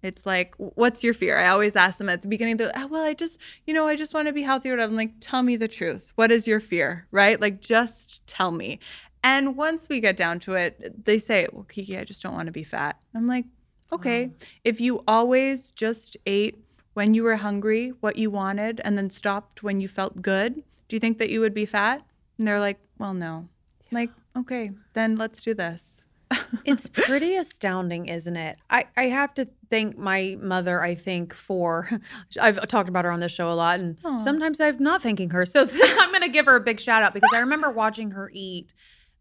it's 0.03 0.24
like, 0.24 0.55
what's 0.59 1.03
your 1.03 1.14
fear? 1.14 1.38
I 1.38 1.48
always 1.48 1.74
ask 1.74 1.98
them 1.98 2.09
at 2.09 2.22
the 2.22 2.29
beginning, 2.29 2.57
they're 2.57 2.68
like, 2.68 2.79
oh, 2.79 2.87
well, 2.87 3.05
I 3.05 3.14
just, 3.14 3.38
you 3.66 3.74
know, 3.74 3.88
I 3.88 3.96
just 3.96 4.14
want 4.14 4.29
to 4.29 4.33
be 4.33 4.44
whatever. 4.44 4.81
I'm 4.83 4.94
like, 4.94 5.14
tell 5.20 5.42
me 5.42 5.57
the 5.57 5.68
truth. 5.68 6.12
What 6.14 6.31
is 6.31 6.46
your 6.46 6.61
fear? 6.61 7.07
Right? 7.11 7.40
Like, 7.40 7.61
just 7.61 8.24
tell 8.27 8.53
me. 8.53 8.79
And 9.22 9.57
once 9.57 9.88
we 9.88 10.00
get 10.00 10.16
down 10.16 10.38
to 10.40 10.54
it, 10.54 11.04
they 11.04 11.18
say, 11.18 11.48
well, 11.52 11.64
Kiki, 11.64 11.98
I 11.98 12.04
just 12.04 12.22
don't 12.22 12.35
want 12.35 12.46
to 12.46 12.52
be 12.52 12.64
fat. 12.64 13.00
I'm 13.14 13.26
like, 13.26 13.46
okay. 13.92 14.26
Wow. 14.26 14.33
If 14.64 14.81
you 14.81 15.02
always 15.09 15.70
just 15.70 16.16
ate 16.26 16.62
when 16.94 17.14
you 17.14 17.22
were 17.22 17.37
hungry, 17.37 17.90
what 18.00 18.16
you 18.16 18.31
wanted, 18.31 18.81
and 18.85 18.96
then 18.96 19.11
stopped 19.11 19.62
when 19.62 19.81
you 19.81 19.88
felt 19.88 20.22
good, 20.22 20.62
do 20.88 20.96
you 20.96 21.00
think 21.00 21.18
that 21.18 21.31
you 21.31 21.40
would 21.40 21.54
be 21.54 21.66
fat? 21.66 22.02
And 22.38 22.46
they're 22.46 22.61
like, 22.61 22.78
well, 22.98 23.14
no. 23.14 23.48
Yeah. 23.90 23.98
Like, 23.98 24.11
okay, 24.37 24.70
then 24.94 25.16
let's 25.16 25.42
do 25.42 25.54
this 25.54 26.07
it's 26.64 26.87
pretty 26.87 27.37
astounding, 27.37 28.07
isn't 28.07 28.37
it? 28.37 28.59
I, 28.70 28.87
I 28.96 29.04
have 29.04 29.35
to 29.35 29.46
thank 29.70 29.96
my 29.96 30.37
mother, 30.40 30.83
I 30.83 30.94
think, 30.94 31.35
for 31.35 31.88
I've 32.40 32.66
talked 32.68 32.88
about 32.88 33.04
her 33.04 33.11
on 33.11 33.20
this 33.20 33.33
show 33.33 33.50
a 33.50 33.54
lot, 33.54 33.81
and 33.81 33.96
Aww. 34.02 34.20
sometimes 34.20 34.61
I'm 34.61 34.83
not 34.83 35.02
thanking 35.02 35.31
her. 35.31 35.46
So 35.46 35.66
I'm 35.83 36.11
going 36.11 36.22
to 36.22 36.28
give 36.28 36.46
her 36.46 36.57
a 36.57 36.61
big 36.61 36.81
shout 36.81 37.02
out 37.02 37.14
because 37.14 37.31
I 37.35 37.40
remember 37.40 37.70
watching 37.70 38.12
her 38.12 38.31
eat 38.33 38.74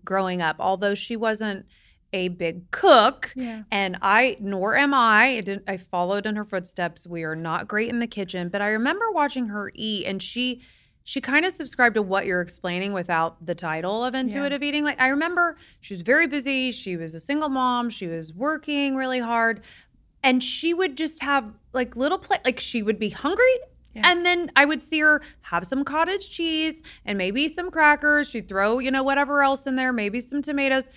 growing 0.06 0.42
up, 0.42 0.58
although 0.60 0.96
she 0.96 1.16
wasn't 1.16 1.66
a 2.14 2.30
big 2.30 2.72
cook 2.72 3.34
yeah. 3.36 3.64
and 3.70 3.98
i 4.02 4.38
nor 4.40 4.78
am 4.78 4.94
i 4.94 5.26
I, 5.26 5.42
didn't, 5.42 5.64
I 5.68 5.76
followed 5.76 6.26
in 6.26 6.38
her 6.38 6.46
footsteps 6.46 7.06
we 7.06 7.24
are 7.24 7.36
not 7.36 7.68
great 7.68 7.90
in 7.90 8.00
the 8.00 8.08
kitchen 8.08 8.48
but 8.48 8.62
i 8.62 8.70
remember 8.70 9.12
watching 9.12 9.48
her 9.48 9.74
eat 9.76 10.06
and 10.06 10.24
she 10.24 10.62
she 11.08 11.22
kind 11.22 11.46
of 11.46 11.54
subscribed 11.54 11.96
to 11.96 12.02
what 12.02 12.26
you're 12.26 12.42
explaining 12.42 12.92
without 12.92 13.46
the 13.46 13.56
title 13.56 14.04
of 14.04 14.14
intuitive 14.14 14.62
yeah. 14.62 14.68
eating. 14.68 14.84
Like 14.84 15.00
I 15.00 15.08
remember 15.08 15.56
she 15.80 15.94
was 15.94 16.02
very 16.02 16.28
busy, 16.28 16.74
she 16.74 16.98
was 16.98 17.16
a 17.16 17.20
single 17.22 17.48
mom, 17.48 17.90
she 17.90 18.08
was 18.08 18.34
working 18.34 18.94
really 18.98 19.20
hard, 19.20 19.62
and 20.22 20.44
she 20.44 20.74
would 20.74 20.98
just 20.98 21.24
have 21.24 21.54
like 21.72 21.96
little 21.96 22.18
play 22.18 22.40
like 22.44 22.60
she 22.60 22.84
would 22.84 23.00
be 23.00 23.08
hungry 23.08 23.56
yeah. 23.98 24.12
And 24.12 24.26
then 24.26 24.52
I 24.56 24.66
would 24.66 24.82
see 24.82 25.00
her 25.00 25.22
have 25.42 25.66
some 25.66 25.84
cottage 25.84 26.30
cheese 26.30 26.82
and 27.06 27.18
maybe 27.18 27.50
some 27.50 27.70
crackers. 27.72 28.30
She'd 28.30 28.48
throw, 28.48 28.80
you 28.80 28.92
know, 28.92 29.04
whatever 29.04 29.42
else 29.42 29.68
in 29.68 29.76
there, 29.76 29.92
maybe 29.92 30.20
some 30.22 30.42
tomatoes, 30.42 30.90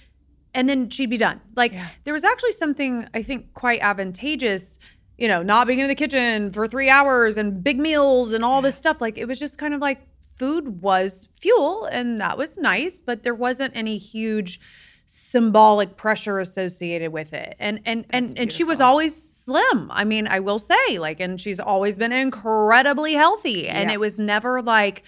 and 0.55 0.69
then 0.69 0.91
she'd 0.91 1.11
be 1.11 1.17
done. 1.17 1.41
Like 1.57 1.73
yeah. 1.73 1.89
there 2.05 2.15
was 2.15 2.25
actually 2.25 2.53
something 2.53 3.09
I 3.15 3.23
think 3.23 3.55
quite 3.55 3.81
advantageous 3.81 4.79
you 5.21 5.29
know, 5.29 5.43
not 5.43 5.67
being 5.67 5.81
in 5.81 5.87
the 5.87 5.95
kitchen 5.95 6.51
for 6.51 6.67
three 6.67 6.89
hours 6.89 7.37
and 7.37 7.63
big 7.63 7.79
meals 7.79 8.33
and 8.33 8.43
all 8.43 8.63
this 8.63 8.75
stuff. 8.75 9.03
Like 9.03 9.19
it 9.19 9.27
was 9.27 9.39
just 9.39 9.59
kind 9.59 9.75
of 9.75 9.81
like 9.83 10.01
food 10.39 10.81
was 10.81 11.29
fuel 11.39 11.85
and 11.85 12.19
that 12.19 12.39
was 12.39 12.57
nice, 12.57 13.03
but 13.03 13.23
there 13.23 13.35
wasn't 13.35 13.77
any 13.77 13.99
huge 13.99 14.59
symbolic 15.12 15.96
pressure 15.96 16.38
associated 16.38 17.12
with 17.12 17.33
it. 17.33 17.57
And 17.59 17.81
and 17.85 18.05
That's 18.05 18.11
and 18.11 18.27
beautiful. 18.27 18.42
and 18.42 18.53
she 18.53 18.64
was 18.64 18.81
always 18.81 19.23
slim. 19.44 19.90
I 19.90 20.05
mean, 20.05 20.29
I 20.29 20.38
will 20.38 20.61
say 20.61 20.99
like 20.99 21.18
and 21.18 21.40
she's 21.40 21.59
always 21.59 21.99
been 21.99 22.12
incredibly 22.12 23.14
healthy 23.14 23.68
and 23.68 23.90
yeah. 23.90 23.94
it 23.94 24.01
was 24.01 24.20
never 24.20 24.62
like 24.62 25.03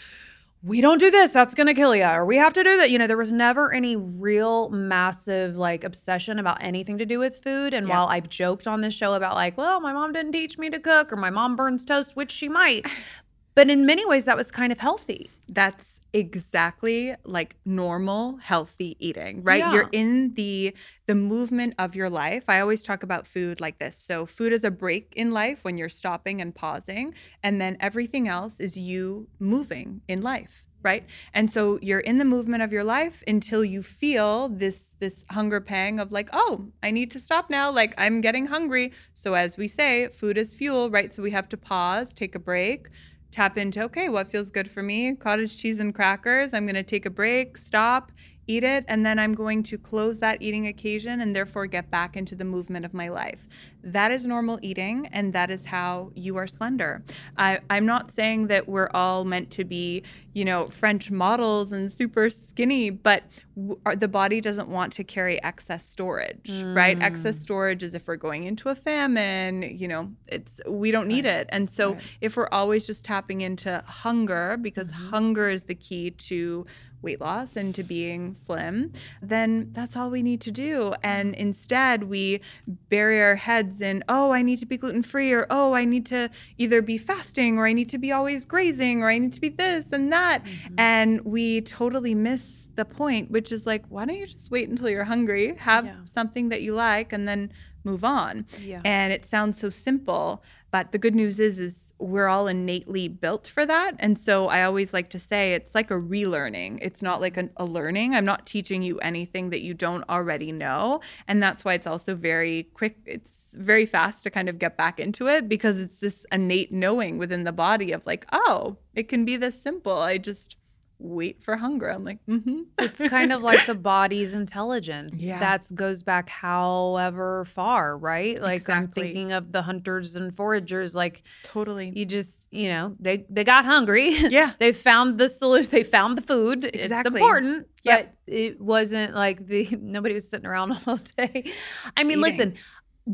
we 0.65 0.81
don't 0.81 0.99
do 0.99 1.11
this, 1.11 1.31
that's 1.31 1.55
gonna 1.55 1.75
kill 1.75 1.95
you, 1.95 2.05
or 2.05 2.25
we 2.25 2.37
have 2.37 2.53
to 2.53 2.63
do 2.63 2.77
that. 2.77 2.91
You 2.91 2.99
know, 2.99 3.09
there 3.09 3.17
was 3.17 3.33
never 3.33 3.73
any 3.73 3.97
real 3.97 4.71
massive 4.71 5.57
like 5.57 5.83
obsession 5.83 6.39
about 6.39 6.59
anything 6.63 6.99
to 6.99 7.07
do 7.07 7.19
with 7.19 7.39
food. 7.39 7.75
And 7.75 7.89
yeah. 7.89 7.95
while 7.95 8.07
I've 8.07 8.29
joked 8.29 8.69
on 8.69 8.81
this 8.81 8.95
show 8.95 9.15
about 9.15 9.35
like, 9.35 9.59
well, 9.59 9.81
my 9.81 9.93
mom 9.93 10.13
didn't 10.13 10.33
teach 10.33 10.59
me 10.59 10.71
to 10.71 10.79
cook, 10.79 11.13
or 11.13 11.17
my 11.17 11.31
mom 11.31 11.57
burns 11.57 11.85
toast, 11.85 12.15
which 12.15 12.31
she 12.31 12.49
might, 12.49 12.87
but 13.55 13.69
in 13.71 13.85
many 13.87 14.07
ways 14.07 14.25
that 14.25 14.37
was 14.37 14.51
kind 14.51 14.73
of 14.73 14.81
healthy. 14.81 15.31
That's 15.49 16.01
exactly 16.15 17.15
like 17.25 17.57
normal 17.65 18.37
healthy 18.39 18.97
eating 18.99 19.43
right? 19.43 19.59
Yeah. 19.59 19.73
you're 19.73 19.89
in 19.93 20.35
the 20.35 20.75
the 21.07 21.15
movement 21.15 21.75
of 21.79 21.95
your 21.95 22.09
life. 22.09 22.45
I 22.49 22.61
always 22.61 22.83
talk 22.83 23.03
about 23.03 23.27
food 23.27 23.61
like 23.61 23.79
this. 23.79 23.97
So 23.97 24.27
food 24.27 24.53
is 24.53 24.65
a 24.65 24.71
break 24.71 25.13
in 25.17 25.33
life 25.33 25.65
when 25.65 25.77
you're 25.77 25.89
stopping 25.89 26.41
and 26.41 26.55
pausing 26.55 27.15
and 27.43 27.61
then 27.61 27.77
everything 27.81 28.29
else 28.29 28.61
is 28.61 28.77
you 28.77 29.29
moving 29.39 30.03
in 30.09 30.21
life 30.21 30.65
right? 30.83 31.05
And 31.33 31.49
so 31.49 31.79
you're 31.81 32.01
in 32.01 32.19
the 32.19 32.25
movement 32.25 32.63
of 32.63 32.73
your 32.73 32.85
life 32.85 33.23
until 33.27 33.65
you 33.65 33.83
feel 33.83 34.49
this 34.49 34.97
this 34.99 35.25
hunger 35.31 35.61
pang 35.61 36.01
of 36.01 36.11
like 36.11 36.29
oh 36.33 36.67
i 36.83 36.91
need 36.91 37.11
to 37.13 37.21
stop 37.21 37.51
now. 37.51 37.71
Like 37.71 37.95
i'm 37.99 38.21
getting 38.21 38.47
hungry. 38.47 38.93
So 39.15 39.35
as 39.35 39.57
we 39.57 39.69
say 39.69 40.09
food 40.09 40.37
is 40.37 40.55
fuel 40.55 40.91
right? 40.91 41.13
So 41.15 41.23
we 41.23 41.31
have 41.31 41.49
to 41.51 41.57
pause 41.57 42.13
take 42.13 42.35
a 42.35 42.41
break 42.41 42.89
tap 43.33 43.59
into 43.59 43.83
okay, 43.83 44.09
what 44.09 44.29
feels 44.29 44.51
good 44.51 44.71
for 44.71 44.83
me? 44.83 45.17
Cottage 45.17 45.57
cheese 45.59 45.81
and 45.81 45.95
crackers. 45.95 46.55
I'm 46.55 46.67
going 46.67 46.77
to 46.77 46.83
take 46.83 47.07
a 47.07 47.11
break, 47.11 47.57
stop, 47.57 48.13
eat 48.47 48.65
it, 48.65 48.85
and 48.89 49.07
then 49.07 49.19
I'm 49.19 49.35
going 49.35 49.63
to 49.65 49.79
close 49.79 50.19
that 50.19 50.43
eating 50.43 50.67
occasion 50.67 51.21
and 51.21 51.35
therefore 51.35 51.67
get 51.67 51.91
back 51.91 52.17
into 52.17 52.35
the 52.35 52.45
movement 52.45 52.85
of 52.85 52.93
my 52.93 53.09
life. 53.09 53.49
That 53.85 54.11
is 54.13 54.27
normal 54.27 54.59
eating, 54.63 55.09
and 55.13 55.33
that 55.33 55.51
is 55.51 55.67
how 55.67 56.13
you 56.15 56.37
are 56.37 56.47
slender. 56.47 57.03
I, 57.37 57.61
I'm 57.71 57.87
not 57.87 58.11
saying 58.11 58.47
that 58.49 58.69
we're 58.69 58.91
all 58.95 59.25
meant 59.25 59.51
to 59.53 59.65
be, 59.65 60.03
you 60.33 60.45
know, 60.45 60.67
French 60.67 61.11
models 61.11 61.73
and 61.73 61.91
super 61.91 62.31
skinny, 62.31 62.91
but 62.91 63.25
w- 63.57 63.79
the 63.97 64.09
body 64.09 64.41
doesn't 64.41 64.69
want 64.69 64.93
to 64.95 65.05
carry 65.05 65.43
excess 65.43 65.85
storage, 65.85 66.49
mm. 66.49 66.77
right? 66.77 67.01
Excess 67.01 67.41
storage 67.41 67.83
is 67.83 67.95
if 67.95 68.07
we're 68.07 68.17
going 68.17 68.45
into 68.45 68.69
a 68.69 68.75
famine, 68.75 69.63
you 69.63 69.89
know, 69.89 70.13
it's 70.29 70.61
we 70.67 70.91
don't 70.91 71.09
need 71.09 71.25
right. 71.25 71.35
it. 71.35 71.49
And 71.51 71.69
so 71.69 71.95
right. 71.95 72.03
if 72.21 72.37
we're 72.37 72.49
always 72.53 72.87
just 72.87 73.05
tapping 73.05 73.41
into 73.41 73.83
hunger, 73.87 74.57
because 74.61 74.93
mm-hmm. 74.93 75.11
hunger 75.11 75.49
is 75.49 75.65
the 75.65 75.75
key 75.75 76.11
to 76.11 76.67
weight 77.03 77.21
loss 77.21 77.57
and 77.57 77.75
to 77.75 77.83
being 77.83 78.35
slim, 78.35 78.93
then 79.21 79.69
that's 79.73 79.97
all 79.97 80.11
we 80.11 80.23
need 80.23 80.41
to 80.43 80.51
do. 80.51 80.95
And 81.03 81.35
instead, 81.35 82.05
we 82.05 82.41
bury 82.89 83.21
our 83.21 83.37
heads 83.37 83.81
in, 83.81 84.05
oh, 84.09 84.31
I 84.31 84.43
need 84.43 84.59
to 84.61 84.67
be 84.67 84.77
gluten 84.77 85.03
free, 85.03 85.33
or 85.33 85.47
oh, 85.51 85.73
I 85.73 85.85
need 85.85 86.07
to 86.07 86.31
either 86.59 86.83
be 86.83 86.99
fasting, 86.99 87.59
or 87.59 87.67
I 87.67 87.73
need 87.73 87.89
to 87.91 87.99
be 87.99 88.13
always 88.13 88.45
grazing, 88.45 89.03
or 89.03 89.11
I 89.11 89.19
need 89.19 89.33
to 89.33 89.41
be 89.41 89.49
this 89.49 89.93
and 89.93 90.13
that. 90.13 90.45
Mm-hmm. 90.45 90.75
And 90.79 91.21
we 91.25 91.61
totally 91.61 92.15
miss 92.15 92.69
the 92.75 92.85
point, 92.85 93.31
which 93.31 93.53
is 93.53 93.67
like, 93.67 93.85
why 93.89 94.05
don't 94.05 94.17
you 94.17 94.27
just 94.27 94.51
wait 94.51 94.69
until 94.69 94.89
you're 94.89 95.05
hungry, 95.05 95.55
have 95.57 95.85
yeah. 95.85 95.97
something 96.05 96.49
that 96.51 96.63
you 96.63 96.75
like, 96.75 97.13
and 97.13 97.27
then 97.29 97.53
move 97.85 98.05
on. 98.05 98.47
Yeah. 98.61 98.81
And 98.85 99.13
it 99.13 99.25
sounds 99.27 99.59
so 99.59 99.71
simple, 99.71 100.43
but 100.71 100.93
the 100.93 100.99
good 100.99 101.15
news 101.15 101.39
is 101.39 101.61
is 101.61 101.93
we're 101.99 102.29
all 102.29 102.47
innately 102.49 103.07
built 103.09 103.47
for 103.47 103.67
that. 103.67 103.95
And 103.99 104.19
so 104.19 104.49
I 104.49 104.65
always 104.65 104.93
like 104.93 105.11
to 105.11 105.19
say 105.19 105.55
it's 105.55 105.75
like 105.75 105.91
a 105.91 105.95
relearning. 105.95 106.79
It's 106.81 107.03
not 107.03 107.21
like 107.21 107.37
a, 107.37 107.51
a 107.57 107.65
learning. 107.65 108.15
I'm 108.15 108.25
not 108.25 108.47
teaching 108.47 108.83
you 108.83 108.99
anything 109.01 109.51
that 109.51 109.61
you 109.61 109.75
don't 109.75 110.09
already 110.09 110.51
know. 110.51 111.01
And 111.29 111.43
that's 111.43 111.65
why 111.65 111.75
it's 111.75 111.87
also 111.87 112.15
very 112.15 112.69
quick. 112.75 112.97
It's 113.05 113.55
very 113.59 113.85
fast 113.85 114.23
to 114.23 114.31
kind 114.31 114.49
of 114.49 114.59
get 114.59 114.77
back 114.77 114.99
into 114.99 115.27
it 115.29 115.49
because 115.49 115.79
it's 115.79 116.01
this 116.01 116.25
innate 116.33 116.73
knowing 116.73 117.19
within 117.19 117.45
the 117.45 117.53
body 117.53 117.93
of 117.93 118.07
like, 118.07 118.27
oh, 118.33 118.79
it 118.95 119.09
can 119.09 119.25
be 119.25 119.37
this 119.37 119.61
simple. 119.61 119.99
I 119.99 120.19
just 120.19 120.57
wait 121.03 121.43
for 121.43 121.57
hunger. 121.57 121.89
I'm 121.89 122.05
like, 122.05 122.19
mm-hmm. 122.27 122.63
it's 122.79 123.01
kind 123.01 123.33
of 123.33 123.43
like 123.43 123.67
the 123.67 123.75
body's 123.93 124.35
intelligence. 124.35 125.23
Yeah. 125.23 125.39
That 125.39 125.67
goes 125.75 126.03
back 126.03 126.29
however 126.29 127.45
far, 127.45 127.99
right? 127.99 128.41
Like 128.41 128.61
exactly. 128.61 128.75
I'm 128.75 128.89
thinking 128.89 129.33
of 129.33 129.53
the 129.53 129.63
hunters 129.63 130.17
and 130.17 130.35
foragers, 130.35 130.95
like 130.95 131.23
totally. 131.45 131.93
You 131.95 132.07
just, 132.07 132.49
you 132.51 132.69
know, 132.69 132.95
they 133.01 133.27
they 133.29 133.45
got 133.45 133.65
hungry. 133.65 134.11
Yeah. 134.11 134.53
they 134.59 134.73
found 134.73 135.19
the 135.19 135.29
solution. 135.29 135.71
They 135.71 135.85
found 135.85 136.17
the 136.17 136.23
food. 136.23 136.65
Exactly. 136.65 136.97
It's 136.97 137.07
important. 137.07 137.67
Yep. 137.85 138.17
But 138.27 138.33
it 138.33 138.61
wasn't 138.61 139.15
like 139.15 139.47
the 139.47 139.69
nobody 139.81 140.15
was 140.15 140.29
sitting 140.29 140.47
around 140.47 140.79
all 140.87 140.99
day. 141.17 141.53
I 141.97 142.05
mean, 142.05 142.19
Eating. 142.19 142.21
listen, 142.21 142.55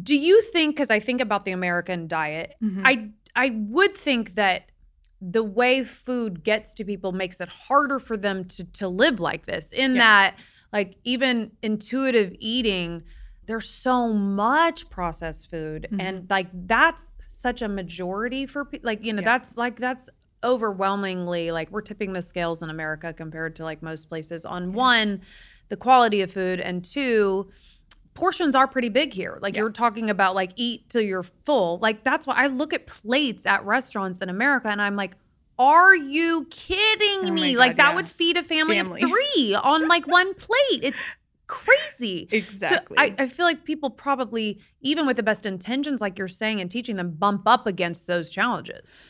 do 0.02 0.16
you 0.16 0.42
think 0.42 0.76
because 0.76 0.90
I 0.90 1.00
think 1.00 1.20
about 1.20 1.44
the 1.44 1.52
American 1.52 2.06
diet, 2.06 2.54
mm-hmm. 2.62 2.82
I 2.84 3.10
I 3.34 3.50
would 3.54 3.96
think 3.96 4.34
that 4.34 4.67
the 5.20 5.42
way 5.42 5.84
food 5.84 6.44
gets 6.44 6.74
to 6.74 6.84
people 6.84 7.12
makes 7.12 7.40
it 7.40 7.48
harder 7.48 7.98
for 7.98 8.16
them 8.16 8.44
to 8.44 8.64
to 8.64 8.88
live 8.88 9.20
like 9.20 9.46
this 9.46 9.72
in 9.72 9.94
yeah. 9.94 10.00
that 10.00 10.38
like 10.72 10.96
even 11.04 11.50
intuitive 11.62 12.34
eating 12.38 13.02
there's 13.46 13.68
so 13.68 14.12
much 14.12 14.88
processed 14.90 15.50
food 15.50 15.88
mm-hmm. 15.90 16.00
and 16.00 16.30
like 16.30 16.46
that's 16.52 17.10
such 17.18 17.62
a 17.62 17.68
majority 17.68 18.46
for 18.46 18.64
people 18.64 18.86
like 18.86 19.04
you 19.04 19.12
know 19.12 19.22
yeah. 19.22 19.38
that's 19.38 19.56
like 19.56 19.78
that's 19.80 20.08
overwhelmingly 20.44 21.50
like 21.50 21.68
we're 21.72 21.82
tipping 21.82 22.12
the 22.12 22.22
scales 22.22 22.62
in 22.62 22.70
America 22.70 23.12
compared 23.12 23.56
to 23.56 23.64
like 23.64 23.82
most 23.82 24.08
places 24.08 24.44
on 24.44 24.70
yeah. 24.70 24.76
one 24.76 25.20
the 25.68 25.76
quality 25.76 26.20
of 26.22 26.30
food 26.30 26.60
and 26.60 26.84
two 26.84 27.50
portions 28.18 28.54
are 28.54 28.66
pretty 28.66 28.88
big 28.88 29.12
here. 29.12 29.38
Like 29.40 29.54
Yeah. 29.54 29.62
you're 29.62 29.70
talking 29.70 30.10
about 30.10 30.34
like 30.34 30.50
eat 30.56 30.88
till 30.90 31.02
you're 31.02 31.22
full. 31.22 31.78
Like 31.78 32.04
that's 32.04 32.26
why 32.26 32.34
I 32.34 32.48
look 32.48 32.72
at 32.74 32.86
plates 32.86 33.46
at 33.46 33.64
restaurants 33.64 34.20
in 34.20 34.28
America 34.28 34.68
and 34.68 34.82
I'm 34.82 34.96
like, 34.96 35.16
are 35.58 35.94
you 35.96 36.46
kidding 36.50 37.30
Oh 37.30 37.32
me? 37.32 37.54
God, 37.54 37.58
like 37.58 37.76
that 37.78 37.90
yeah. 37.90 37.94
would 37.96 38.08
feed 38.08 38.36
a 38.36 38.42
family, 38.42 38.76
Family. 38.76 39.02
of 39.02 39.08
three 39.10 39.54
on 39.54 39.88
like 39.88 40.06
one 40.06 40.34
plate. 40.34 40.80
It's 40.82 41.00
crazy. 41.46 42.28
Exactly. 42.30 42.96
So 42.98 43.02
I, 43.02 43.14
I 43.18 43.28
feel 43.28 43.46
like 43.46 43.64
people 43.64 43.90
probably, 43.90 44.60
even 44.82 45.06
with 45.06 45.16
the 45.16 45.22
best 45.22 45.46
intentions, 45.46 46.00
like 46.00 46.18
you're 46.18 46.28
saying, 46.28 46.60
and 46.60 46.70
teaching 46.70 46.96
them, 46.96 47.10
bump 47.12 47.42
up 47.46 47.66
against 47.66 48.06
those 48.06 48.30
challenges. 48.30 49.00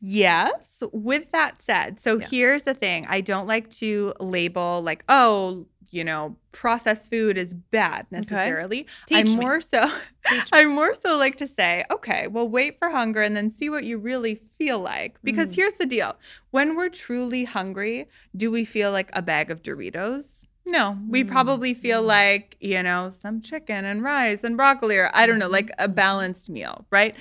Yes. 0.00 0.82
With 0.92 1.30
that 1.30 1.60
said, 1.62 1.98
so 2.00 2.18
Yeah. 2.18 2.26
here's 2.30 2.62
the 2.64 2.74
thing 2.74 3.06
I 3.08 3.20
don't 3.20 3.46
like 3.46 3.70
to 3.82 4.12
label, 4.20 4.82
like, 4.82 5.04
oh, 5.08 5.66
you 5.90 6.04
know, 6.04 6.36
processed 6.52 7.10
food 7.10 7.38
is 7.38 7.54
bad 7.54 8.06
necessarily. 8.10 8.86
I'm 9.12 9.26
me. 9.26 9.36
more 9.36 9.60
so. 9.60 9.90
I 10.52 10.66
more 10.66 10.94
so 10.94 11.16
like 11.16 11.36
to 11.36 11.48
say, 11.48 11.84
okay, 11.90 12.26
well, 12.26 12.48
wait 12.48 12.78
for 12.78 12.90
hunger 12.90 13.22
and 13.22 13.34
then 13.36 13.48
see 13.50 13.70
what 13.70 13.84
you 13.84 13.96
really 13.98 14.34
feel 14.58 14.78
like. 14.78 15.16
Because 15.24 15.48
Mm. 15.50 15.54
here's 15.56 15.74
the 15.74 15.86
deal. 15.86 16.16
When 16.50 16.76
we're 16.76 16.90
truly 16.90 17.44
hungry, 17.44 18.08
do 18.36 18.50
we 18.50 18.64
feel 18.64 18.92
like 18.92 19.10
a 19.14 19.22
bag 19.22 19.50
of 19.50 19.62
Doritos? 19.62 20.44
No, 20.66 20.98
we 21.08 21.24
Mm. 21.24 21.28
probably 21.28 21.72
feel 21.72 22.02
like, 22.02 22.56
you 22.60 22.82
know, 22.82 23.08
some 23.08 23.40
chicken 23.40 23.86
and 23.86 24.02
rice 24.02 24.44
and 24.44 24.54
broccoli 24.56 24.98
or 24.98 25.10
I 25.14 25.26
don't 25.26 25.38
know, 25.38 25.48
like 25.48 25.70
a 25.78 25.88
balanced 25.88 26.50
meal, 26.50 26.84
right? 26.90 27.14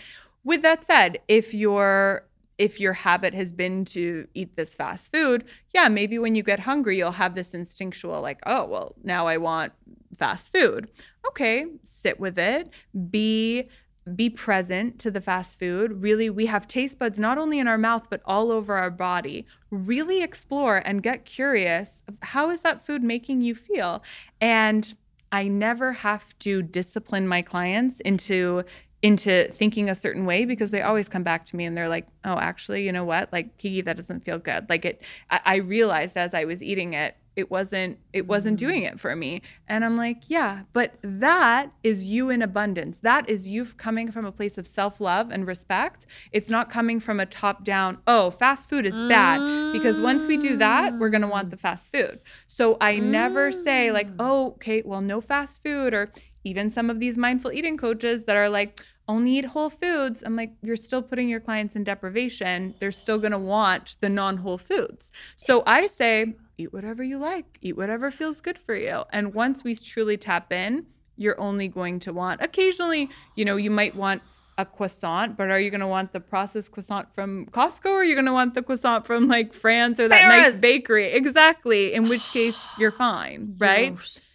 With 0.43 0.61
that 0.63 0.84
said, 0.84 1.20
if 1.30 1.53
your 1.53 2.26
if 2.58 2.80
your 2.80 2.93
habit 2.93 3.34
has 3.34 3.51
been 3.51 3.86
to 3.86 4.28
eat 4.34 4.55
this 4.55 4.74
fast 4.74 5.12
food, 5.12 5.45
yeah, 5.74 5.88
maybe 5.89 6.18
when 6.18 6.36
you 6.36 6.43
get 6.43 6.62
hungry, 6.62 6.97
you'll 6.97 7.12
have 7.12 7.36
this 7.36 7.53
instinctual, 7.53 8.22
like, 8.22 8.39
oh, 8.45 8.66
well, 8.66 8.95
now 9.03 9.28
I 9.28 9.38
want 9.38 9.74
fast 10.18 10.51
food. 10.51 10.89
Okay, 11.28 11.68
sit 11.84 12.20
with 12.20 12.39
it. 12.39 12.70
Be 13.10 13.70
be 14.16 14.30
present 14.30 14.99
to 14.99 15.12
the 15.12 15.20
fast 15.20 15.60
food. 15.60 16.01
Really, 16.01 16.30
we 16.30 16.45
have 16.45 16.66
taste 16.66 16.97
buds 16.97 17.20
not 17.20 17.38
only 17.38 17.60
in 17.60 17.68
our 17.68 17.78
mouth 17.78 18.08
but 18.10 18.22
all 18.26 18.51
over 18.51 18.76
our 18.76 18.89
body. 18.89 19.45
Really 19.70 20.24
explore 20.24 20.78
and 20.78 21.03
get 21.03 21.26
curious. 21.26 22.03
How 22.22 22.49
is 22.49 22.62
that 22.62 22.86
food 22.86 23.03
making 23.03 23.41
you 23.41 23.53
feel? 23.53 24.01
And 24.39 24.95
I 25.32 25.49
never 25.49 25.91
have 25.91 26.38
to 26.39 26.62
discipline 26.62 27.28
my 27.28 27.41
clients 27.41 27.99
into 27.99 28.64
into 29.02 29.52
thinking 29.54 29.89
a 29.89 29.95
certain 29.95 30.26
way 30.26 30.45
because 30.45 30.72
they 30.72 30.82
always 30.82 31.08
come 31.08 31.24
back 31.24 31.45
to 31.45 31.56
me 31.56 31.66
and 31.66 31.78
they're 31.78 31.89
like, 31.89 32.08
"Oh, 32.26 32.38
actually, 32.38 32.84
you 32.86 32.91
know 32.91 33.06
what? 33.06 33.32
Like, 33.32 33.58
Kiki, 33.58 33.82
that 33.82 33.98
doesn't 33.98 34.24
feel 34.24 34.39
good." 34.39 34.70
Like 34.70 34.86
it, 34.86 35.02
I, 35.30 35.39
I 35.45 35.56
realized 35.58 36.18
as 36.18 36.34
I 36.34 36.45
was 36.45 36.64
eating 36.64 36.93
it, 36.93 37.16
it 37.38 37.52
wasn't 37.52 38.00
it 38.14 38.26
wasn't 38.26 38.60
mm-hmm. 38.60 38.68
doing 38.68 38.84
it 38.84 39.00
for 39.00 39.16
me, 39.16 39.43
and 39.68 39.86
I'm 39.86 39.95
like, 39.95 40.28
"Yeah, 40.28 40.64
but 40.74 40.95
that 41.04 41.72
is 41.84 42.06
you 42.06 42.32
in 42.32 42.41
abundance. 42.41 42.98
That 43.00 43.30
is 43.30 43.48
you 43.48 43.64
coming 43.66 44.12
from 44.12 44.26
a 44.26 44.32
place 44.32 44.58
of 44.58 44.66
self 44.66 45.00
love 45.00 45.30
and 45.30 45.45
respect. 45.45 46.08
It's 46.32 46.50
not 46.50 46.72
coming 46.72 47.00
from 47.00 47.20
a 47.20 47.28
top 47.28 47.64
down. 47.64 48.00
Oh, 48.08 48.32
fast 48.32 48.68
food 48.68 48.88
is 48.88 48.98
bad 48.98 49.72
because 49.72 50.02
once 50.02 50.26
we 50.26 50.38
do 50.38 50.58
that, 50.58 50.98
we're 50.98 51.12
gonna 51.12 51.28
want 51.28 51.50
mm. 51.50 51.52
the 51.52 51.58
fast 51.58 51.93
food. 51.93 52.20
So 52.48 52.78
I 52.82 52.98
never 52.98 53.52
say 53.52 53.91
like, 53.91 54.10
mm. 54.10 54.16
"Oh, 54.18 54.48
okay, 54.54 54.82
well, 54.84 55.02
no 55.02 55.22
fast 55.22 55.62
food," 55.62 55.93
or 55.93 56.12
even 56.48 56.70
some 56.70 56.89
of 56.89 57.00
these 57.00 57.18
mindful 57.18 57.52
eating 57.52 57.78
coaches 57.78 58.26
that 58.26 58.36
are 58.36 58.50
like 58.50 58.82
only 59.08 59.38
eat 59.38 59.45
whole 59.45 59.70
foods. 59.70 60.24
I'm 60.26 60.36
like 60.36 60.54
you're 60.62 60.76
still 60.76 61.02
putting 61.02 61.30
your 61.30 61.39
clients 61.39 61.76
in 61.76 61.84
deprivation. 61.84 62.76
They're 62.80 62.91
still 62.91 63.20
going 63.20 63.32
to 63.32 63.39
want 63.39 63.95
the 64.02 64.10
non-whole 64.10 64.58
foods. 64.58 65.12
So 65.38 65.64
i 65.66 65.86
say 65.86 66.36
eat 66.58 66.74
whatever 66.74 67.04
you 67.04 67.18
like. 67.18 67.58
Eat 67.62 67.78
whatever 67.78 68.10
feels 68.12 68.41
good 68.41 68.58
for 68.58 68.76
you. 68.76 69.04
And 69.12 69.34
once 69.34 69.64
we 69.64 69.76
truly 69.76 70.18
tap 70.18 70.52
in 70.52 70.88
you're 71.18 71.39
only 71.39 71.68
going 71.68 72.00
to 72.00 72.14
want 72.14 72.39
occasionally 72.41 73.10
you 73.36 73.43
know 73.43 73.58
you 73.58 73.72
might 73.72 73.95
want 73.95 74.22
a 74.60 74.66
croissant 74.66 75.36
but 75.36 75.50
are 75.50 75.60
you 75.60 75.70
going 75.70 75.82
to 75.82 75.88
want 75.88 76.14
the 76.14 76.20
processed 76.20 76.72
croissant 76.72 77.14
from 77.14 77.45
costco 77.48 77.86
or 77.86 77.98
are 77.98 78.04
you 78.04 78.16
going 78.16 78.26
to 78.26 78.34
want 78.34 78.54
the 78.54 78.62
croissant 78.62 79.06
from 79.06 79.28
like 79.28 79.54
france 79.54 80.00
or 80.00 80.08
that 80.08 80.20
Paris. 80.20 80.54
nice 80.54 80.62
bakery? 80.62 81.08
Exactly 81.08 81.93
in 81.93 82.08
which 82.08 82.32
case 82.32 82.56
you're 82.80 82.91
fine 82.91 83.56
right? 83.60 83.93
You're 83.93 84.02
so 84.02 84.26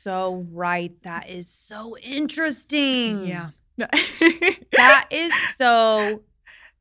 right. 0.51 0.93
That 1.03 1.29
is 1.29 1.49
so 1.49 1.97
interesting. 1.99 3.27
yeah 3.27 3.51
That 3.79 5.07
is 5.11 5.33
so 5.57 6.23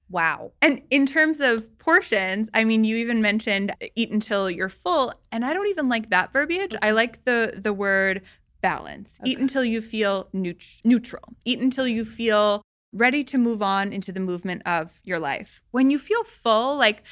wow. 0.10 0.52
And 0.62 0.82
in 0.90 1.06
terms 1.06 1.40
of 1.40 1.78
portions, 1.80 2.50
I 2.54 2.64
mean, 2.64 2.84
you 2.84 2.98
even 2.98 3.22
mentioned 3.22 3.74
eat 3.96 4.12
until 4.12 4.50
you're 4.50 4.70
full, 4.70 5.14
and 5.32 5.46
I 5.46 5.54
don't 5.54 5.68
even 5.68 5.90
like 5.90 6.10
that 6.10 6.34
verbiage. 6.34 6.76
I 6.82 6.92
like 6.92 7.24
the 7.26 7.54
the 7.56 7.74
word 7.74 8.22
balance. 8.62 9.20
Eat 9.26 9.40
until 9.40 9.64
you 9.64 9.82
feel 9.82 10.28
neut- 10.34 10.82
neutral. 10.84 11.36
Eat 11.46 11.60
until 11.60 11.88
you 11.88 12.06
feel 12.06 12.62
ready 12.94 13.24
to 13.24 13.38
move 13.38 13.62
on 13.62 13.94
into 13.94 14.12
the 14.12 14.20
movement 14.20 14.62
of 14.66 15.00
your 15.04 15.18
life. 15.20 15.62
When 15.72 15.90
you 15.90 15.98
feel 15.98 16.24
full, 16.24 16.76
like 16.76 17.04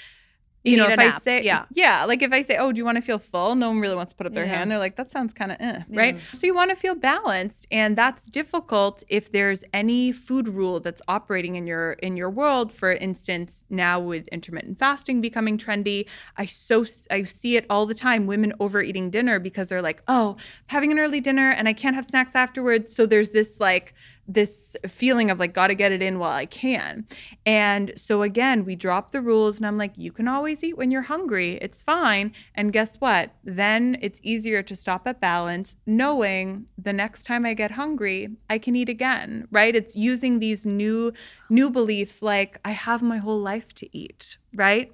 you, 0.64 0.72
You 0.72 0.78
know, 0.78 0.90
if 0.90 1.00
I 1.00 1.06
nap. 1.08 1.22
say 1.22 1.42
Yeah. 1.42 1.66
yeah, 1.72 2.04
like 2.04 2.22
if 2.22 2.34
I 2.34 2.42
say, 2.42 2.58
"Oh, 2.58 2.72
do 2.74 2.80
you 2.80 2.86
want 2.86 2.98
to 2.98 3.02
feel 3.02 3.18
full?" 3.20 3.56
No 3.56 3.70
one 3.70 3.80
really 3.80 3.96
wants 3.96 4.12
to 4.14 4.18
put 4.18 4.28
up 4.28 4.34
their 4.34 4.44
Yeah. 4.46 4.58
hand. 4.58 4.70
They're 4.70 4.78
like, 4.78 4.98
"That 4.98 5.10
sounds 5.10 5.34
kind 5.34 5.52
of 5.54 5.58
eh," 5.62 5.84
right? 5.90 6.16
Yeah. 6.16 6.22
So 6.34 6.46
you 6.48 6.54
want 6.54 6.70
to 6.72 6.76
feel 6.76 6.96
balanced, 6.96 7.66
and 7.72 7.96
that's 7.98 8.26
difficult 8.26 9.04
if 9.08 9.32
there's 9.32 9.64
any 9.74 10.12
food 10.12 10.50
rule 10.50 10.82
that's 10.82 11.02
operating 11.08 11.56
in 11.56 11.66
your 11.66 11.94
in 11.94 12.18
your 12.18 12.30
world. 12.30 12.74
For 12.74 12.92
instance, 12.92 13.64
now 13.70 14.02
with 14.02 14.28
intermittent 14.30 14.80
fasting 14.80 15.22
becoming 15.22 15.58
trendy, 15.58 16.06
I 16.36 16.46
so 16.46 16.84
I 17.10 17.24
see 17.24 17.56
it 17.56 17.66
all 17.70 17.86
the 17.86 17.96
time. 17.96 18.28
Women 18.28 18.52
overeating 18.60 19.10
dinner 19.12 19.40
because 19.40 19.70
they're 19.70 19.82
like, 19.82 20.04
"Oh, 20.10 20.36
having 20.68 20.92
an 20.92 21.00
early 21.00 21.22
dinner 21.22 21.52
and 21.52 21.70
I 21.70 21.74
can't 21.74 21.96
have 21.96 22.06
snacks 22.06 22.36
afterwards." 22.36 22.94
So 22.94 23.06
there's 23.06 23.32
this 23.32 23.60
like 23.62 23.94
this 24.30 24.78
feeling 24.88 25.32
of 25.32 25.40
like 25.40 25.54
got 25.54 25.68
to 25.68 25.76
get 25.76 25.92
it 25.92 26.02
in 26.04 26.20
while 26.20 26.32
I 26.32 26.46
can. 26.46 27.08
And 27.46 27.92
so 27.96 28.22
again, 28.22 28.64
we 28.64 28.76
drop 28.76 29.12
the 29.12 29.22
rules 29.22 29.58
and 29.58 29.66
I'm 29.66 29.78
like, 29.78 29.94
you 29.98 30.12
can 30.12 30.28
always 30.28 30.64
eat 30.64 30.78
when 30.78 30.92
you're 30.92 31.02
hungry. 31.02 31.58
It's 31.62 31.82
fine. 31.82 32.32
And 32.54 32.72
guess 32.72 32.98
what? 32.98 33.34
Then 33.44 33.98
it's 34.02 34.20
easier 34.22 34.62
to 34.62 34.76
stop 34.76 35.08
at 35.08 35.20
balance 35.20 35.76
knowing 35.88 36.70
the 36.78 36.94
next 36.94 37.24
time 37.24 37.44
I 37.44 37.56
get 37.56 37.72
hungry, 37.72 38.30
I 38.50 38.60
can 38.60 38.76
eat 38.76 38.88
again, 38.88 39.48
right? 39.52 39.76
It's 39.76 39.96
using 39.96 40.38
these 40.40 40.66
new 40.66 41.12
new 41.50 41.72
beliefs 41.72 42.22
like 42.22 42.60
I 42.64 42.72
have 42.72 43.02
my 43.02 43.18
whole 43.18 43.40
life 43.40 43.74
to 43.76 43.98
eat, 43.98 44.38
right? 44.54 44.94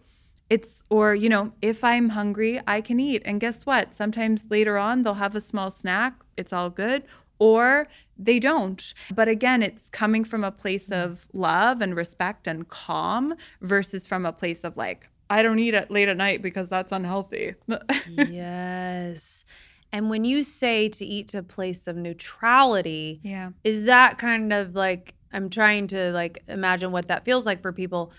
It's, 0.50 0.84
or, 0.90 1.16
you 1.16 1.28
know, 1.28 1.54
if 1.62 1.84
I'm 1.84 2.10
hungry, 2.10 2.62
I 2.68 2.80
can 2.80 3.00
eat. 3.00 3.24
And 3.26 3.42
guess 3.42 3.66
what? 3.66 3.94
Sometimes 3.94 4.48
later 4.50 4.78
on, 4.78 5.02
they'll 5.02 5.16
have 5.16 5.36
a 5.36 5.42
small 5.42 5.72
snack. 5.72 6.14
It's 6.38 6.54
all 6.54 6.70
good. 6.70 7.04
Or 7.40 7.88
they 8.18 8.40
don't. 8.40 8.94
But 9.14 9.28
again, 9.28 9.62
it's 9.62 9.90
coming 9.90 10.24
from 10.24 10.44
a 10.44 10.52
place 10.52 10.90
mm. 10.90 11.04
of 11.04 11.28
love 11.34 11.82
and 11.82 11.96
respect 11.96 12.48
and 12.48 12.68
calm 12.68 13.36
versus 13.62 14.08
from 14.08 14.26
a 14.26 14.34
place 14.34 14.64
of 14.64 14.78
like, 14.78 15.10
I 15.30 15.42
don't 15.42 15.60
eat 15.60 15.74
it 15.74 15.90
late 15.90 16.08
at 16.08 16.18
night 16.18 16.42
because 16.42 16.70
that's 16.70 16.92
unhealthy. 16.92 17.56
yes. 18.08 19.46
And 19.92 20.10
when 20.10 20.26
you 20.26 20.44
say 20.44 20.90
to 20.90 21.06
eat 21.06 21.30
to 21.30 21.40
a 21.40 21.44
place 21.44 21.88
of 21.88 21.96
neutrality, 21.96 23.22
yeah. 23.24 23.52
is 23.64 23.86
that 23.86 24.18
kind 24.18 24.52
of 24.52 24.76
like 24.76 25.16
I'm 25.32 25.50
trying 25.50 25.88
to 25.88 26.12
like 26.12 26.44
imagine 26.48 26.92
what 26.92 27.08
that 27.08 27.26
feels 27.26 27.46
like 27.46 27.62
for 27.62 27.72
people 27.72 28.12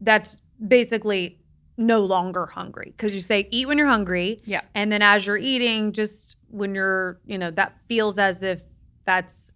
that's 0.00 0.36
basically 0.66 1.38
no 1.76 2.00
longer 2.00 2.46
hungry 2.46 2.92
because 2.94 3.14
you 3.14 3.20
say 3.20 3.48
eat 3.50 3.66
when 3.66 3.78
you're 3.78 3.86
hungry 3.86 4.38
Yeah. 4.44 4.60
and 4.74 4.92
then 4.92 5.00
as 5.00 5.26
you're 5.26 5.38
eating 5.38 5.92
just 5.92 6.36
when 6.48 6.74
you're 6.74 7.18
you 7.24 7.38
know 7.38 7.50
that 7.52 7.74
feels 7.88 8.18
as 8.18 8.42
if 8.42 8.62
that's 9.04 9.52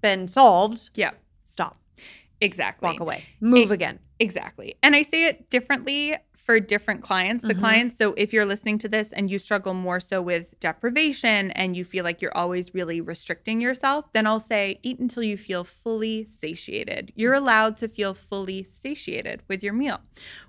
been 0.00 0.26
solved 0.28 0.90
Yeah. 0.94 1.10
stop 1.44 1.76
Exactly. 2.40 2.88
walk 2.88 3.00
away 3.00 3.24
move 3.40 3.70
It- 3.70 3.74
again 3.74 3.98
Exactly. 4.22 4.76
And 4.84 4.94
I 4.94 5.02
say 5.02 5.26
it 5.26 5.50
differently 5.50 6.16
for 6.36 6.58
different 6.60 7.02
clients. 7.02 7.44
The 7.44 7.54
Mhm. 7.54 7.58
clients, 7.58 7.96
so 7.96 8.14
if 8.16 8.32
you're 8.32 8.44
listening 8.46 8.78
to 8.78 8.88
this 8.88 9.12
and 9.12 9.30
you 9.30 9.38
struggle 9.38 9.74
more 9.74 10.00
so 10.00 10.20
with 10.22 10.58
deprivation 10.60 11.50
and 11.52 11.76
you 11.76 11.84
feel 11.84 12.04
like 12.04 12.20
you're 12.22 12.36
always 12.36 12.72
really 12.74 13.00
restricting 13.00 13.60
yourself, 13.60 14.12
then 14.12 14.26
I'll 14.26 14.40
say 14.40 14.78
eat 14.82 14.98
until 15.00 15.22
you 15.24 15.36
feel 15.36 15.62
fully 15.64 16.24
satiated. 16.24 17.12
You're 17.16 17.34
allowed 17.34 17.76
to 17.78 17.88
feel 17.88 18.14
fully 18.14 18.62
satiated 18.64 19.42
with 19.48 19.62
your 19.62 19.72
meal. 19.72 20.00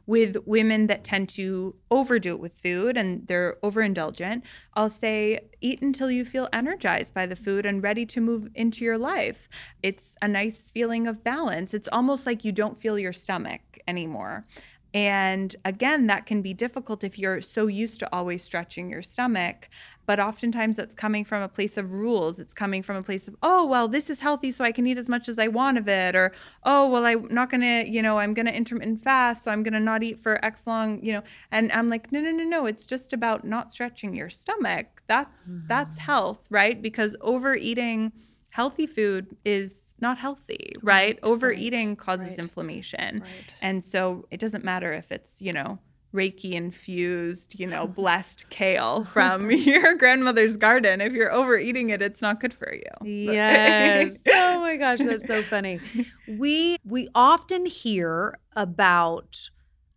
With 0.06 0.38
women 0.48 0.88
that 0.88 1.04
tend 1.04 1.30
to 1.30 1.76
overdo 1.92 2.32
it 2.36 2.40
with 2.40 2.54
food 2.54 2.98
and 2.98 3.28
they're 3.28 3.58
overindulgent, 3.64 4.44
I'll 4.76 4.90
say 4.90 5.50
eat 5.62 5.82
until 5.82 6.12
you 6.12 6.26
feel 6.26 6.50
energized 6.54 7.14
by 7.14 7.26
the 7.26 7.36
food 7.36 7.66
and 7.66 7.82
ready 7.84 8.06
to 8.08 8.22
move 8.22 8.50
into 8.56 8.84
your 8.84 8.98
life. 8.98 9.48
It's 9.82 10.16
a 10.22 10.28
nice 10.28 10.70
feeling 10.72 11.08
of 11.08 11.24
balance. 11.24 11.74
It's 11.74 11.88
almost 11.92 12.26
like 12.26 12.44
you 12.46 12.52
don't 12.52 12.78
feel 12.78 12.98
your 13.00 13.14
stomach 13.14 13.62
anymore. 13.88 14.46
And 14.94 15.56
again, 15.66 16.06
that 16.08 16.28
can 16.28 16.44
be 16.44 16.54
difficult 16.54 17.04
if 17.04 17.18
you're 17.18 17.42
so 17.42 17.66
used 17.66 18.00
to 18.02 18.14
always 18.14 18.44
stretching 18.44 18.92
your 18.92 19.02
stomach. 19.02 19.68
But 20.06 20.20
oftentimes 20.20 20.76
that's 20.76 20.94
coming 20.94 21.24
from 21.24 21.42
a 21.42 21.48
place 21.48 21.78
of 21.78 21.92
rules. 21.92 22.38
It's 22.38 22.54
coming 22.54 22.84
from 22.84 22.98
a 22.98 23.04
place 23.04 23.28
of, 23.28 23.36
oh, 23.42 23.66
well, 23.66 23.88
this 23.88 24.10
is 24.10 24.20
healthy, 24.20 24.52
so 24.52 24.64
I 24.64 24.72
can 24.72 24.86
eat 24.86 24.98
as 24.98 25.10
much 25.10 25.30
as 25.30 25.40
I 25.40 25.48
want 25.48 25.78
of 25.78 25.88
it. 25.88 26.14
Or, 26.14 26.32
oh, 26.64 26.90
well, 26.90 27.06
I'm 27.06 27.34
not 27.34 27.50
going 27.50 27.62
to, 27.62 27.90
you 27.90 28.02
know, 28.02 28.20
I'm 28.20 28.34
going 28.34 28.46
to 28.46 28.54
intermittent 28.54 29.02
fast, 29.02 29.44
so 29.44 29.50
I'm 29.50 29.64
going 29.64 29.74
to 29.74 29.80
not 29.80 30.04
eat 30.04 30.20
for 30.20 30.44
X 30.46 30.68
long, 30.68 31.04
you 31.04 31.14
know. 31.14 31.24
And 31.52 31.72
I'm 31.72 31.90
like, 31.90 32.12
no, 32.12 32.20
no, 32.20 32.32
no, 32.32 32.44
no. 32.44 32.66
It's 32.66 32.86
just 32.86 33.14
about 33.14 33.46
not 33.46 33.72
stretching 33.72 34.14
your 34.14 34.30
stomach. 34.30 35.02
That's 35.08 35.44
that's 35.68 35.96
mm-hmm. 35.96 36.06
health, 36.06 36.40
right? 36.50 36.80
Because 36.80 37.16
overeating 37.22 38.12
healthy 38.54 38.86
food 38.86 39.36
is 39.44 39.96
not 40.00 40.16
healthy, 40.20 40.74
right? 40.84 40.94
Right, 41.16 41.20
Overeating 41.24 41.90
right, 41.90 41.98
causes 41.98 42.30
right. 42.30 42.38
inflammation. 42.40 43.22
Right. 43.22 43.54
And 43.64 43.84
so 43.84 44.28
it 44.30 44.40
doesn't 44.40 44.64
matter 44.64 44.94
if 44.94 45.12
it's, 45.12 45.42
you 45.42 45.52
know, 45.52 45.80
Reiki 46.14 46.52
infused, 46.52 47.60
you 47.60 47.66
know, 47.66 47.88
blessed 48.02 48.48
kale 48.52 49.06
from 49.06 49.50
your 49.72 49.96
grandmother's 49.96 50.56
garden. 50.56 51.02
If 51.02 51.14
you're 51.14 51.32
overeating 51.32 51.90
it, 51.90 52.04
it's 52.04 52.22
not 52.22 52.40
good 52.40 52.54
for 52.54 52.72
you. 52.72 52.84
Yes. 53.34 54.22
oh 54.30 54.60
my 54.60 54.78
gosh, 54.78 55.00
that's 55.00 55.26
so 55.26 55.42
funny. 55.42 55.80
We 56.28 56.78
we 56.86 57.10
often 57.16 57.66
hear 57.66 58.36
about 58.56 59.50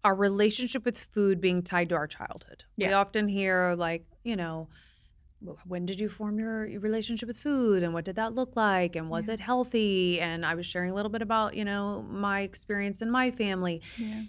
our 0.03 0.15
relationship 0.15 0.87
with 0.87 0.97
food 0.97 1.43
being 1.43 1.63
tied 1.63 1.91
to 1.91 1.95
our 1.95 2.07
childhood. 2.07 2.65
We 2.79 2.91
often 2.91 3.29
hear 3.29 3.75
like, 3.77 4.07
you 4.25 4.37
know, 4.37 4.69
when 5.67 5.87
did 5.87 6.01
you 6.01 6.09
form 6.09 6.39
your 6.39 6.63
relationship 6.81 7.27
with 7.27 7.39
food 7.39 7.83
and 7.83 7.93
what 7.95 8.05
did 8.05 8.17
that 8.17 8.35
look 8.35 8.57
like 8.57 8.97
and 8.97 9.09
was 9.09 9.29
Yeah. 9.29 9.35
it 9.35 9.41
healthy 9.41 10.21
and 10.21 10.45
i 10.45 10.55
was 10.55 10.67
sharing 10.67 10.91
a 10.91 10.95
little 10.95 11.11
bit 11.11 11.23
about 11.23 11.55
you 11.57 11.65
know 11.65 12.05
my 12.09 12.41
experience 12.41 13.03
in 13.03 13.11
my 13.11 13.31
family 13.31 13.81
yeah. 13.97 14.23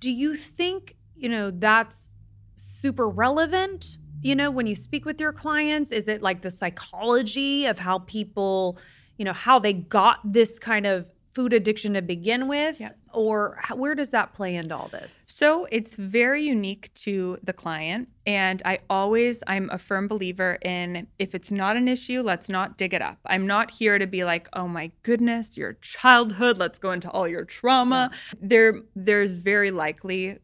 do 0.00 0.10
you 0.10 0.34
think 0.34 0.96
you 1.14 1.28
know 1.28 1.50
that's 1.50 2.08
super 2.56 3.08
relevant 3.08 3.98
you 4.20 4.34
know 4.34 4.50
when 4.50 4.66
you 4.66 4.74
speak 4.76 5.04
with 5.04 5.20
your 5.20 5.32
clients 5.32 5.90
is 5.92 6.08
it 6.08 6.22
like 6.22 6.42
the 6.42 6.50
psychology 6.50 7.66
of 7.66 7.78
how 7.78 7.98
people 8.00 8.78
you 9.18 9.24
know 9.24 9.32
how 9.32 9.58
they 9.58 9.72
got 9.72 10.20
this 10.24 10.58
kind 10.58 10.86
of 10.86 11.10
food 11.32 11.52
addiction 11.52 11.94
to 11.94 12.02
begin 12.02 12.46
with 12.48 12.78
Yep. 12.80 12.98
or 13.12 13.56
how, 13.60 13.76
where 13.76 13.94
does 13.94 14.10
that 14.10 14.32
play 14.34 14.54
into 14.54 14.76
all 14.76 14.88
this 14.88 15.26
So 15.28 15.66
it's 15.70 15.96
very 15.96 16.42
unique 16.42 16.92
to 16.94 17.38
the 17.42 17.52
client. 17.52 18.08
And 18.26 18.62
I 18.64 18.78
always, 18.88 19.42
I'm 19.46 19.68
a 19.72 19.78
firm 19.78 20.06
believer 20.08 20.58
in 20.62 21.08
if 21.18 21.34
it's 21.34 21.50
not 21.50 21.76
an 21.76 21.88
issue, 21.88 22.22
let's 22.22 22.48
not 22.48 22.76
dig 22.78 22.94
it 22.94 23.02
up. 23.02 23.18
I'm 23.26 23.46
not 23.46 23.70
here 23.72 23.98
to 23.98 24.06
be 24.06 24.24
like, 24.24 24.48
oh 24.52 24.68
my 24.68 24.92
goodness, 25.02 25.56
your 25.56 25.72
childhood, 25.80 26.58
let's 26.58 26.78
go 26.78 26.92
into 26.92 27.10
all 27.10 27.26
your 27.26 27.44
trauma. 27.44 28.10
There, 28.40 28.82
there's 28.94 29.38
very 29.38 29.70
likely 29.72 30.38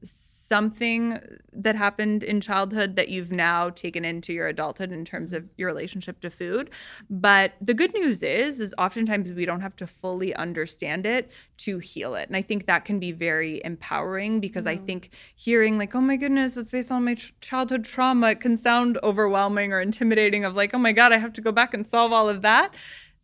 something 0.49 1.21
that 1.53 1.77
happened 1.77 2.25
in 2.25 2.41
childhood 2.41 2.97
that 2.97 3.09
you've 3.09 3.31
now 3.31 3.69
taken 3.69 4.05
into 4.05 4.33
your 4.33 4.47
adulthood 4.47 4.93
in 4.93 5.05
terms 5.05 5.33
of 5.33 5.45
your 5.57 5.69
relationship 5.69 6.21
to 6.21 6.31
food. 6.31 6.71
But 7.11 7.53
the 7.61 7.75
good 7.75 7.93
news 7.93 8.23
is, 8.23 8.61
is 8.61 8.75
oftentimes 8.79 9.31
we 9.31 9.45
don't 9.45 9.61
have 9.61 9.77
to 9.77 9.87
fully 9.87 10.35
understand 10.35 11.05
it 11.05 11.31
to 11.59 11.79
heal 11.79 12.15
it. 12.15 12.29
And 12.29 12.37
I 12.37 12.43
think 12.43 12.67
that 12.67 12.85
can 12.85 12.99
be 12.99 13.13
very 13.13 13.61
empowering 13.65 14.41
because 14.41 14.67
I 14.67 14.77
mm-hmm. 14.77 14.87
think 14.87 15.11
hearing 15.35 15.77
like, 15.77 15.95
oh 15.95 16.01
my 16.01 16.17
goodness, 16.17 16.57
it's 16.57 16.71
based 16.71 16.91
on 16.91 17.05
my 17.05 17.15
ch- 17.15 17.35
childhood 17.41 17.85
trauma, 17.85 18.29
it 18.31 18.41
can 18.41 18.57
sound 18.57 18.99
overwhelming 19.03 19.73
or 19.73 19.81
intimidating 19.81 20.45
of 20.45 20.57
like, 20.57 20.73
oh 20.73 20.79
my 20.79 20.93
God, 20.93 21.13
I 21.13 21.19
have 21.19 21.33
to 21.35 21.41
go 21.41 21.53
back 21.53 21.75
and 21.75 21.87
solve 21.87 22.13
all 22.13 22.29
of 22.29 22.43
that. 22.43 22.75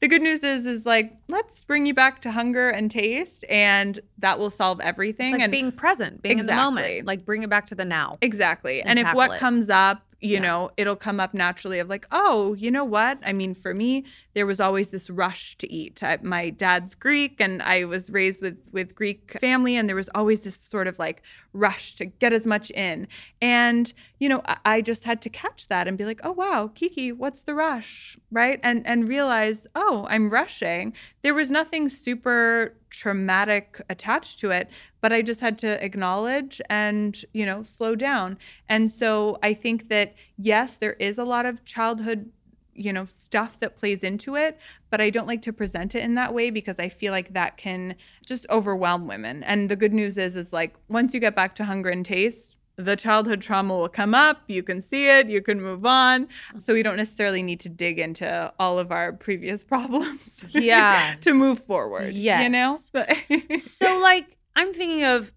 The 0.04 0.08
good 0.08 0.20
news 0.20 0.42
is, 0.42 0.66
is 0.66 0.84
like, 0.84 1.14
let's 1.28 1.64
bring 1.64 1.86
you 1.86 1.94
back 1.94 2.20
to 2.20 2.30
hunger 2.30 2.68
and 2.68 2.90
taste, 2.90 3.42
and 3.48 3.98
that 4.18 4.38
will 4.38 4.50
solve 4.50 4.78
everything. 4.80 5.28
it's 5.28 5.32
like 5.32 5.40
and 5.44 5.50
being 5.50 5.72
present 5.72 6.20
being 6.20 6.38
in 6.40 6.44
the 6.44 6.54
moment 6.54 7.06
like 7.06 7.24
bring 7.24 7.42
it 7.42 7.48
back 7.48 7.66
to 7.68 7.74
the 7.74 7.86
now 7.86 8.18
Exactly. 8.20 8.82
and 8.82 8.98
And, 8.98 9.08
if 9.08 9.14
what 9.14 9.32
it. 9.32 9.38
comes 9.38 9.70
up, 9.70 10.02
you 10.24 10.34
Yeah. 10.34 10.40
know, 10.40 10.70
it'll 10.76 10.96
come 10.96 11.20
up 11.20 11.34
naturally 11.34 11.78
of 11.78 11.88
like, 11.88 12.06
oh, 12.10 12.54
you 12.54 12.70
know 12.70 12.84
what? 12.84 13.18
I 13.24 13.32
mean, 13.32 13.54
for 13.54 13.74
me, 13.74 14.04
there 14.34 14.46
was 14.46 14.58
always 14.58 14.90
this 14.90 15.10
rush 15.10 15.56
to 15.58 15.70
eat. 15.70 16.02
I, 16.02 16.18
my 16.22 16.50
dad's 16.50 16.94
Greek 16.94 17.40
and 17.40 17.62
I 17.62 17.84
was 17.84 18.10
raised 18.10 18.42
with 18.42 18.56
with 18.72 18.94
Greek 18.94 19.36
family 19.40 19.76
and 19.76 19.88
there 19.88 19.96
was 19.96 20.08
always 20.14 20.40
this 20.40 20.56
sort 20.56 20.86
of 20.86 20.98
like 20.98 21.22
rush 21.52 21.94
to 21.96 22.06
get 22.06 22.32
as 22.32 22.46
much 22.46 22.70
in. 22.72 23.06
And, 23.42 23.92
you 24.18 24.28
know, 24.28 24.40
I, 24.46 24.56
I 24.64 24.80
just 24.80 25.04
had 25.04 25.20
to 25.22 25.28
catch 25.28 25.68
that 25.68 25.86
and 25.86 25.98
be 25.98 26.04
like, 26.04 26.20
oh 26.24 26.32
wow, 26.32 26.70
Kiki, 26.74 27.12
what's 27.12 27.42
the 27.42 27.54
rush? 27.54 28.18
Right? 28.32 28.58
And 28.62 28.86
and 28.86 29.06
realize, 29.08 29.66
oh, 29.74 30.06
I'm 30.08 30.30
rushing. 30.30 30.94
There 31.22 31.34
was 31.34 31.50
nothing 31.50 31.88
super 31.88 32.74
traumatic 32.94 33.80
attached 33.90 34.38
to 34.38 34.50
it 34.50 34.68
but 35.00 35.12
i 35.12 35.20
just 35.20 35.40
had 35.40 35.58
to 35.58 35.84
acknowledge 35.84 36.60
and 36.70 37.24
you 37.32 37.44
know 37.44 37.62
slow 37.62 37.94
down. 37.94 38.38
And 38.68 38.90
so 38.90 39.38
i 39.42 39.52
think 39.52 39.88
that 39.88 40.14
yes 40.36 40.76
there 40.76 40.94
is 40.94 41.18
a 41.18 41.24
lot 41.24 41.46
of 41.46 41.64
childhood 41.64 42.30
you 42.74 42.92
know 42.92 43.06
stuff 43.06 43.58
that 43.60 43.76
plays 43.76 44.02
into 44.02 44.34
it 44.34 44.58
but 44.90 45.00
i 45.00 45.08
don't 45.08 45.28
like 45.28 45.42
to 45.42 45.52
present 45.52 45.94
it 45.94 46.02
in 46.02 46.16
that 46.16 46.34
way 46.34 46.50
because 46.50 46.80
i 46.80 46.88
feel 46.88 47.12
like 47.12 47.32
that 47.32 47.56
can 47.56 47.94
just 48.26 48.46
overwhelm 48.50 49.06
women. 49.06 49.42
And 49.44 49.68
the 49.68 49.76
good 49.76 49.92
news 49.92 50.18
is 50.18 50.36
is 50.36 50.52
like 50.52 50.74
once 50.88 51.14
you 51.14 51.20
get 51.20 51.36
back 51.36 51.54
to 51.56 51.64
hunger 51.64 51.90
and 51.90 52.04
taste 52.04 52.53
the 52.76 52.96
childhood 52.96 53.40
trauma 53.40 53.76
will 53.76 53.88
come 53.88 54.14
up 54.14 54.42
you 54.48 54.62
can 54.62 54.82
see 54.82 55.08
it 55.08 55.28
you 55.28 55.40
can 55.40 55.60
move 55.60 55.86
on. 55.86 56.26
So 56.58 56.74
we 56.74 56.82
don't 56.82 56.96
necessarily 56.96 57.42
need 57.42 57.60
to 57.60 57.68
dig 57.68 57.98
into 57.98 58.52
all 58.58 58.78
of 58.80 58.90
our 58.90 59.12
previous 59.12 59.62
problems 59.72 60.44
Yeah. 60.48 61.14
to 61.20 61.34
move 61.34 61.58
forward 61.60 62.14
you 62.42 62.48
know? 62.48 62.76
So 63.60 63.98
like 64.00 64.36
i'm 64.56 64.72
thinking 64.72 65.04
of 65.04 65.32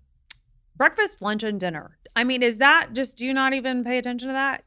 breakfast 0.76 1.22
lunch 1.22 1.44
and 1.44 1.60
dinner. 1.60 1.98
I 2.16 2.24
mean 2.24 2.42
is 2.44 2.58
that 2.58 2.94
just 2.94 3.18
do 3.18 3.26
you 3.26 3.34
not 3.34 3.54
even 3.54 3.84
pay 3.84 3.98
attention 3.98 4.28
to 4.30 4.34
that? 4.34 4.64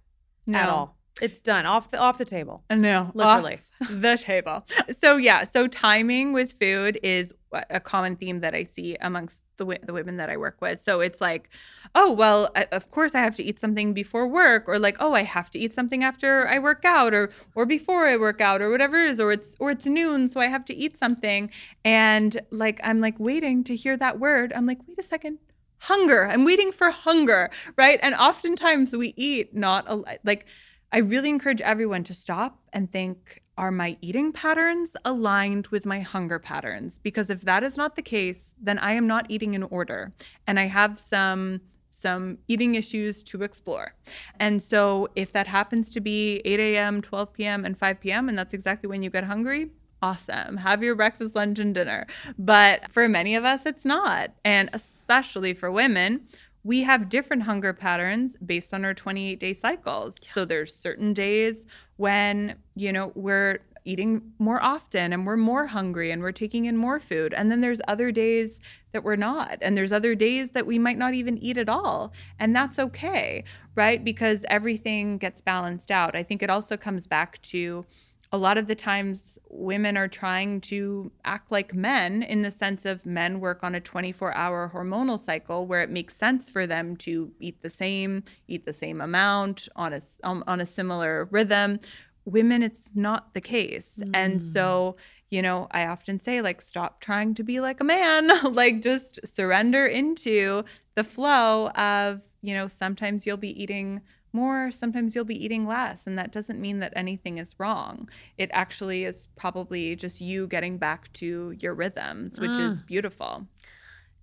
At 0.52 0.68
all 0.68 0.96
it's 1.20 1.40
done 1.40 1.66
off 1.66 1.90
the 1.90 1.98
off 1.98 2.18
the 2.18 2.24
table 2.24 2.62
No, 2.70 3.10
Literally. 3.14 3.60
off 3.82 3.88
the 3.90 4.16
table. 4.18 4.64
So 4.90 5.16
yeah, 5.16 5.44
so 5.44 5.66
timing 5.66 6.32
with 6.32 6.52
food 6.52 6.98
is 7.02 7.32
a 7.52 7.64
a 7.70 7.80
common 7.80 8.14
theme 8.16 8.40
that 8.40 8.54
I 8.54 8.62
see 8.62 8.96
amongst 9.00 9.42
the 9.56 9.66
the 9.82 9.92
women 9.92 10.16
that 10.18 10.30
I 10.30 10.36
work 10.36 10.58
with. 10.60 10.80
So 10.80 11.00
it's 11.00 11.20
like, 11.20 11.48
oh 11.94 12.12
well, 12.12 12.50
I- 12.54 12.68
of 12.72 12.90
course 12.90 13.14
I 13.14 13.20
have 13.20 13.34
to 13.36 13.42
eat 13.42 13.58
something 13.58 13.92
before 13.92 14.26
work, 14.28 14.64
or 14.68 14.78
like, 14.78 14.96
oh 15.00 15.14
I 15.14 15.22
have 15.24 15.50
to 15.52 15.58
eat 15.58 15.74
something 15.74 16.04
after 16.04 16.46
I 16.48 16.58
work 16.58 16.84
out, 16.84 17.12
or 17.12 17.30
or 17.56 17.66
before 17.66 18.06
I 18.06 18.16
work 18.16 18.40
out, 18.40 18.62
or 18.62 18.70
whatever 18.70 18.96
it 19.04 19.10
is, 19.10 19.18
or 19.20 19.32
it's 19.32 19.56
or 19.58 19.70
it's 19.72 19.86
noon, 19.86 20.28
so 20.28 20.40
I 20.40 20.46
have 20.46 20.64
to 20.66 20.74
eat 20.74 20.96
something, 20.98 21.50
and 21.84 22.40
like 22.50 22.80
I'm 22.84 23.00
like 23.00 23.18
waiting 23.18 23.64
to 23.64 23.74
hear 23.74 23.96
that 23.96 24.18
word. 24.20 24.52
I'm 24.54 24.66
like, 24.66 24.78
wait 24.86 24.98
a 24.98 25.02
second. 25.02 25.38
Hunger. 25.84 26.26
I'm 26.26 26.44
waiting 26.44 26.72
for 26.72 26.90
hunger, 26.90 27.48
right? 27.76 27.98
And 28.02 28.14
oftentimes 28.14 28.94
we 28.94 29.14
eat 29.16 29.54
not 29.54 29.86
a, 29.88 29.94
like 30.24 30.44
I 30.92 30.98
really 30.98 31.28
encourage 31.28 31.60
everyone 31.60 32.04
to 32.04 32.14
stop 32.14 32.58
and 32.72 32.90
think 32.90 33.42
are 33.56 33.70
my 33.70 33.96
eating 34.00 34.32
patterns 34.32 34.96
aligned 35.04 35.66
with 35.68 35.84
my 35.84 36.00
hunger 36.00 36.38
patterns? 36.38 36.98
Because 36.98 37.30
if 37.30 37.42
that 37.42 37.62
is 37.62 37.76
not 37.76 37.94
the 37.94 38.02
case, 38.02 38.54
then 38.60 38.78
I 38.78 38.92
am 38.92 39.06
not 39.06 39.26
eating 39.28 39.54
in 39.54 39.62
order 39.64 40.12
and 40.46 40.58
I 40.58 40.66
have 40.66 40.98
some 40.98 41.60
some 41.90 42.38
eating 42.48 42.76
issues 42.76 43.22
to 43.24 43.42
explore. 43.42 43.94
And 44.38 44.62
so 44.62 45.08
if 45.16 45.32
that 45.32 45.48
happens 45.48 45.92
to 45.92 46.00
be 46.00 46.40
8 46.44 46.60
a.m., 46.60 47.02
12 47.02 47.32
p.m., 47.32 47.64
and 47.64 47.76
5 47.76 48.00
p.m., 48.00 48.28
and 48.28 48.38
that's 48.38 48.54
exactly 48.54 48.88
when 48.88 49.02
you 49.02 49.10
get 49.10 49.24
hungry, 49.24 49.70
awesome. 50.00 50.56
Have 50.56 50.82
your 50.82 50.94
breakfast, 50.94 51.34
lunch, 51.34 51.58
and 51.58 51.74
dinner. 51.74 52.06
But 52.38 52.90
for 52.90 53.08
many 53.08 53.34
of 53.34 53.44
us, 53.44 53.66
it's 53.66 53.84
not. 53.84 54.30
And 54.44 54.70
especially 54.72 55.52
for 55.52 55.70
women, 55.70 56.28
we 56.62 56.82
have 56.82 57.08
different 57.08 57.44
hunger 57.44 57.72
patterns 57.72 58.36
based 58.44 58.74
on 58.74 58.84
our 58.84 58.94
28 58.94 59.38
day 59.40 59.54
cycles. 59.54 60.16
So 60.32 60.44
there's 60.44 60.74
certain 60.74 61.14
days 61.14 61.66
when, 61.96 62.56
you 62.74 62.92
know, 62.92 63.12
we're 63.14 63.60
eating 63.84 64.20
more 64.38 64.62
often 64.62 65.12
and 65.12 65.26
we're 65.26 65.36
more 65.36 65.66
hungry 65.66 66.10
and 66.10 66.22
we're 66.22 66.32
taking 66.32 66.66
in 66.66 66.76
more 66.76 67.00
food. 67.00 67.32
And 67.32 67.50
then 67.50 67.60
there's 67.60 67.80
other 67.88 68.12
days 68.12 68.60
that 68.92 69.04
we're 69.04 69.16
not. 69.16 69.58
And 69.62 69.76
there's 69.76 69.92
other 69.92 70.14
days 70.14 70.50
that 70.50 70.66
we 70.66 70.78
might 70.78 70.98
not 70.98 71.14
even 71.14 71.38
eat 71.38 71.56
at 71.56 71.68
all. 71.68 72.12
And 72.38 72.54
that's 72.54 72.78
okay, 72.78 73.44
right? 73.74 74.04
Because 74.04 74.44
everything 74.48 75.18
gets 75.18 75.40
balanced 75.40 75.90
out. 75.90 76.14
I 76.14 76.22
think 76.22 76.42
it 76.42 76.50
also 76.50 76.76
comes 76.76 77.06
back 77.06 77.40
to 77.42 77.86
a 78.32 78.38
lot 78.38 78.56
of 78.56 78.68
the 78.68 78.74
times 78.74 79.38
women 79.48 79.96
are 79.96 80.06
trying 80.06 80.60
to 80.60 81.10
act 81.24 81.50
like 81.50 81.74
men 81.74 82.22
in 82.22 82.42
the 82.42 82.50
sense 82.50 82.84
of 82.84 83.04
men 83.04 83.40
work 83.40 83.64
on 83.64 83.74
a 83.74 83.80
24 83.80 84.34
hour 84.36 84.70
hormonal 84.72 85.18
cycle 85.18 85.66
where 85.66 85.82
it 85.82 85.90
makes 85.90 86.16
sense 86.16 86.48
for 86.48 86.66
them 86.66 86.96
to 86.96 87.32
eat 87.40 87.60
the 87.62 87.70
same 87.70 88.22
eat 88.46 88.64
the 88.64 88.72
same 88.72 89.00
amount 89.00 89.68
on 89.74 89.92
a 89.92 90.00
um, 90.22 90.44
on 90.46 90.60
a 90.60 90.66
similar 90.66 91.28
rhythm. 91.30 91.80
Women 92.24 92.62
it's 92.62 92.88
not 92.94 93.34
the 93.34 93.40
case. 93.40 94.00
And 94.14 94.40
so 94.40 94.96
you 95.30 95.42
know 95.42 95.68
i 95.70 95.86
often 95.86 96.18
say 96.18 96.42
like 96.42 96.60
stop 96.60 97.00
trying 97.00 97.34
to 97.34 97.42
be 97.42 97.60
like 97.60 97.80
a 97.80 97.84
man. 97.84 98.30
Like 98.52 98.80
just 98.80 99.18
surrender 99.26 99.86
into 99.86 100.64
the 100.94 101.04
flow 101.04 101.70
of 101.70 102.22
you 102.42 102.54
know 102.54 102.68
sometimes 102.68 103.26
you'll 103.26 103.36
be 103.36 103.60
eating 103.60 104.02
more, 104.32 104.70
sometimes 104.70 105.14
you'll 105.14 105.24
be 105.24 105.44
eating 105.44 105.66
less. 105.66 106.06
And 106.06 106.18
that 106.18 106.32
doesn't 106.32 106.60
mean 106.60 106.78
that 106.80 106.92
anything 106.96 107.38
is 107.38 107.54
wrong. 107.58 108.08
It 108.38 108.50
actually 108.52 109.04
is 109.04 109.28
probably 109.36 109.96
just 109.96 110.20
you 110.20 110.46
getting 110.46 110.78
back 110.78 111.12
to 111.14 111.56
your 111.58 111.74
rhythms, 111.74 112.38
which 112.38 112.58
is 112.58 112.82
mm. 112.82 112.86
beautiful. 112.86 113.46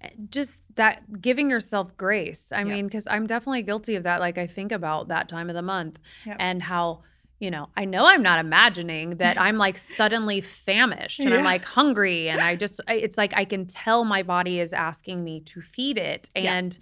Eh, 0.01 0.09
just 0.29 0.61
that 0.75 1.21
giving 1.21 1.49
yourself 1.49 1.95
grace. 1.97 2.51
I 2.51 2.59
Yep. 2.59 2.67
mean, 2.67 2.85
because 2.87 3.07
I'm 3.09 3.27
definitely 3.27 3.63
guilty 3.63 3.95
of 3.95 4.03
that. 4.03 4.19
Like 4.19 4.37
I 4.37 4.47
think 4.47 4.71
about 4.71 5.07
that 5.07 5.27
time 5.27 5.49
of 5.49 5.55
the 5.55 5.61
month 5.61 5.99
Yep. 6.25 6.37
and 6.39 6.63
how, 6.63 7.03
you 7.39 7.51
know, 7.51 7.69
I 7.75 7.85
know 7.85 8.05
I'm 8.05 8.23
not 8.23 8.39
imagining 8.39 9.17
that 9.17 9.39
I'm 9.41 9.57
like 9.57 9.77
suddenly 9.77 10.41
famished 10.41 11.19
and 11.19 11.33
I'm 11.33 11.43
like 11.43 11.65
hungry 11.65 12.29
and 12.29 12.41
I 12.41 12.55
just 12.55 12.79
it's 12.87 13.17
like 13.17 13.33
I 13.35 13.45
can 13.45 13.65
tell 13.65 14.05
my 14.05 14.23
body 14.23 14.59
is 14.59 14.73
asking 14.73 15.23
me 15.23 15.41
to 15.41 15.61
feed 15.61 15.97
it. 15.97 16.29
Yeah. 16.35 16.53
And 16.53 16.77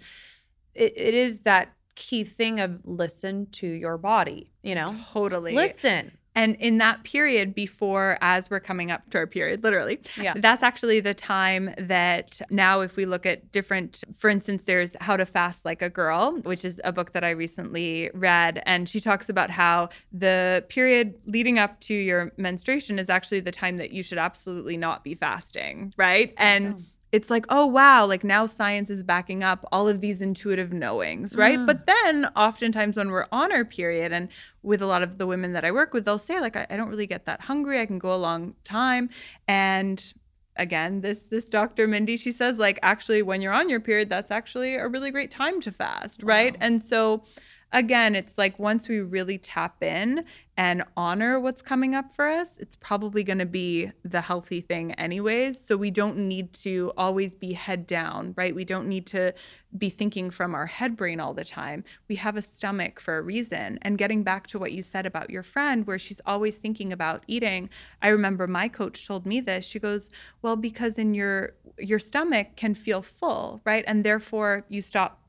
it, 0.74 0.92
it 0.96 1.14
is 1.14 1.42
that 1.42 1.75
key 1.96 2.22
thing 2.24 2.60
of 2.60 2.80
listen 2.84 3.46
to 3.52 3.66
your 3.66 3.98
body, 3.98 4.50
you 4.62 4.74
know? 4.74 4.94
Totally. 5.12 5.52
Listen. 5.54 6.12
And 6.34 6.54
in 6.56 6.76
that 6.78 7.02
period 7.02 7.54
before, 7.54 8.18
as 8.20 8.50
we're 8.50 8.60
coming 8.60 8.90
up 8.90 9.08
to 9.08 9.16
our 9.18 9.26
period, 9.26 9.64
literally, 9.64 10.00
Yeah. 10.20 10.34
that's 10.36 10.62
actually 10.62 11.00
the 11.00 11.14
time 11.14 11.74
that 11.78 12.42
now, 12.50 12.82
if 12.82 12.94
we 12.96 13.06
look 13.06 13.24
at 13.24 13.50
different, 13.52 14.04
for 14.14 14.28
instance, 14.28 14.64
there's 14.64 14.94
How 15.00 15.16
to 15.16 15.24
Fast 15.24 15.64
Like 15.64 15.80
a 15.80 15.88
Girl, 15.88 16.36
which 16.42 16.62
is 16.62 16.78
a 16.84 16.92
book 16.92 17.12
that 17.12 17.24
I 17.24 17.30
recently 17.30 18.10
read. 18.12 18.62
And 18.66 18.86
she 18.86 19.00
talks 19.00 19.30
about 19.30 19.48
how 19.48 19.88
the 20.12 20.62
period 20.68 21.14
leading 21.24 21.58
up 21.58 21.80
to 21.80 21.94
your 21.94 22.30
menstruation 22.36 22.98
is 22.98 23.08
actually 23.08 23.40
the 23.40 23.50
time 23.52 23.78
that 23.78 23.92
you 23.92 24.02
should 24.02 24.18
absolutely 24.18 24.76
not 24.76 25.02
be 25.04 25.14
fasting, 25.14 25.94
right? 25.96 26.34
And 26.36 26.84
it's 27.16 27.30
like, 27.30 27.46
oh, 27.48 27.64
wow, 27.64 28.04
like 28.04 28.22
now 28.24 28.44
science 28.44 28.90
is 28.90 29.02
backing 29.02 29.42
up 29.42 29.66
all 29.72 29.88
of 29.88 30.02
these 30.02 30.20
intuitive 30.20 30.70
knowings, 30.70 31.34
right? 31.34 31.58
Mm. 31.58 31.64
But 31.64 31.86
then 31.86 32.26
oftentimes 32.36 32.98
when 32.98 33.10
we're 33.10 33.24
on 33.32 33.52
our 33.52 33.64
period, 33.64 34.12
and 34.12 34.28
with 34.62 34.82
a 34.82 34.86
lot 34.86 35.02
of 35.02 35.16
the 35.16 35.26
women 35.26 35.54
that 35.54 35.64
I 35.64 35.72
work 35.72 35.94
with, 35.94 36.04
they'll 36.04 36.18
say, 36.18 36.40
like, 36.40 36.56
I, 36.56 36.66
I 36.68 36.76
don't 36.76 36.90
really 36.90 37.06
get 37.06 37.24
that 37.24 37.40
hungry. 37.40 37.80
I 37.80 37.86
can 37.86 37.98
go 37.98 38.14
a 38.14 38.16
long 38.16 38.54
time. 38.64 39.08
And 39.48 40.12
again, 40.56 41.00
this 41.00 41.22
this 41.22 41.48
Dr. 41.48 41.86
Mindy, 41.86 42.18
she 42.18 42.32
says, 42.32 42.58
like, 42.58 42.78
actually, 42.82 43.22
when 43.22 43.40
you're 43.40 43.54
on 43.54 43.70
your 43.70 43.80
period, 43.80 44.10
that's 44.10 44.30
actually 44.30 44.74
a 44.74 44.86
really 44.86 45.10
great 45.10 45.30
time 45.30 45.58
to 45.62 45.72
fast, 45.72 46.22
right? 46.22 46.54
And 46.60 46.82
so 46.82 47.24
again, 47.72 48.14
it's 48.14 48.38
like 48.38 48.58
once 48.58 48.88
we 48.88 49.00
really 49.00 49.38
tap 49.38 49.82
in 49.82 50.24
and 50.56 50.82
honor 50.96 51.38
what's 51.38 51.60
coming 51.60 51.94
up 51.94 52.12
for 52.12 52.26
us, 52.26 52.56
it's 52.58 52.76
probably 52.76 53.22
going 53.22 53.38
to 53.38 53.46
be 53.46 53.90
the 54.04 54.22
healthy 54.22 54.60
thing, 54.60 54.92
anyways. 54.92 55.60
So 55.60 55.76
we 55.76 55.90
don't 55.90 56.16
need 56.16 56.52
to 56.54 56.92
always 56.96 57.34
be 57.34 57.52
head 57.52 57.86
down, 57.86 58.32
right? 58.36 58.54
We 58.54 58.64
don't 58.64 58.88
need 58.88 59.06
to 59.08 59.34
be 59.76 59.90
thinking 59.90 60.30
from 60.30 60.54
our 60.54 60.66
head 60.66 60.96
brain 60.96 61.20
all 61.20 61.34
the 61.34 61.44
time. 61.44 61.84
We 62.08 62.16
have 62.16 62.36
a 62.36 62.42
stomach 62.42 63.00
for 63.00 63.18
a 63.18 63.22
reason. 63.22 63.78
And 63.82 63.98
getting 63.98 64.22
back 64.22 64.46
to 64.48 64.58
what 64.58 64.72
you 64.72 64.82
said 64.82 65.04
about 65.04 65.28
your 65.28 65.42
friend, 65.42 65.86
where 65.86 65.98
she's 65.98 66.20
always 66.24 66.56
thinking 66.56 66.92
about 66.92 67.24
eating, 67.26 67.68
I 68.00 68.08
remember 68.08 68.46
my 68.46 68.68
coach 68.68 69.06
told 69.06 69.26
me 69.26 69.40
this. 69.40 69.64
She 69.64 69.78
goes, 69.78 70.08
Well, 70.40 70.56
because 70.56 70.98
in 70.98 71.12
your 71.12 71.52
your 71.78 71.98
stomach 71.98 72.56
can 72.56 72.74
feel 72.74 73.02
full, 73.02 73.60
right? 73.66 73.84
And 73.86 74.02
therefore 74.02 74.64
you 74.70 74.80
stop 74.80 75.20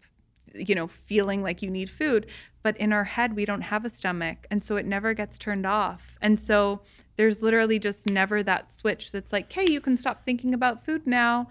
you 0.58 0.76
know, 0.76 0.88
feeling 0.88 1.42
like 1.44 1.62
you 1.62 1.70
need 1.70 1.90
food. 1.90 2.28
But 2.64 2.78
in 2.78 2.92
our 2.94 3.06
head, 3.06 3.36
we 3.36 3.46
don't 3.46 3.62
have 3.62 3.86
a 3.86 3.90
stomach. 3.90 4.48
And 4.52 4.64
so 4.64 4.76
it 4.76 4.86
never 4.86 5.14
gets 5.14 5.38
turned 5.38 5.66
off. 5.66 6.18
And 6.22 6.40
so 6.40 6.82
there's 7.16 7.42
literally 7.42 7.80
just 7.80 8.10
never 8.10 8.44
that 8.44 8.72
switch 8.72 9.12
that's 9.12 9.34
like, 9.34 9.52
hey, 9.52 9.66
you 9.70 9.82
can 9.82 9.98
stop 9.98 10.26
thinking 10.26 10.54
about 10.54 10.84
food 10.84 11.08
now. 11.08 11.48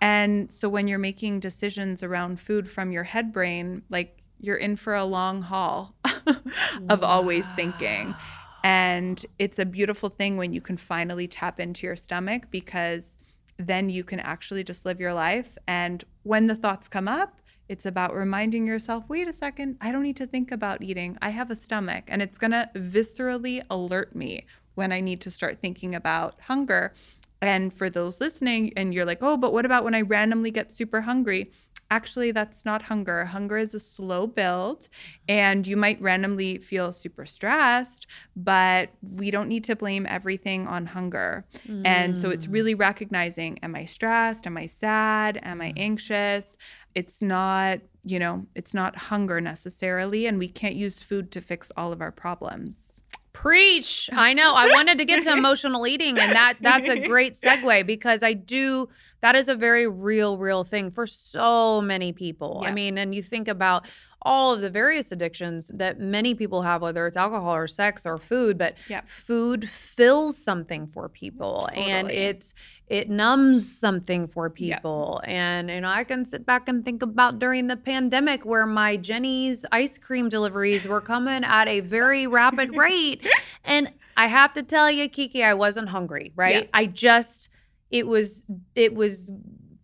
And 0.00 0.52
so 0.52 0.68
when 0.68 0.88
you're 0.88 0.98
making 0.98 1.40
decisions 1.40 2.02
around 2.02 2.38
food 2.38 2.68
from 2.68 2.92
your 2.92 3.04
head 3.04 3.32
brain, 3.32 3.82
like 3.88 4.22
you're 4.38 4.56
in 4.56 4.76
for 4.76 4.94
a 4.94 5.04
long 5.04 5.42
haul 5.42 5.94
of 6.88 7.02
always 7.02 7.46
thinking. 7.52 8.14
And 8.62 9.24
it's 9.38 9.58
a 9.58 9.64
beautiful 9.64 10.08
thing 10.08 10.36
when 10.36 10.52
you 10.52 10.60
can 10.60 10.76
finally 10.76 11.28
tap 11.28 11.60
into 11.60 11.86
your 11.86 11.96
stomach 11.96 12.50
because 12.50 13.16
then 13.58 13.88
you 13.88 14.04
can 14.04 14.20
actually 14.20 14.64
just 14.64 14.84
live 14.84 15.00
your 15.00 15.14
life. 15.14 15.56
And 15.66 16.04
when 16.24 16.46
the 16.46 16.54
thoughts 16.54 16.88
come 16.88 17.08
up, 17.08 17.40
it's 17.68 17.86
about 17.86 18.14
reminding 18.14 18.66
yourself 18.66 19.04
wait 19.08 19.28
a 19.28 19.32
second, 19.32 19.76
I 19.80 19.92
don't 19.92 20.02
need 20.02 20.16
to 20.16 20.26
think 20.26 20.52
about 20.52 20.82
eating. 20.82 21.18
I 21.20 21.30
have 21.30 21.50
a 21.50 21.56
stomach, 21.56 22.04
and 22.08 22.22
it's 22.22 22.38
going 22.38 22.52
to 22.52 22.70
viscerally 22.74 23.62
alert 23.70 24.14
me 24.14 24.46
when 24.74 24.92
I 24.92 25.00
need 25.00 25.20
to 25.22 25.30
start 25.30 25.60
thinking 25.60 25.94
about 25.94 26.40
hunger. 26.42 26.94
And 27.40 27.72
for 27.72 27.90
those 27.90 28.20
listening, 28.20 28.72
and 28.76 28.94
you're 28.94 29.04
like, 29.04 29.22
oh, 29.22 29.36
but 29.36 29.52
what 29.52 29.66
about 29.66 29.84
when 29.84 29.94
I 29.94 30.00
randomly 30.00 30.50
get 30.50 30.72
super 30.72 31.02
hungry? 31.02 31.50
Actually, 31.90 32.32
that's 32.32 32.64
not 32.64 32.82
hunger. 32.82 33.26
Hunger 33.26 33.56
is 33.56 33.72
a 33.72 33.78
slow 33.78 34.26
build, 34.26 34.88
and 35.28 35.66
you 35.66 35.76
might 35.76 36.00
randomly 36.00 36.58
feel 36.58 36.92
super 36.92 37.24
stressed, 37.24 38.06
but 38.34 38.90
we 39.02 39.30
don't 39.30 39.48
need 39.48 39.62
to 39.64 39.76
blame 39.76 40.04
everything 40.08 40.66
on 40.66 40.86
hunger. 40.86 41.44
And 41.84 42.18
so 42.18 42.30
it's 42.30 42.46
mm. 42.46 42.52
really 42.52 42.74
recognizing 42.74 43.58
am 43.62 43.76
I 43.76 43.84
stressed? 43.84 44.46
Am 44.46 44.56
I 44.56 44.66
sad? 44.66 45.38
Am 45.44 45.60
I 45.60 45.70
mm. 45.70 45.74
anxious? 45.76 46.56
It's 46.96 47.22
not, 47.22 47.78
you 48.02 48.18
know, 48.18 48.46
it's 48.56 48.74
not 48.74 48.96
hunger 48.96 49.40
necessarily, 49.40 50.26
and 50.26 50.38
we 50.38 50.48
can't 50.48 50.74
use 50.74 51.00
food 51.00 51.30
to 51.32 51.40
fix 51.40 51.70
all 51.76 51.92
of 51.92 52.00
our 52.00 52.12
problems. 52.12 52.96
Preach. 53.32 54.08
I 54.12 54.32
know. 54.32 54.54
I 54.54 54.72
wanted 54.72 54.96
to 54.96 55.04
get 55.04 55.22
to 55.24 55.32
emotional 55.32 55.86
eating 55.86 56.18
and 56.18 56.32
that 56.32 56.54
that's 56.62 56.88
a 56.88 57.06
great 57.06 57.34
segue 57.34 57.86
because 57.86 58.22
I 58.22 58.32
do 58.32 58.88
that 59.20 59.34
is 59.34 59.48
a 59.48 59.54
very 59.54 59.86
real 59.86 60.38
real 60.38 60.64
thing 60.64 60.90
for 60.90 61.06
so 61.06 61.80
many 61.80 62.12
people. 62.12 62.62
I 62.64 62.72
mean, 62.72 62.98
and 62.98 63.14
you 63.14 63.22
think 63.22 63.48
about 63.48 63.86
all 64.22 64.52
of 64.52 64.60
the 64.60 64.70
various 64.70 65.12
addictions 65.12 65.70
that 65.74 66.00
many 66.00 66.34
people 66.34 66.62
have 66.62 66.82
whether 66.82 67.06
it's 67.06 67.16
alcohol 67.16 67.54
or 67.54 67.68
sex 67.68 68.04
or 68.04 68.18
food, 68.18 68.58
but 68.58 68.74
Yep. 68.88 69.06
food 69.08 69.68
fills 69.68 70.36
something 70.36 70.86
for 70.88 71.08
people 71.08 71.68
and 71.74 72.08
Totally. 72.08 72.24
it 72.24 72.54
it 72.88 73.08
numbs 73.10 73.70
something 73.78 74.26
for 74.26 74.50
people. 74.50 75.20
And 75.24 75.70
and 75.70 75.86
I 75.86 76.02
can 76.04 76.24
sit 76.24 76.44
back 76.44 76.68
and 76.68 76.84
think 76.84 77.02
about 77.02 77.38
during 77.38 77.68
the 77.68 77.76
pandemic 77.76 78.44
where 78.44 78.66
my 78.66 78.96
Jeni's 78.96 79.64
ice 79.70 79.96
cream 79.98 80.28
deliveries 80.28 80.88
were 80.88 81.00
coming 81.00 81.44
at 81.44 81.68
a 81.68 81.80
very 81.80 82.26
rapid 82.26 82.76
rate. 82.76 83.24
And 83.64 83.92
I 84.16 84.26
have 84.28 84.52
to 84.54 84.62
tell 84.62 84.90
you, 84.90 85.08
Kiki, 85.08 85.44
I 85.44 85.54
wasn't 85.54 85.90
hungry, 85.90 86.32
right? 86.34 86.64
Yeah. 86.64 86.70
I 86.74 86.86
just 86.86 87.48
it 87.90 88.06
was 88.06 88.44
it 88.74 88.94
was 88.94 89.32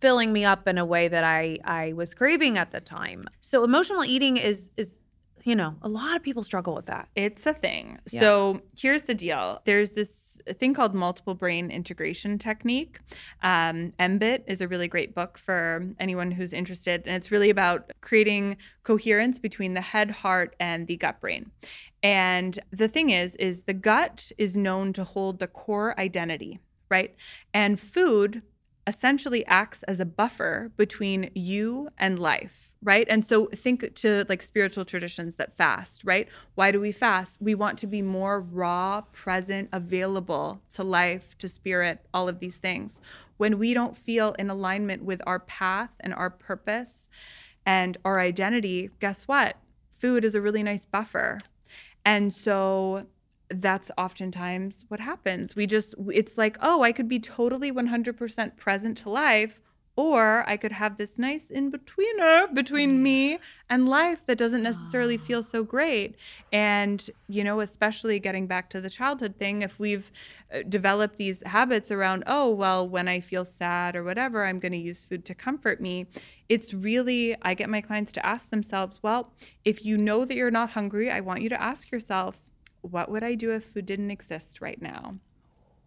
filling 0.01 0.33
me 0.33 0.43
up 0.43 0.67
in 0.67 0.77
a 0.77 0.85
way 0.85 1.07
that 1.07 1.23
I 1.23 1.59
I 1.63 1.93
was 1.93 2.13
craving 2.13 2.57
at 2.57 2.71
the 2.71 2.81
time. 2.81 3.23
So 3.41 3.63
emotional 3.63 4.03
eating 4.03 4.37
is 4.37 4.71
is 4.77 4.99
you 5.43 5.55
know, 5.55 5.75
a 5.81 5.89
lot 5.89 6.15
of 6.15 6.23
people 6.23 6.41
struggle 6.41 6.73
with 6.73 6.85
that. 6.85 7.09
It's 7.15 7.45
a 7.45 7.53
thing. 7.53 7.99
Yeah. 8.11 8.21
So 8.21 8.61
here's 8.77 9.03
the 9.03 9.13
deal 9.13 9.61
there's 9.65 9.91
this 9.91 10.39
thing 10.53 10.73
called 10.73 10.93
multiple 10.93 11.35
brain 11.35 11.69
integration 11.69 12.39
technique. 12.39 12.99
Um, 13.41 13.93
MBIT 13.99 14.43
is 14.47 14.61
a 14.61 14.67
really 14.67 14.87
great 14.87 15.13
book 15.13 15.37
for 15.37 15.85
anyone 15.99 16.31
who's 16.31 16.53
interested. 16.53 17.03
And 17.05 17.15
it's 17.15 17.31
really 17.31 17.49
about 17.49 17.91
creating 18.01 18.57
coherence 18.83 19.37
between 19.37 19.73
the 19.73 19.81
head, 19.81 20.11
heart, 20.11 20.55
and 20.59 20.87
the 20.87 20.97
gut 20.97 21.19
brain. 21.19 21.51
And 22.01 22.57
the 22.71 22.87
thing 22.87 23.09
is, 23.09 23.35
is 23.35 23.63
the 23.63 23.73
gut 23.73 24.31
is 24.37 24.55
known 24.55 24.93
to 24.93 25.03
hold 25.03 25.39
the 25.39 25.47
core 25.47 25.97
identity, 25.99 26.59
right? 26.93 27.15
And 27.55 27.79
food 27.79 28.43
essentially 28.85 29.43
acts 29.47 29.81
as 29.83 29.99
a 29.99 30.05
buffer 30.05 30.71
between 30.77 31.31
you 31.33 31.89
and 31.97 32.19
life, 32.19 32.73
right? 32.83 33.07
And 33.09 33.25
so 33.25 33.47
think 33.47 33.95
to 33.95 34.25
like 34.29 34.43
spiritual 34.43 34.85
traditions 34.85 35.37
that 35.37 35.57
fast, 35.57 36.03
right? 36.03 36.27
Why 36.53 36.71
do 36.71 36.79
we 36.79 36.91
fast? 36.91 37.41
We 37.41 37.55
want 37.55 37.79
to 37.79 37.87
be 37.87 38.03
more 38.03 38.39
raw, 38.39 39.01
present, 39.11 39.69
available 39.71 40.61
to 40.75 40.83
life, 40.83 41.35
to 41.39 41.47
spirit, 41.47 42.05
all 42.13 42.29
of 42.29 42.37
these 42.39 42.57
things. 42.57 43.01
When 43.37 43.57
we 43.57 43.73
don't 43.73 43.97
feel 43.97 44.33
in 44.37 44.51
alignment 44.51 45.03
with 45.03 45.23
our 45.25 45.39
path 45.39 45.89
and 45.99 46.13
our 46.13 46.29
purpose 46.29 47.09
and 47.65 47.97
our 48.05 48.19
identity, 48.19 48.91
guess 48.99 49.27
what? 49.27 49.55
Food 49.89 50.23
is 50.23 50.35
a 50.35 50.41
really 50.41 50.61
nice 50.61 50.85
buffer. 50.85 51.39
And 52.05 52.31
so 52.31 53.07
that's 53.49 53.91
oftentimes 53.97 54.85
what 54.87 54.99
happens. 54.99 55.55
We 55.55 55.67
just, 55.67 55.95
it's 56.11 56.37
like, 56.37 56.57
oh, 56.61 56.81
I 56.81 56.91
could 56.91 57.07
be 57.07 57.19
totally 57.19 57.71
100% 57.71 58.57
present 58.57 58.97
to 58.99 59.09
life, 59.09 59.59
or 59.95 60.43
I 60.49 60.57
could 60.57 60.71
have 60.71 60.97
this 60.97 61.19
nice 61.19 61.51
in 61.51 61.71
betweener 61.71 62.51
between 62.51 63.03
me 63.03 63.37
and 63.69 63.87
life 63.87 64.25
that 64.25 64.39
doesn't 64.39 64.63
necessarily 64.63 65.17
feel 65.17 65.43
so 65.43 65.63
great. 65.63 66.15
And, 66.51 67.07
you 67.27 67.43
know, 67.43 67.59
especially 67.59 68.19
getting 68.19 68.47
back 68.47 68.71
to 68.71 68.81
the 68.81 68.89
childhood 68.89 69.35
thing, 69.37 69.61
if 69.61 69.79
we've 69.79 70.11
uh, 70.51 70.63
developed 70.67 71.17
these 71.17 71.43
habits 71.45 71.91
around, 71.91 72.23
oh, 72.25 72.49
well, 72.49 72.89
when 72.89 73.07
I 73.07 73.19
feel 73.19 73.45
sad 73.45 73.95
or 73.95 74.03
whatever, 74.03 74.45
I'm 74.45 74.57
going 74.57 74.71
to 74.71 74.79
use 74.79 75.03
food 75.03 75.25
to 75.25 75.35
comfort 75.35 75.79
me. 75.79 76.07
It's 76.49 76.73
really, 76.73 77.35
I 77.43 77.53
get 77.53 77.69
my 77.69 77.81
clients 77.81 78.11
to 78.13 78.25
ask 78.25 78.49
themselves, 78.49 78.99
well, 79.03 79.31
if 79.63 79.85
you 79.85 79.95
know 79.95 80.25
that 80.25 80.33
you're 80.33 80.49
not 80.49 80.71
hungry, 80.71 81.11
I 81.11 81.19
want 81.19 81.43
you 81.43 81.49
to 81.49 81.61
ask 81.61 81.91
yourself, 81.91 82.41
what 82.83 83.09
would 83.09 83.23
I 83.23 83.33
do 83.35 83.51
if 83.51 83.63
food 83.63 83.87
didn't 83.87 84.11
exist 84.11 84.61
right 84.61 84.81
now? 84.81 85.15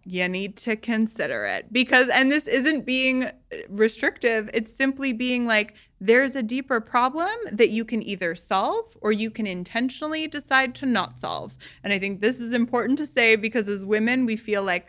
You 0.04 0.28
need 0.28 0.56
to 0.58 0.76
consider 0.76 1.46
it 1.46 1.72
because, 1.72 2.08
and 2.08 2.30
this 2.30 2.46
isn't 2.46 2.86
being 2.86 3.30
restrictive, 3.68 4.48
it's 4.54 4.72
simply 4.72 5.12
being 5.12 5.46
like, 5.46 5.74
there's 6.00 6.36
a 6.36 6.42
deeper 6.42 6.80
problem 6.80 7.34
that 7.50 7.70
you 7.70 7.84
can 7.84 8.02
either 8.02 8.34
solve 8.34 8.96
or 9.00 9.10
you 9.10 9.30
can 9.30 9.46
intentionally 9.46 10.28
decide 10.28 10.74
to 10.76 10.86
not 10.86 11.20
solve. 11.20 11.56
And 11.82 11.92
I 11.92 11.98
think 11.98 12.20
this 12.20 12.40
is 12.40 12.52
important 12.52 12.98
to 12.98 13.06
say 13.06 13.34
because 13.34 13.68
as 13.68 13.84
women, 13.84 14.26
we 14.26 14.36
feel 14.36 14.62
like, 14.62 14.86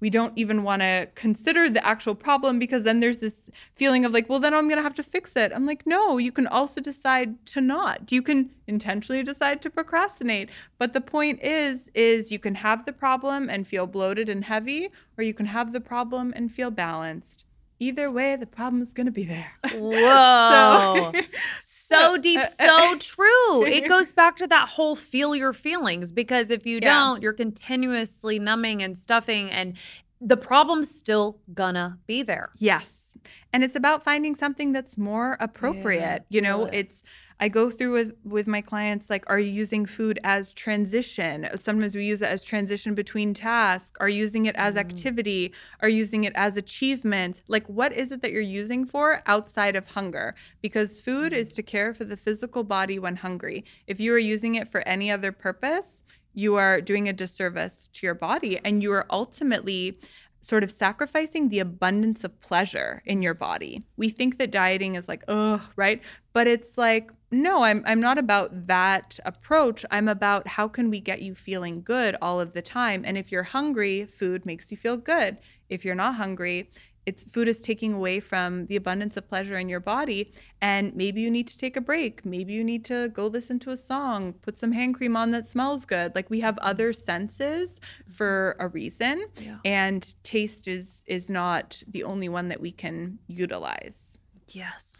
we 0.00 0.10
don't 0.10 0.32
even 0.36 0.62
want 0.62 0.82
to 0.82 1.08
consider 1.14 1.70
the 1.70 1.84
actual 1.84 2.14
problem 2.14 2.58
because 2.58 2.84
then 2.84 3.00
there's 3.00 3.20
this 3.20 3.50
feeling 3.74 4.04
of 4.04 4.12
like, 4.12 4.28
well, 4.28 4.38
then 4.38 4.54
I'm 4.54 4.68
going 4.68 4.76
to 4.76 4.82
have 4.82 4.94
to 4.94 5.02
fix 5.02 5.36
it. 5.36 5.52
I'm 5.54 5.66
like, 5.66 5.86
no, 5.86 6.18
you 6.18 6.32
can 6.32 6.46
also 6.46 6.80
decide 6.80 7.44
to 7.46 7.60
not. 7.60 8.12
You 8.12 8.22
can 8.22 8.50
intentionally 8.66 9.22
decide 9.22 9.62
to 9.62 9.70
procrastinate. 9.70 10.50
But 10.78 10.92
the 10.92 11.00
point 11.00 11.42
is 11.42 11.90
is 11.94 12.30
you 12.30 12.38
can 12.38 12.56
have 12.56 12.84
the 12.84 12.92
problem 12.92 13.48
and 13.48 13.66
feel 13.66 13.86
bloated 13.86 14.28
and 14.28 14.44
heavy 14.44 14.90
or 15.16 15.24
you 15.24 15.34
can 15.34 15.46
have 15.46 15.72
the 15.72 15.80
problem 15.80 16.32
and 16.36 16.52
feel 16.52 16.70
balanced. 16.70 17.44
Either 17.78 18.10
way, 18.10 18.36
the 18.36 18.46
problem 18.46 18.82
is 18.82 18.92
going 18.92 19.06
to 19.06 19.12
be 19.12 19.24
there. 19.24 19.52
Whoa. 19.74 21.12
So- 21.60 21.96
so 21.96 22.16
deep, 22.16 22.44
so 22.46 22.96
true. 22.98 23.64
It 23.66 23.88
goes 23.88 24.12
back 24.12 24.36
to 24.38 24.46
that 24.48 24.68
whole 24.70 24.94
feel 24.96 25.34
your 25.36 25.52
feelings 25.52 26.12
because 26.12 26.50
if 26.50 26.66
you 26.66 26.76
Yeah. 26.82 26.92
don't, 26.94 27.22
you're 27.22 27.32
continuously 27.32 28.38
numbing 28.38 28.82
and 28.82 28.96
stuffing, 28.96 29.50
and 29.50 29.76
the 30.20 30.36
problem's 30.36 30.90
still 30.94 31.38
gonna 31.54 31.98
be 32.06 32.22
there. 32.22 32.50
Yes. 32.58 33.12
And 33.52 33.62
it's 33.64 33.76
about 33.76 34.02
finding 34.02 34.34
something 34.34 34.72
that's 34.72 34.96
more 34.98 35.36
appropriate. 35.40 36.24
you 36.28 36.40
know, 36.40 36.64
yeah. 36.66 36.78
it's 36.80 37.02
I 37.38 37.48
go 37.48 37.70
through 37.70 37.92
with 37.92 38.12
with 38.24 38.46
my 38.46 38.62
clients 38.62 39.10
like 39.10 39.24
are 39.28 39.38
you 39.38 39.50
using 39.50 39.84
food 39.84 40.18
as 40.24 40.52
transition? 40.54 41.48
Sometimes 41.58 41.94
we 41.94 42.04
use 42.06 42.22
it 42.22 42.28
as 42.28 42.44
transition 42.44 42.94
between 42.94 43.34
tasks. 43.34 43.92
Are 44.00 44.08
you 44.08 44.18
using 44.20 44.46
it 44.46 44.56
as 44.56 44.74
Mm. 44.76 44.78
activity? 44.78 45.52
Are 45.80 45.88
you 45.88 45.98
using 45.98 46.24
it 46.24 46.32
as 46.34 46.56
achievement? 46.56 47.42
Like 47.46 47.66
what 47.68 47.92
is 47.92 48.10
it 48.10 48.22
that 48.22 48.32
you're 48.32 48.40
using 48.40 48.86
for 48.86 49.22
outside 49.26 49.76
of 49.76 49.88
hunger? 49.88 50.34
Because 50.62 50.98
food 51.00 51.32
Mm. 51.32 51.36
is 51.36 51.54
to 51.54 51.62
care 51.62 51.92
for 51.92 52.04
the 52.06 52.16
physical 52.16 52.64
body 52.64 52.98
when 52.98 53.16
hungry. 53.16 53.64
If 53.86 54.00
you 54.00 54.14
are 54.14 54.18
using 54.18 54.54
it 54.54 54.68
for 54.68 54.80
any 54.88 55.10
other 55.10 55.30
purpose, 55.32 56.02
you 56.32 56.54
are 56.56 56.80
doing 56.80 57.06
a 57.08 57.12
disservice 57.12 57.88
to 57.94 58.06
your 58.06 58.14
body 58.14 58.58
and 58.64 58.82
you 58.82 58.92
are 58.92 59.06
ultimately 59.10 59.98
sort 60.42 60.62
of 60.62 60.70
sacrificing 60.70 61.48
the 61.48 61.58
abundance 61.58 62.22
of 62.22 62.40
pleasure 62.40 63.02
in 63.04 63.20
your 63.20 63.34
body. 63.34 63.82
We 63.96 64.10
think 64.10 64.38
that 64.38 64.52
dieting 64.52 64.94
is 64.94 65.08
like, 65.08 65.24
ugh, 65.26 65.60
right? 65.74 66.00
But 66.32 66.46
it's 66.46 66.78
like, 66.78 67.10
no, 67.42 67.62
I'm 67.62 67.82
I'm 67.86 68.00
not 68.00 68.18
about 68.18 68.66
that 68.66 69.18
approach. 69.24 69.84
I'm 69.90 70.08
about 70.08 70.46
how 70.48 70.68
can 70.68 70.90
we 70.90 71.00
get 71.00 71.22
you 71.22 71.34
feeling 71.34 71.82
good 71.82 72.16
all 72.22 72.40
of 72.40 72.52
the 72.52 72.62
time. 72.62 73.04
And 73.06 73.16
if 73.18 73.30
you're 73.32 73.42
hungry, 73.44 74.04
food 74.06 74.44
makes 74.46 74.70
you 74.70 74.76
feel 74.76 74.96
good. 74.96 75.38
If 75.68 75.84
you're 75.84 75.94
not 75.94 76.14
hungry, 76.16 76.70
it's 77.04 77.22
food 77.24 77.46
is 77.46 77.60
taking 77.62 77.92
away 77.94 78.18
from 78.18 78.66
the 78.66 78.74
abundance 78.76 79.16
of 79.16 79.28
pleasure 79.28 79.58
in 79.58 79.68
your 79.68 79.78
body 79.78 80.32
and 80.60 80.92
maybe 80.96 81.20
you 81.20 81.30
need 81.30 81.46
to 81.46 81.56
take 81.56 81.76
a 81.76 81.80
break 81.80 82.24
maybe 82.26 82.52
you 82.52 82.64
need 82.64 82.84
to 82.84 83.08
go 83.10 83.28
listen 83.28 83.60
to 83.60 83.70
a 83.70 83.76
song 83.76 84.32
put 84.42 84.58
some 84.58 84.72
hand 84.72 84.92
cream 84.96 85.16
on 85.16 85.30
that 85.30 85.46
smells 85.48 85.84
good 85.84 86.12
like 86.16 86.28
we 86.30 86.40
have 86.40 86.58
other 86.58 86.92
senses 86.92 87.80
for 88.08 88.56
a 88.58 88.66
reason 88.66 89.24
Yeah. 89.40 89.58
and 89.64 90.14
taste 90.24 90.66
is 90.66 91.04
is 91.06 91.30
not 91.30 91.80
the 91.86 92.02
only 92.02 92.28
one 92.28 92.48
that 92.48 92.60
we 92.60 92.72
can 92.72 93.20
utilize 93.28 94.18
Yes. 94.48 94.95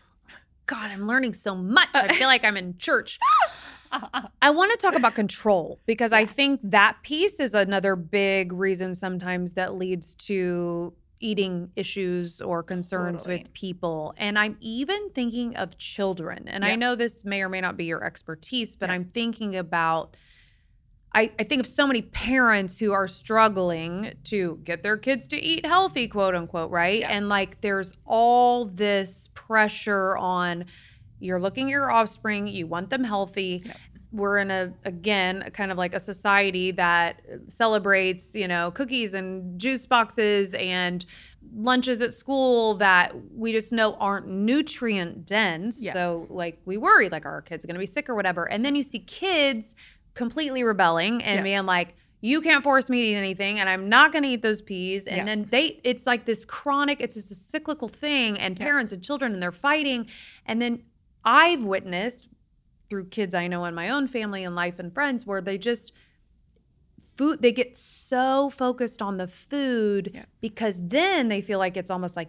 God, 0.67 0.91
I'm 0.91 1.07
learning 1.07 1.35
so 1.35 1.55
much. 1.55 1.89
I 1.95 2.15
feel 2.17 2.27
like 2.35 2.45
I'm 2.45 2.57
in 2.57 2.77
church. 2.79 3.19
I 4.43 4.51
want 4.51 4.73
to 4.73 4.77
talk 4.79 4.95
about 4.97 5.15
control 5.15 5.79
because 5.87 6.13
I 6.13 6.25
think 6.27 6.61
that 6.65 6.97
piece 7.03 7.39
is 7.41 7.55
another 7.55 7.95
big 7.97 8.53
reason 8.53 8.95
sometimes 8.95 9.53
that 9.53 9.77
leads 9.77 10.15
to 10.27 10.93
eating 11.21 11.71
issues 11.77 12.41
or 12.41 12.63
concerns 12.63 13.23
Totally. 13.23 13.39
with 13.39 13.53
people. 13.55 14.13
And 14.19 14.39
I'm 14.39 14.57
even 14.61 15.11
thinking 15.11 15.57
of 15.57 15.79
children. 15.79 16.47
And 16.49 16.65
I 16.65 16.75
know 16.75 16.95
this 16.95 17.25
may 17.25 17.43
or 17.43 17.49
may 17.49 17.61
not 17.61 17.77
be 17.77 17.85
your 17.87 18.05
expertise, 18.05 18.77
but 18.77 18.89
Yeah. 18.91 18.97
I'm 18.97 19.05
thinking 19.07 19.57
about. 19.57 20.17
I, 21.15 21.33
I 21.39 21.45
think 21.45 21.61
of 21.61 21.67
so 21.67 21.87
many 21.87 22.03
parents 22.03 22.79
who 22.79 22.93
are 22.93 23.09
struggling 23.09 24.13
to 24.25 24.61
get 24.65 24.83
their 24.83 24.99
kids 24.99 25.27
to 25.29 25.43
eat 25.43 25.65
healthy, 25.65 26.09
quote 26.09 26.35
unquote, 26.35 26.71
right? 26.71 27.01
Yeah. 27.01 27.11
And 27.11 27.29
like 27.29 27.61
there's 27.63 27.95
all 28.05 28.67
this 28.67 29.31
pressure 29.35 30.17
on 30.19 30.67
you're 31.19 31.41
looking 31.41 31.69
at 31.69 31.71
your 31.71 31.91
offspring, 31.91 32.47
you 32.47 32.67
want 32.67 32.91
them 32.91 33.05
healthy. 33.05 33.63
Yep. 33.65 33.77
We're 34.13 34.39
in 34.39 34.51
a 34.51 34.73
again 34.85 35.51
kind 35.53 35.73
of 35.73 35.79
like 35.79 35.95
a 35.95 36.01
society 36.01 36.71
that 36.73 37.23
celebrates, 37.49 38.35
you 38.35 38.49
know, 38.49 38.71
cookies 38.71 39.15
and 39.15 39.59
juice 39.59 39.87
boxes 39.87 40.55
and 40.55 41.05
lunches 41.55 42.03
at 42.03 42.13
school 42.13 42.75
that 42.75 43.15
we 43.35 43.53
just 43.53 43.73
know 43.73 43.95
aren't 43.95 44.29
nutrient 44.29 45.27
dense. 45.27 45.83
Yeah. 45.83 45.93
So 45.93 46.27
like 46.31 46.61
we 46.65 46.77
worry 46.77 47.09
like 47.09 47.25
are 47.25 47.33
our 47.33 47.43
kids 47.43 47.65
are 47.65 47.69
going 47.69 47.77
to 47.77 47.81
be 47.81 47.87
sick 47.87 48.09
or 48.09 48.15
whatever. 48.15 48.51
And 48.51 48.65
then 48.65 48.75
you 48.75 48.83
see 48.83 48.99
kids 48.99 49.75
completely 50.17 50.65
rebelling 50.65 51.23
and 51.23 51.37
Yeah. 51.39 51.43
being 51.43 51.67
like 51.67 51.95
you 52.23 52.41
can't 52.41 52.65
force 52.65 52.89
me 52.91 53.03
to 53.03 53.09
eat 53.11 53.15
anything 53.15 53.61
and 53.61 53.69
i'm 53.69 53.89
not 53.89 54.11
going 54.13 54.23
to 54.25 54.29
eat 54.31 54.43
those 54.43 54.63
peas 54.63 55.07
and 55.07 55.19
Yeah. 55.19 55.25
then 55.27 55.47
they 55.51 55.79
it's 55.85 56.07
like 56.07 56.25
this 56.25 56.45
chronic 56.45 57.01
it's 57.01 57.15
just 57.15 57.31
a 57.31 57.35
cyclical 57.37 57.89
thing 57.89 58.39
and 58.39 58.59
Yeah. 58.59 58.65
parents 58.65 58.93
and 58.93 59.05
children 59.05 59.33
and 59.35 59.43
they're 59.43 59.53
fighting 59.53 60.09
and 60.47 60.61
then 60.61 60.83
i've 61.25 61.63
witnessed 61.63 62.29
through 62.89 63.07
kids 63.09 63.35
i 63.35 63.47
know 63.47 63.65
in 63.67 63.75
my 63.75 63.91
own 63.91 64.09
family 64.09 64.43
and 64.43 64.55
life 64.57 64.79
and 64.79 64.93
friends 64.95 65.27
where 65.27 65.43
they 65.43 65.59
just 65.59 65.93
food 67.15 67.43
they 67.43 67.53
get 67.53 67.77
so 67.77 68.51
focused 68.51 69.01
on 69.03 69.19
the 69.19 69.29
food 69.29 70.11
Yeah. 70.15 70.25
because 70.41 70.81
then 70.89 71.29
they 71.29 71.43
feel 71.43 71.59
like 71.59 71.77
it's 71.77 71.91
almost 71.91 72.17
like 72.17 72.29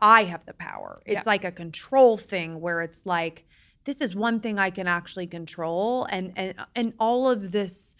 i 0.00 0.24
have 0.24 0.44
the 0.46 0.54
power 0.54 0.98
it's 1.06 1.26
like 1.26 1.44
a 1.44 1.52
control 1.52 2.16
thing 2.16 2.60
where 2.60 2.82
it's 2.82 3.04
like 3.06 3.46
this 3.86 4.00
is 4.00 4.14
one 4.14 4.40
thing 4.40 4.58
i 4.58 4.70
can 4.70 4.86
actually 4.86 5.26
control 5.26 6.06
and 6.10 6.32
and 6.36 6.54
and 6.74 6.92
all 7.00 7.30
of 7.30 7.52
this 7.52 7.96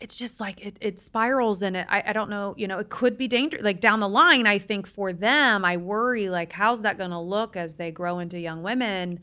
it's 0.00 0.16
just 0.16 0.40
like 0.40 0.64
it, 0.64 0.76
it 0.80 0.98
spirals 0.98 1.62
and 1.62 1.76
it 1.76 1.86
I, 1.88 2.02
I 2.06 2.12
don't 2.12 2.30
know 2.30 2.54
you 2.56 2.66
know 2.68 2.78
it 2.78 2.88
could 2.88 3.18
be 3.18 3.28
dangerous 3.28 3.62
like 3.62 3.80
down 3.80 4.00
the 4.00 4.08
line 4.08 4.46
i 4.46 4.58
think 4.58 4.86
for 4.86 5.12
them 5.12 5.64
i 5.64 5.76
worry 5.76 6.28
like 6.28 6.52
how's 6.52 6.82
that 6.82 6.96
going 6.96 7.10
to 7.10 7.20
look 7.20 7.56
as 7.56 7.76
they 7.76 7.90
grow 7.90 8.20
into 8.20 8.38
young 8.38 8.62
women 8.62 9.20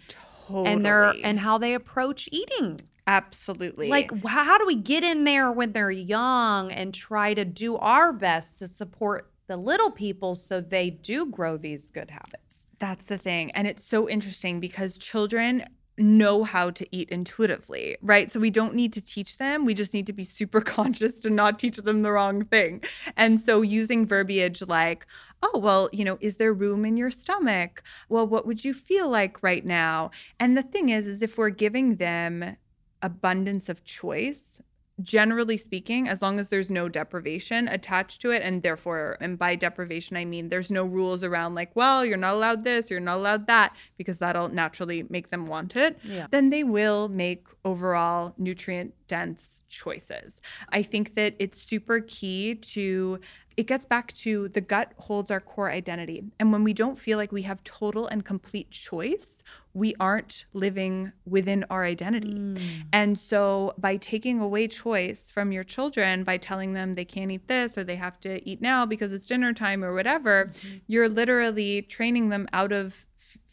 totally. 0.49 0.73
and 0.73 0.85
they're 0.85 1.13
and 1.23 1.39
how 1.39 1.57
they 1.57 1.73
approach 1.73 2.27
eating. 2.31 2.81
Absolutely. 3.07 3.87
Like 3.89 4.11
how 4.25 4.57
do 4.57 4.65
we 4.67 4.75
get 4.75 5.03
in 5.03 5.23
there 5.23 5.51
when 5.51 5.71
they're 5.71 5.89
young 5.89 6.71
and 6.71 6.93
try 6.93 7.33
to 7.33 7.43
do 7.43 7.77
our 7.77 8.13
best 8.13 8.59
to 8.59 8.67
support 8.67 9.31
the 9.47 9.57
little 9.57 9.89
people 9.89 10.35
so 10.35 10.61
they 10.61 10.91
do 10.91 11.25
grow 11.25 11.57
these 11.57 11.89
good 11.89 12.11
habits 12.11 12.48
That's 12.79 13.05
the 13.05 13.17
thing. 13.17 13.51
And 13.51 13.67
it's 13.67 13.83
so 13.83 14.09
interesting 14.09 14.59
because 14.59 14.97
children 14.97 15.65
know 15.99 16.45
how 16.45 16.69
to 16.69 16.87
eat 16.95 17.09
intuitively, 17.09 17.97
right? 18.01 18.31
So 18.31 18.39
we 18.39 18.49
don't 18.49 18.73
need 18.73 18.93
to 18.93 19.01
teach 19.01 19.37
them. 19.37 19.65
We 19.65 19.73
just 19.73 19.93
need 19.93 20.07
to 20.07 20.13
be 20.13 20.23
super 20.23 20.61
conscious 20.77 21.19
to 21.21 21.29
not 21.29 21.59
teach 21.59 21.77
them 21.77 22.01
the 22.01 22.11
wrong 22.11 22.45
thing. 22.45 22.81
And 23.17 23.39
so 23.39 23.61
using 23.61 24.05
verbiage 24.05 24.61
like, 24.61 25.05
oh, 25.43 25.59
well, 25.59 25.89
you 25.91 26.05
know, 26.05 26.17
is 26.21 26.37
there 26.37 26.53
room 26.53 26.85
in 26.85 26.95
your 26.95 27.11
stomach? 27.11 27.83
Well, 28.07 28.25
what 28.25 28.47
would 28.47 28.63
you 28.63 28.73
feel 28.73 29.09
like 29.09 29.43
right 29.43 29.65
now? 29.65 30.11
And 30.39 30.55
the 30.55 30.63
thing 30.63 30.89
is, 30.89 31.05
is 31.05 31.21
if 31.21 31.37
we're 31.37 31.49
giving 31.49 31.97
them 31.97 32.55
abundance 33.01 33.69
of 33.69 33.83
choice, 33.83 34.61
generally 35.01 35.57
speaking, 35.57 36.07
as 36.07 36.21
long 36.21 36.39
as 36.39 36.49
there's 36.49 36.69
no 36.69 36.89
deprivation 36.89 37.67
attached 37.67 38.21
to 38.21 38.31
it, 38.31 38.41
and 38.41 38.61
therefore, 38.63 39.17
and 39.21 39.37
by 39.37 39.55
deprivation, 39.55 40.17
I 40.17 40.25
mean 40.25 40.49
there's 40.49 40.71
no 40.71 40.83
rules 40.83 41.23
around 41.23 41.55
like, 41.55 41.75
well, 41.75 42.03
you're 42.03 42.17
not 42.17 42.33
allowed 42.33 42.63
this, 42.63 42.89
you're 42.89 42.99
not 42.99 43.17
allowed 43.17 43.47
that, 43.47 43.75
because 43.97 44.19
that'll 44.19 44.49
naturally 44.49 45.03
make 45.09 45.29
them 45.29 45.47
want 45.47 45.75
it, 45.75 45.97
Yeah. 46.03 46.27
then 46.31 46.49
they 46.49 46.63
will 46.63 47.07
make 47.07 47.45
overall 47.65 48.33
nutrient 48.37 48.93
dense 49.07 49.63
choices. 49.67 50.41
I 50.69 50.83
think 50.83 51.15
that 51.15 51.35
it's 51.39 51.61
super 51.61 51.99
key 51.99 52.55
to 52.55 53.19
it 53.57 53.67
gets 53.67 53.85
back 53.85 54.13
to 54.13 54.47
the 54.47 54.61
gut 54.61 54.93
holds 54.97 55.29
our 55.29 55.41
core 55.41 55.69
identity. 55.69 56.23
And 56.39 56.53
when 56.53 56.63
we 56.63 56.71
don't 56.71 56.97
feel 56.97 57.17
like 57.17 57.33
we 57.33 57.41
have 57.41 57.61
total 57.65 58.07
and 58.07 58.23
complete 58.23 58.71
choice, 58.71 59.43
we 59.79 59.95
aren't 59.99 60.45
living 60.53 61.13
within 61.25 61.65
our 61.69 61.85
identity. 61.85 62.33
Mm. 62.33 62.59
And 62.91 63.17
so, 63.17 63.73
by 63.77 63.95
taking 63.97 64.39
away 64.39 64.67
choice 64.67 65.31
from 65.31 65.51
your 65.51 65.63
children, 65.63 66.23
by 66.23 66.37
telling 66.37 66.73
them 66.73 66.93
they 66.93 67.05
can't 67.05 67.31
eat 67.31 67.47
this 67.47 67.77
or 67.77 67.83
they 67.83 67.95
have 67.95 68.19
to 68.21 68.47
eat 68.47 68.61
now 68.61 68.85
because 68.85 69.13
it's 69.13 69.25
dinner 69.25 69.53
time 69.53 69.83
or 69.83 69.93
whatever, 69.93 70.51
you're 70.87 71.09
literally 71.09 71.81
training 71.81 72.29
them 72.29 72.47
out 72.51 72.71
of 72.71 73.07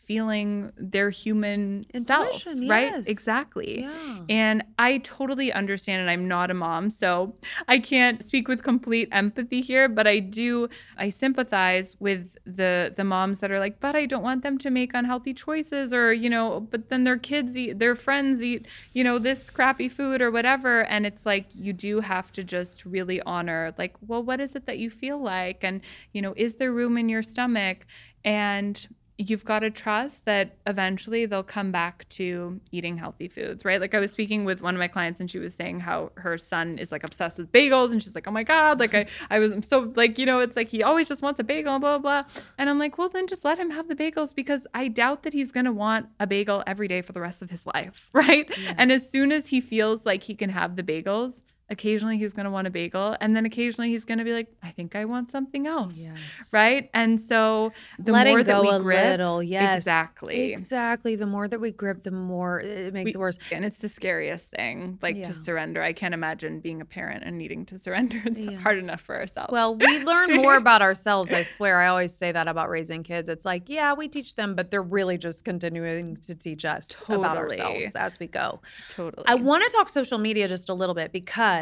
feeling 0.06 0.72
their 0.76 1.10
human 1.10 1.82
self, 1.96 2.26
Intuition, 2.46 2.68
right? 2.68 2.92
yes. 2.92 3.06
Exactly. 3.06 3.80
yeah 3.82 4.20
And 4.28 4.62
I 4.78 4.98
totally 4.98 5.52
understand, 5.52 6.00
and 6.00 6.10
I'm 6.10 6.28
not 6.28 6.50
a 6.50 6.54
mom, 6.54 6.90
so 6.90 7.34
I 7.68 7.78
can't 7.78 8.22
speak 8.22 8.46
with 8.48 8.62
complete 8.62 9.08
empathy 9.12 9.60
here. 9.60 9.88
But 9.88 10.06
I 10.06 10.20
do, 10.20 10.68
I 10.96 11.10
sympathize 11.10 11.96
with 11.98 12.36
the 12.44 12.92
the 12.96 13.04
moms 13.04 13.40
that 13.40 13.50
are 13.50 13.58
like, 13.58 13.80
but 13.80 13.96
I 13.96 14.06
don't 14.06 14.22
want 14.22 14.42
them 14.42 14.58
to 14.58 14.70
make 14.70 14.92
unhealthy 14.94 15.34
choices, 15.34 15.92
or 15.92 16.12
you 16.12 16.30
know, 16.30 16.60
but 16.60 16.88
then 16.88 17.04
their 17.04 17.18
kids 17.18 17.56
eat, 17.56 17.78
their 17.78 17.94
friends 17.96 18.40
eat, 18.40 18.66
you 18.92 19.02
know, 19.02 19.18
this 19.18 19.50
crappy 19.50 19.88
food 19.88 20.22
or 20.22 20.30
whatever. 20.30 20.84
And 20.84 21.04
it's 21.04 21.26
like 21.26 21.46
you 21.54 21.72
do 21.72 22.00
have 22.00 22.30
to 22.32 22.44
just 22.44 22.84
really 22.84 23.20
honor, 23.22 23.74
like, 23.76 23.94
well, 24.06 24.22
what 24.22 24.40
is 24.40 24.54
it 24.54 24.66
that 24.66 24.78
you 24.78 24.88
feel 24.90 25.18
like, 25.20 25.64
and 25.64 25.80
you 26.12 26.22
know, 26.22 26.32
is 26.36 26.56
there 26.56 26.72
room 26.72 26.96
in 26.96 27.08
your 27.08 27.22
stomach, 27.22 27.86
and 28.24 28.86
you've 29.18 29.44
got 29.44 29.60
to 29.60 29.70
trust 29.70 30.24
that 30.26 30.56
eventually 30.66 31.24
they'll 31.24 31.42
come 31.42 31.72
back 31.72 32.06
to 32.10 32.60
eating 32.70 32.98
healthy 32.98 33.28
foods, 33.28 33.64
right? 33.64 33.80
Like 33.80 33.94
I 33.94 33.98
was 33.98 34.12
speaking 34.12 34.44
with 34.44 34.60
one 34.60 34.74
of 34.74 34.78
my 34.78 34.88
clients 34.88 35.20
and 35.20 35.30
she 35.30 35.38
was 35.38 35.54
saying 35.54 35.80
how 35.80 36.12
her 36.16 36.36
son 36.36 36.78
is 36.78 36.92
like 36.92 37.02
obsessed 37.02 37.38
with 37.38 37.50
bagels 37.50 37.92
and 37.92 38.02
she's 38.02 38.14
like, 38.14 38.28
"Oh 38.28 38.30
my 38.30 38.42
god, 38.42 38.78
like 38.78 38.94
I 38.94 39.06
I 39.30 39.38
was 39.38 39.52
I'm 39.52 39.62
so 39.62 39.92
like, 39.96 40.18
you 40.18 40.26
know, 40.26 40.40
it's 40.40 40.56
like 40.56 40.68
he 40.68 40.82
always 40.82 41.08
just 41.08 41.22
wants 41.22 41.40
a 41.40 41.44
bagel 41.44 41.78
blah 41.78 41.98
blah 41.98 42.22
blah." 42.22 42.42
And 42.58 42.68
I'm 42.68 42.78
like, 42.78 42.98
"Well, 42.98 43.08
then 43.08 43.26
just 43.26 43.44
let 43.44 43.58
him 43.58 43.70
have 43.70 43.88
the 43.88 43.96
bagels 43.96 44.34
because 44.34 44.66
I 44.74 44.88
doubt 44.88 45.22
that 45.22 45.32
he's 45.32 45.50
going 45.50 45.66
to 45.66 45.72
want 45.72 46.06
a 46.20 46.26
bagel 46.26 46.62
every 46.66 46.88
day 46.88 47.00
for 47.00 47.12
the 47.12 47.20
rest 47.20 47.40
of 47.40 47.50
his 47.50 47.66
life, 47.66 48.10
right? 48.12 48.50
And 48.76 48.92
as 48.92 49.08
soon 49.08 49.32
as 49.32 49.48
he 49.48 49.60
feels 49.60 50.04
like 50.04 50.24
he 50.24 50.34
can 50.34 50.50
have 50.50 50.76
the 50.76 50.82
bagels, 50.82 51.42
Occasionally 51.68 52.16
he's 52.16 52.32
going 52.32 52.44
to 52.44 52.50
want 52.50 52.66
a 52.66 52.70
bagel. 52.70 53.16
And 53.20 53.34
then 53.34 53.44
occasionally 53.44 53.90
he's 53.90 54.04
going 54.04 54.18
to 54.18 54.24
be 54.24 54.32
like, 54.32 54.48
I 54.62 54.70
think 54.70 54.94
I 54.94 55.04
want 55.04 55.32
something 55.32 55.66
else. 55.66 55.96
Yes. 55.98 56.14
Right. 56.52 56.88
And 56.94 57.20
so 57.20 57.72
the 57.98 58.12
Letting 58.12 58.34
more 58.34 58.44
that 58.44 58.52
go 58.52 58.62
we 58.62 58.68
a 58.68 58.78
grip, 58.78 59.04
little, 59.04 59.42
yes, 59.42 59.78
exactly. 59.78 60.52
exactly. 60.52 61.16
The 61.16 61.26
more 61.26 61.48
that 61.48 61.60
we 61.60 61.72
grip, 61.72 62.04
the 62.04 62.12
more 62.12 62.60
it 62.60 62.92
makes 62.94 63.06
We- 63.08 63.14
it 63.14 63.18
worse. 63.18 63.38
and 63.50 63.64
it's 63.64 63.78
the 63.78 63.88
scariest 63.88 64.52
thing, 64.52 64.98
like 65.02 65.16
Yeah. 65.16 65.24
to 65.24 65.34
surrender. 65.34 65.82
I 65.82 65.92
can't 65.92 66.14
imagine 66.14 66.60
being 66.60 66.80
a 66.80 66.84
parent 66.84 67.24
and 67.24 67.36
needing 67.36 67.66
to 67.66 67.78
surrender. 67.78 68.22
It's 68.26 68.44
Yeah. 68.44 68.58
hard 68.58 68.78
enough 68.78 69.00
for 69.00 69.16
ourselves. 69.16 69.50
Well, 69.50 69.74
we 69.74 69.98
learn 70.04 70.34
more 70.36 70.56
about 70.64 70.82
ourselves. 70.82 71.32
I 71.32 71.42
swear. 71.42 71.80
I 71.80 71.88
always 71.88 72.14
say 72.14 72.30
that 72.30 72.46
about 72.46 72.68
raising 72.68 73.02
kids. 73.02 73.28
It's 73.28 73.44
like, 73.44 73.68
yeah, 73.68 73.92
we 73.94 74.06
teach 74.08 74.36
them, 74.36 74.54
but 74.54 74.70
they're 74.70 74.82
really 74.82 75.18
just 75.18 75.44
continuing 75.44 76.16
to 76.18 76.34
teach 76.36 76.64
us 76.64 76.92
about 77.08 77.36
ourselves 77.36 77.96
as 77.96 78.20
we 78.20 78.28
go. 78.28 78.60
totally. 78.90 79.24
I 79.26 79.34
want 79.34 79.64
to 79.64 79.70
talk 79.76 79.88
social 79.88 80.18
media 80.18 80.46
just 80.46 80.68
a 80.68 80.74
little 80.74 80.94
bit 80.94 81.10
because, 81.12 81.55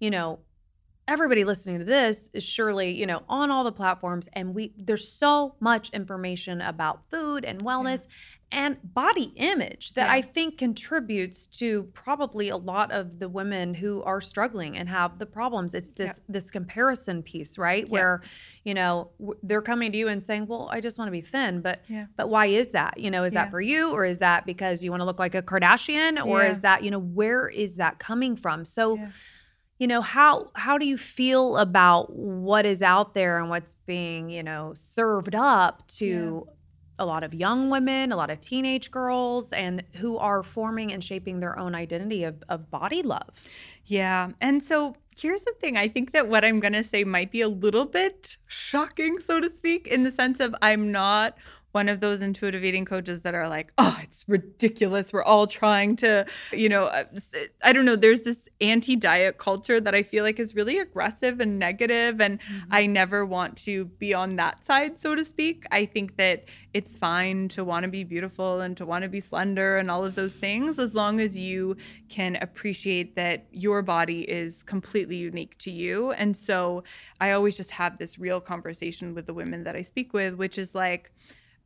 you 0.00 0.10
know, 0.10 0.40
everybody 1.08 1.44
listening 1.44 1.78
to 1.78 1.84
this 1.84 2.28
is 2.32 2.44
surely, 2.44 2.90
you 2.90 3.06
know, 3.06 3.22
on 3.28 3.50
all 3.50 3.64
the 3.64 3.72
platforms 3.72 4.28
and 4.34 4.54
we 4.54 4.74
there's 4.76 5.10
so 5.10 5.54
much 5.58 5.90
information 5.90 6.60
about 6.60 7.10
food 7.10 7.44
and 7.44 7.64
wellness 7.64 8.06
and 8.50 8.78
body 8.82 9.32
image 9.36 9.92
that 9.92 10.06
Yeah. 10.06 10.12
I 10.14 10.22
think 10.22 10.56
contributes 10.56 11.44
to 11.58 11.84
probably 11.92 12.48
a 12.48 12.56
lot 12.56 12.90
of 12.90 13.18
the 13.18 13.28
women 13.28 13.74
who 13.74 14.02
are 14.04 14.22
struggling 14.22 14.76
and 14.78 14.88
have 14.88 15.18
the 15.18 15.26
problems. 15.26 15.74
It's 15.74 15.90
this 15.90 16.20
this 16.28 16.50
comparison 16.50 17.22
piece, 17.22 17.58
right? 17.58 17.84
Yeah. 17.84 17.90
Where, 17.92 18.22
you 18.64 18.72
know, 18.72 19.10
w- 19.20 19.38
they're 19.42 19.60
coming 19.60 19.92
to 19.92 19.98
you 19.98 20.08
and 20.08 20.22
saying, 20.22 20.46
"Well, 20.46 20.68
I 20.72 20.80
just 20.80 20.96
want 20.98 21.08
to 21.08 21.12
be 21.12 21.20
thin," 21.20 21.60
but 21.60 21.82
Yeah. 21.88 22.06
but 22.16 22.30
why 22.30 22.46
is 22.46 22.70
that? 22.72 22.98
You 22.98 23.10
know, 23.10 23.24
is 23.24 23.34
Yeah. 23.34 23.44
that 23.44 23.50
for 23.50 23.60
you 23.60 23.90
or 23.90 24.06
is 24.06 24.18
that 24.18 24.46
because 24.46 24.82
you 24.82 24.90
want 24.90 25.02
to 25.02 25.04
look 25.06 25.18
like 25.18 25.34
a 25.34 25.42
Kardashian 25.42 26.24
or 26.24 26.42
Yeah. 26.42 26.50
is 26.50 26.62
that, 26.62 26.82
you 26.82 26.90
know, 26.90 26.98
where 27.00 27.48
is 27.50 27.76
that 27.76 27.98
coming 27.98 28.34
from? 28.34 28.64
So, 28.64 28.96
Yeah. 28.96 29.08
you 29.78 29.86
know, 29.86 30.00
how 30.00 30.50
how 30.54 30.78
do 30.78 30.86
you 30.86 30.96
feel 30.96 31.58
about 31.58 32.14
what 32.16 32.64
is 32.64 32.80
out 32.80 33.12
there 33.12 33.38
and 33.38 33.50
what's 33.50 33.74
being, 33.86 34.30
you 34.30 34.42
know, 34.42 34.72
served 34.74 35.34
up 35.34 35.86
to 35.98 36.46
a 36.98 37.06
lot 37.06 37.22
of 37.24 37.34
young 37.34 37.70
women, 37.70 38.12
a 38.12 38.16
lot 38.16 38.30
of 38.30 38.40
teenage 38.40 38.90
girls 38.90 39.52
and 39.52 39.82
who 39.94 40.18
are 40.18 40.42
forming 40.42 40.92
and 40.92 41.02
shaping 41.02 41.40
their 41.40 41.58
own 41.58 41.74
identity 41.74 42.24
of, 42.24 42.42
of 42.48 42.70
body 42.70 43.02
love? 43.02 43.44
Yeah. 43.86 44.30
And 44.40 44.62
so 44.62 44.96
here's 45.18 45.42
the 45.42 45.54
thing 45.60 45.76
I 45.76 45.88
think 45.88 46.12
that 46.12 46.28
what 46.28 46.44
I'm 46.44 46.60
going 46.60 46.74
to 46.74 46.84
say 46.84 47.04
might 47.04 47.30
be 47.30 47.40
a 47.40 47.48
little 47.48 47.86
bit 47.86 48.36
shocking, 48.46 49.18
so 49.18 49.40
to 49.40 49.50
speak, 49.50 49.86
in 49.86 50.02
the 50.02 50.12
sense 50.12 50.40
of 50.40 50.54
I'm 50.62 50.92
not 50.92 51.36
one 51.78 51.88
of 51.88 52.00
those 52.00 52.22
intuitive 52.22 52.64
eating 52.64 52.84
coaches 52.84 53.22
that 53.22 53.36
are 53.36 53.48
like, 53.48 53.72
oh, 53.78 53.96
it's 54.02 54.24
ridiculous. 54.26 55.12
We're 55.12 55.22
all 55.22 55.46
trying 55.46 55.94
to, 55.98 56.26
you 56.50 56.68
know, 56.68 56.86
uh, 56.86 57.04
I 57.62 57.72
don't 57.72 57.84
know. 57.84 57.94
There's 57.94 58.22
this 58.22 58.48
anti 58.60 58.96
diet 58.96 59.38
culture 59.38 59.80
that 59.80 59.94
I 59.94 60.02
feel 60.02 60.24
like 60.24 60.40
is 60.40 60.56
really 60.56 60.80
aggressive 60.80 61.38
and 61.38 61.56
negative, 61.56 62.20
And 62.20 62.40
mm-hmm. 62.40 62.72
I 62.72 62.86
never 62.86 63.24
want 63.24 63.56
to 63.58 63.84
be 63.84 64.12
on 64.12 64.34
that 64.36 64.64
side, 64.66 64.98
so 64.98 65.14
to 65.14 65.24
speak. 65.24 65.66
I 65.70 65.86
think 65.86 66.16
that 66.16 66.46
it's 66.74 66.98
fine 66.98 67.46
to 67.50 67.62
want 67.62 67.84
to 67.84 67.88
be 67.88 68.02
beautiful 68.02 68.60
and 68.60 68.76
to 68.76 68.84
want 68.84 69.02
to 69.02 69.08
be 69.08 69.20
slender 69.20 69.78
and 69.78 69.88
all 69.88 70.04
of 70.04 70.16
those 70.16 70.34
things 70.36 70.80
as 70.80 70.96
long 70.96 71.20
as 71.20 71.36
you 71.36 71.76
can 72.08 72.36
appreciate 72.40 73.14
that 73.14 73.46
your 73.52 73.82
body 73.82 74.22
is 74.28 74.64
completely 74.64 75.16
unique 75.16 75.56
to 75.58 75.70
you. 75.70 76.10
And 76.12 76.36
so 76.36 76.82
I 77.20 77.30
always 77.30 77.56
just 77.56 77.70
have 77.70 77.98
this 77.98 78.18
real 78.18 78.40
conversation 78.40 79.14
with 79.14 79.26
the 79.26 79.34
women 79.34 79.62
that 79.62 79.76
I 79.76 79.82
speak 79.82 80.12
with, 80.12 80.34
which 80.34 80.58
is 80.58 80.74
like, 80.74 81.12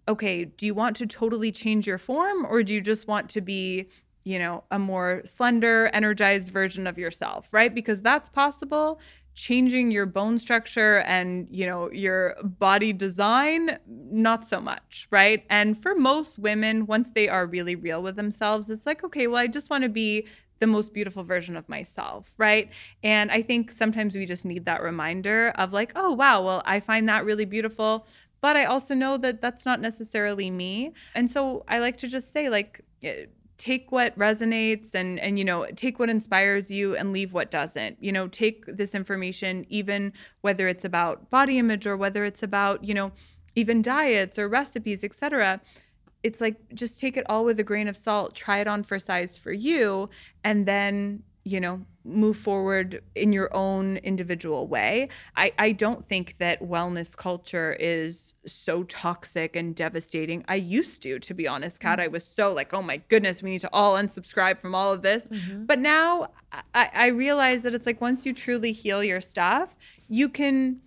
okay, 0.08 0.44
do 0.44 0.66
you 0.66 0.74
want 0.74 0.96
to 0.96 1.06
totally 1.06 1.52
change 1.52 1.86
your 1.86 1.98
form 1.98 2.44
or 2.44 2.62
do 2.62 2.74
you 2.74 2.80
just 2.80 3.06
want 3.06 3.28
to 3.30 3.40
be, 3.40 3.88
you 4.24 4.38
know, 4.38 4.64
a 4.70 4.78
more 4.78 5.22
slender, 5.24 5.90
energized 5.92 6.50
version 6.52 6.86
of 6.86 6.98
yourself, 6.98 7.52
right? 7.52 7.74
Because 7.74 8.02
that's 8.02 8.28
possible. 8.28 9.00
Changing 9.34 9.90
your 9.90 10.04
bone 10.04 10.38
structure 10.38 10.98
and, 11.00 11.46
you 11.50 11.64
know, 11.64 11.90
your 11.90 12.36
body 12.42 12.92
design, 12.92 13.78
not 13.86 14.44
so 14.44 14.60
much, 14.60 15.06
right? 15.10 15.44
And 15.48 15.80
for 15.80 15.94
most 15.94 16.38
women, 16.38 16.86
once 16.86 17.12
they 17.12 17.28
are 17.28 17.46
really 17.46 17.74
real 17.74 18.02
with 18.02 18.16
themselves, 18.16 18.68
it's 18.68 18.84
like, 18.84 19.02
okay, 19.04 19.26
well, 19.28 19.38
I 19.38 19.46
just 19.46 19.70
want 19.70 19.84
to 19.84 19.88
be 19.88 20.26
the 20.62 20.66
most 20.68 20.92
beautiful 20.94 21.24
version 21.24 21.56
of 21.56 21.68
myself, 21.68 22.30
right? 22.38 22.70
And 23.02 23.32
I 23.32 23.42
think 23.42 23.72
sometimes 23.72 24.14
we 24.14 24.26
just 24.26 24.44
need 24.44 24.64
that 24.66 24.80
reminder 24.80 25.52
of 25.56 25.72
like, 25.72 25.92
oh, 25.96 26.12
wow, 26.12 26.40
well, 26.40 26.62
I 26.64 26.78
find 26.78 27.08
that 27.08 27.24
really 27.24 27.46
beautiful 27.46 28.06
but 28.42 28.56
I 28.56 28.64
also 28.64 28.94
know 28.94 29.16
that 29.18 29.40
that's 29.40 29.64
not 29.64 29.80
necessarily 29.80 30.50
me. 30.50 30.92
And 31.14 31.30
so 31.30 31.64
I 31.68 31.78
like 31.78 31.96
to 31.98 32.08
just 32.08 32.32
say 32.32 32.50
like 32.50 32.84
eh, 33.02 33.26
take 33.56 33.92
what 33.92 34.18
resonates 34.18 34.94
and 34.94 35.20
and 35.20 35.38
you 35.38 35.44
know 35.44 35.64
take 35.76 36.00
what 36.00 36.10
inspires 36.10 36.68
you 36.68 36.96
and 36.96 37.12
leave 37.12 37.32
what 37.32 37.50
doesn't. 37.50 38.02
You 38.02 38.12
know, 38.12 38.26
take 38.28 38.66
this 38.66 38.94
information 38.94 39.64
even 39.70 40.12
whether 40.42 40.66
it's 40.68 40.84
about 40.84 41.30
body 41.30 41.56
image 41.56 41.86
or 41.86 41.96
whether 41.96 42.24
it's 42.24 42.42
about, 42.42 42.84
you 42.84 42.92
know, 42.92 43.12
even 43.54 43.80
diets 43.80 44.38
or 44.38 44.48
recipes, 44.48 45.04
etc. 45.04 45.60
It's 46.24 46.40
like 46.40 46.56
just 46.74 46.98
take 46.98 47.16
it 47.16 47.24
all 47.28 47.44
with 47.44 47.60
a 47.60 47.64
grain 47.64 47.86
of 47.86 47.96
salt, 47.96 48.34
try 48.34 48.58
it 48.58 48.66
on 48.66 48.82
for 48.82 48.98
size 48.98 49.38
for 49.38 49.52
you 49.52 50.10
and 50.42 50.66
then 50.66 51.22
you 51.44 51.60
know 51.60 51.80
move 52.04 52.36
forward 52.36 53.02
in 53.14 53.32
your 53.32 53.54
own 53.54 53.96
individual 53.98 54.66
way. 54.66 55.08
I, 55.36 55.52
I 55.56 55.70
don't 55.70 56.04
think 56.04 56.36
that 56.38 56.60
wellness 56.60 57.16
culture 57.16 57.76
is 57.78 58.34
so 58.44 58.82
toxic 58.84 59.54
and 59.54 59.74
devastating. 59.74 60.44
I 60.48 60.56
used 60.56 61.02
to 61.02 61.18
to 61.20 61.34
be 61.34 61.46
honest 61.46 61.80
Catt. 61.80 62.00
I 62.00 62.04
mm-hmm. 62.04 62.12
was 62.12 62.24
so 62.24 62.52
like 62.52 62.72
oh 62.74 62.82
my 62.82 62.98
goodness 63.08 63.42
we 63.42 63.50
need 63.50 63.60
to 63.60 63.70
all 63.72 63.94
unsubscribe 63.94 64.60
from 64.60 64.74
all 64.74 64.92
of 64.92 65.02
this. 65.02 65.28
Mm-hmm. 65.28 65.64
But 65.64 65.78
now 65.78 66.28
I, 66.74 66.90
I 66.92 67.06
realize 67.06 67.62
that 67.62 67.74
it's 67.74 67.86
like 67.86 68.00
once 68.00 68.26
you 68.26 68.32
truly 68.32 68.72
heal 68.72 69.02
your 69.02 69.20
stuff 69.20 69.76
you 70.08 70.28
can 70.28 70.80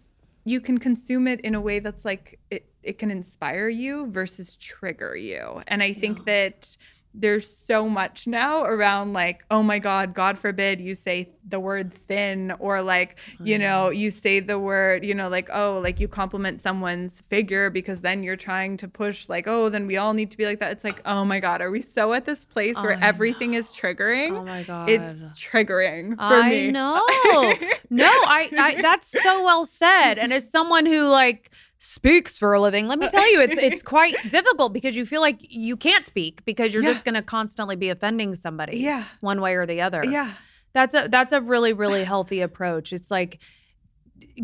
you 0.45 0.61
can 0.61 0.77
consume 0.77 1.27
it 1.27 1.41
in 1.41 1.55
a 1.55 1.61
way 1.61 1.79
that's 1.79 2.05
like 2.05 2.39
it, 2.51 2.67
it 2.83 2.99
can 2.99 3.09
inspire 3.09 3.67
you 3.67 4.05
versus 4.11 4.55
trigger 4.57 5.15
you. 5.15 5.61
And 5.67 5.81
i 5.81 5.91
think 5.91 6.25
that 6.25 6.77
there's 7.17 7.49
so 7.49 7.87
much 7.87 8.27
now 8.27 8.63
around 8.63 9.13
like 9.13 9.43
oh 9.49 9.63
my 9.63 9.79
god 9.79 10.13
god 10.13 10.37
forbid 10.37 10.79
you 10.79 10.95
say 10.95 11.29
the 11.47 11.59
word 11.59 11.93
thin 11.93 12.51
or 12.59 12.81
like 12.81 13.17
you 13.43 13.55
oh, 13.55 13.59
know 13.59 13.89
you 13.89 14.11
say 14.11 14.39
the 14.39 14.59
word 14.59 15.05
you 15.05 15.13
know 15.13 15.29
like 15.29 15.49
oh 15.53 15.79
like 15.83 15.99
you 15.99 16.07
compliment 16.07 16.61
someone's 16.61 17.21
figure 17.29 17.69
because 17.69 18.01
then 18.01 18.23
you're 18.23 18.35
trying 18.35 18.77
to 18.77 18.87
push 18.87 19.29
like 19.29 19.47
oh 19.47 19.69
then 19.69 19.87
we 19.87 19.97
all 19.97 20.13
need 20.13 20.31
to 20.31 20.37
be 20.37 20.45
like 20.45 20.59
that 20.59 20.71
it's 20.71 20.83
like 20.83 21.01
oh 21.05 21.23
my 21.23 21.39
god 21.39 21.61
are 21.61 21.71
we 21.71 21.81
so 21.81 22.13
at 22.13 22.25
this 22.25 22.45
place 22.45 22.75
where 22.77 22.93
I 22.93 22.99
everything 23.01 23.53
is 23.53 23.67
triggering 23.67 24.35
Oh 24.37 24.43
my 24.43 24.63
god. 24.63 24.89
it's 24.89 25.31
triggering 25.31 26.15
for 26.15 26.21
I 26.21 26.49
me 26.49 26.71
know. 26.71 26.95
no, 27.89 28.05
I, 28.07 28.49
I 28.57 28.81
that's 28.81 29.07
so 29.07 29.43
well 29.43 29.65
said. 29.65 30.15
And 30.15 30.33
as 30.33 30.49
someone 30.49 30.85
who 30.85 31.07
like 31.07 31.51
speaks 31.77 32.37
for 32.37 32.53
a 32.53 32.59
living, 32.61 32.87
let 32.87 32.99
me 32.99 33.05
uh, 33.05 33.09
tell 33.09 33.31
you, 33.31 33.41
it's 33.41 33.57
it's 33.57 33.81
quite 33.95 34.15
difficult 34.29 34.73
because 34.73 34.95
you 34.95 35.05
feel 35.05 35.21
like 35.21 35.37
you 35.41 35.75
can't 35.77 36.05
speak 36.05 36.43
because 36.45 36.73
you're 36.73 36.83
Yeah. 36.83 36.93
just 36.93 37.05
gonna 37.05 37.21
constantly 37.21 37.75
be 37.75 37.89
offending 37.89 38.33
somebody. 38.35 38.77
yeah 38.79 39.05
One 39.21 39.41
way 39.41 39.55
or 39.55 39.65
the 39.65 39.81
other. 39.81 40.03
yeah 40.05 40.33
That's 40.73 40.93
a 40.95 41.07
that's 41.09 41.33
a 41.33 41.41
really, 41.41 41.73
really 41.73 42.03
healthy 42.03 42.41
approach. 42.41 42.91
It's 42.93 43.09
like 43.11 43.39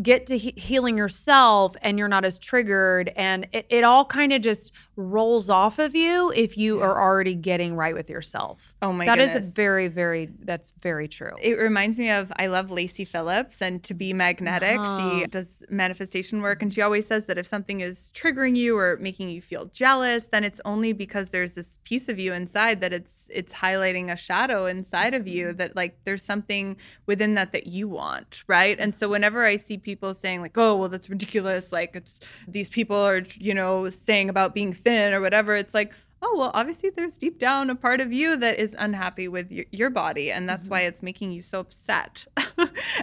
get 0.00 0.26
to 0.26 0.38
he- 0.38 0.54
healing 0.56 0.96
yourself 0.96 1.76
and 1.82 1.98
you're 1.98 2.08
not 2.08 2.24
as 2.24 2.38
triggered 2.38 3.12
and 3.16 3.46
it, 3.52 3.66
it 3.68 3.84
all 3.84 4.04
kind 4.04 4.32
of 4.32 4.40
just 4.40 4.72
rolls 4.96 5.50
off 5.50 5.78
of 5.78 5.94
you 5.94 6.32
if 6.34 6.56
you 6.56 6.80
are 6.80 7.00
already 7.02 7.34
getting 7.34 7.74
right 7.76 7.94
with 7.94 8.08
yourself. 8.08 8.74
oh 8.82 8.92
my 8.92 9.04
That 9.04 9.18
is 9.18 9.32
goodness 9.32 9.52
a 9.52 9.54
very, 9.54 9.88
very 9.88 10.30
that's 10.44 10.70
very 10.80 11.08
true. 11.08 11.32
it 11.40 11.58
reminds 11.58 11.98
me 11.98 12.10
of 12.10 12.32
I 12.36 12.46
love 12.46 12.70
Lacy 12.70 13.04
Phillips 13.04 13.60
and 13.60 13.82
to 13.84 13.94
be 13.94 14.12
magnetic. 14.12 14.78
Uh-huh. 14.78 15.18
She 15.20 15.26
does 15.26 15.62
manifestation 15.68 16.42
work 16.42 16.62
and 16.62 16.72
she 16.72 16.80
always 16.82 17.06
says 17.06 17.26
that 17.26 17.38
if 17.38 17.46
something 17.46 17.80
is 17.80 18.12
triggering 18.14 18.56
you 18.56 18.76
or 18.78 18.96
making 19.00 19.30
you 19.30 19.40
feel 19.40 19.66
jealous, 19.66 20.28
then 20.28 20.44
it's 20.44 20.60
only 20.64 20.92
because 20.92 21.30
there's 21.30 21.54
this 21.54 21.78
piece 21.84 22.08
of 22.08 22.18
you 22.18 22.32
inside 22.32 22.80
that 22.80 22.92
it's 22.92 23.28
it's 23.30 23.52
highlighting 23.52 24.10
a 24.12 24.16
shadow 24.16 24.66
inside 24.66 25.14
of 25.14 25.22
Mm-hmm. 25.22 25.28
you 25.28 25.52
that 25.54 25.76
like 25.76 25.98
there's 26.04 26.22
something 26.22 26.76
within 27.06 27.34
that 27.34 27.52
that 27.52 27.66
you 27.68 27.86
want, 27.88 28.42
right? 28.48 28.78
And 28.80 28.94
so 28.94 29.08
whenever 29.08 29.44
I 29.44 29.56
see 29.56 29.78
people 29.82 30.14
saying 30.14 30.40
like, 30.40 30.56
"Oh, 30.56 30.76
well 30.76 30.88
that's 30.88 31.10
ridiculous," 31.10 31.72
like 31.72 31.96
it's 31.96 32.20
these 32.48 32.70
people 32.70 32.96
are, 32.96 33.22
you 33.34 33.54
know, 33.54 33.90
saying 33.90 34.28
about 34.28 34.54
being 34.54 34.72
thin 34.72 35.12
or 35.12 35.20
whatever, 35.20 35.54
it's 35.56 35.74
like 35.74 35.92
oh 36.22 36.34
well 36.38 36.50
obviously 36.54 36.88
there's 36.90 37.18
deep 37.18 37.38
down 37.38 37.68
a 37.68 37.74
part 37.74 38.00
of 38.00 38.12
you 38.12 38.36
that 38.36 38.58
is 38.58 38.74
unhappy 38.78 39.28
with 39.28 39.50
your, 39.50 39.66
your 39.72 39.90
body 39.90 40.30
and 40.30 40.48
that's 40.48 40.68
why 40.68 40.80
mm-hmm. 40.80 40.88
it's 40.88 41.02
making 41.02 41.32
you 41.32 41.42
so 41.42 41.60
upset. 41.60 42.26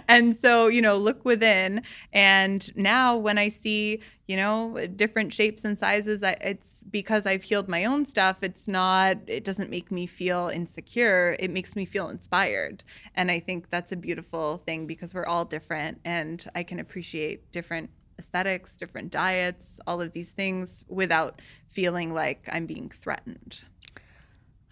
And 0.08 0.34
so 0.34 0.68
you 0.68 0.82
know 0.82 0.96
look 0.96 1.24
within 1.24 1.82
and 2.12 2.74
now 2.76 3.16
when 3.16 3.38
i 3.38 3.48
see 3.48 4.00
you 4.26 4.36
know 4.36 4.86
different 4.96 5.32
shapes 5.32 5.64
and 5.64 5.78
sizes 5.78 6.22
I, 6.22 6.32
it's 6.40 6.84
because 6.84 7.26
i've 7.26 7.42
healed 7.42 7.68
my 7.68 7.84
own 7.84 8.04
stuff 8.04 8.42
it's 8.42 8.68
not 8.68 9.18
it 9.26 9.44
doesn't 9.44 9.70
make 9.70 9.90
me 9.90 10.06
feel 10.06 10.50
insecure 10.52 11.36
it 11.38 11.50
makes 11.50 11.76
me 11.76 11.84
feel 11.84 12.08
inspired. 12.08 12.84
And 13.14 13.30
i 13.30 13.40
think 13.40 13.70
that's 13.70 13.92
a 13.92 13.96
beautiful 13.96 14.58
thing 14.58 14.86
because 14.86 15.14
we're 15.14 15.26
all 15.26 15.44
different 15.44 16.00
and 16.04 16.44
i 16.54 16.62
can 16.62 16.78
appreciate 16.80 17.50
different 17.52 17.90
aesthetics, 18.20 18.76
different 18.76 19.10
diets, 19.10 19.80
all 19.86 20.00
of 20.00 20.12
these 20.12 20.30
things 20.30 20.84
without 20.88 21.40
feeling 21.68 22.14
like 22.14 22.48
I'm 22.52 22.66
being 22.66 22.88
threatened. 22.90 23.60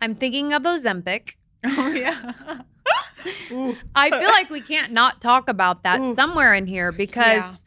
I'm 0.01 0.15
thinking 0.15 0.53
of 0.53 0.63
Ozempic. 0.63 1.35
Oh 1.67 1.89
yeah. 1.89 2.33
I 3.95 4.11
feel 4.11 4.29
like 4.31 4.49
we 4.51 4.61
can't 4.61 4.93
not 4.93 5.21
talk 5.21 5.49
about 5.49 5.83
that 5.83 6.01
Ooh. 6.01 6.15
somewhere 6.15 6.55
in 6.55 6.67
here 6.69 6.93
because 6.93 7.65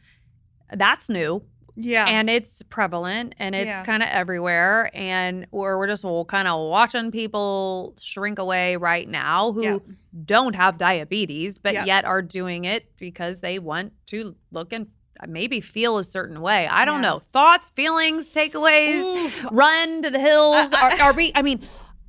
that's 0.72 1.08
new 1.10 1.42
Yeah. 1.76 2.06
and 2.06 2.30
it's 2.30 2.62
prevalent 2.62 3.34
and 3.38 3.54
it's 3.54 3.66
Yeah. 3.66 3.84
kind 3.84 4.02
of 4.02 4.08
everywhere 4.10 4.90
and 4.94 5.46
or 5.52 5.78
we're 5.78 5.86
just 5.88 6.04
kind 6.28 6.48
of 6.48 6.70
watching 6.70 7.10
people 7.10 7.94
shrink 8.00 8.38
away 8.38 8.76
right 8.76 9.06
now 9.08 9.52
who 9.52 9.62
Yeah. 9.62 9.78
don't 10.24 10.54
have 10.56 10.78
diabetes 10.78 11.58
but 11.58 11.74
Yeah. 11.74 11.84
yet 11.84 12.04
are 12.06 12.22
doing 12.22 12.64
it 12.64 12.86
because 12.98 13.40
they 13.40 13.58
want 13.58 13.92
to 14.06 14.34
look 14.50 14.72
and 14.72 14.86
maybe 15.26 15.60
feel 15.60 15.98
a 15.98 16.04
certain 16.04 16.40
way. 16.40 16.66
I 16.66 16.84
don't 16.84 17.02
Yeah. 17.02 17.10
know. 17.10 17.22
Thoughts, 17.32 17.70
feelings, 17.70 18.30
takeaways, 18.30 19.00
Ooh. 19.02 19.48
run 19.50 20.02
to 20.02 20.10
the 20.10 20.18
hills. 20.20 20.72
I- 20.72 20.80
I- 20.80 20.98
are, 20.98 21.02
are 21.02 21.12
we 21.12 21.28
uh. 21.32 21.38
I 21.38 21.42
mean 21.42 21.60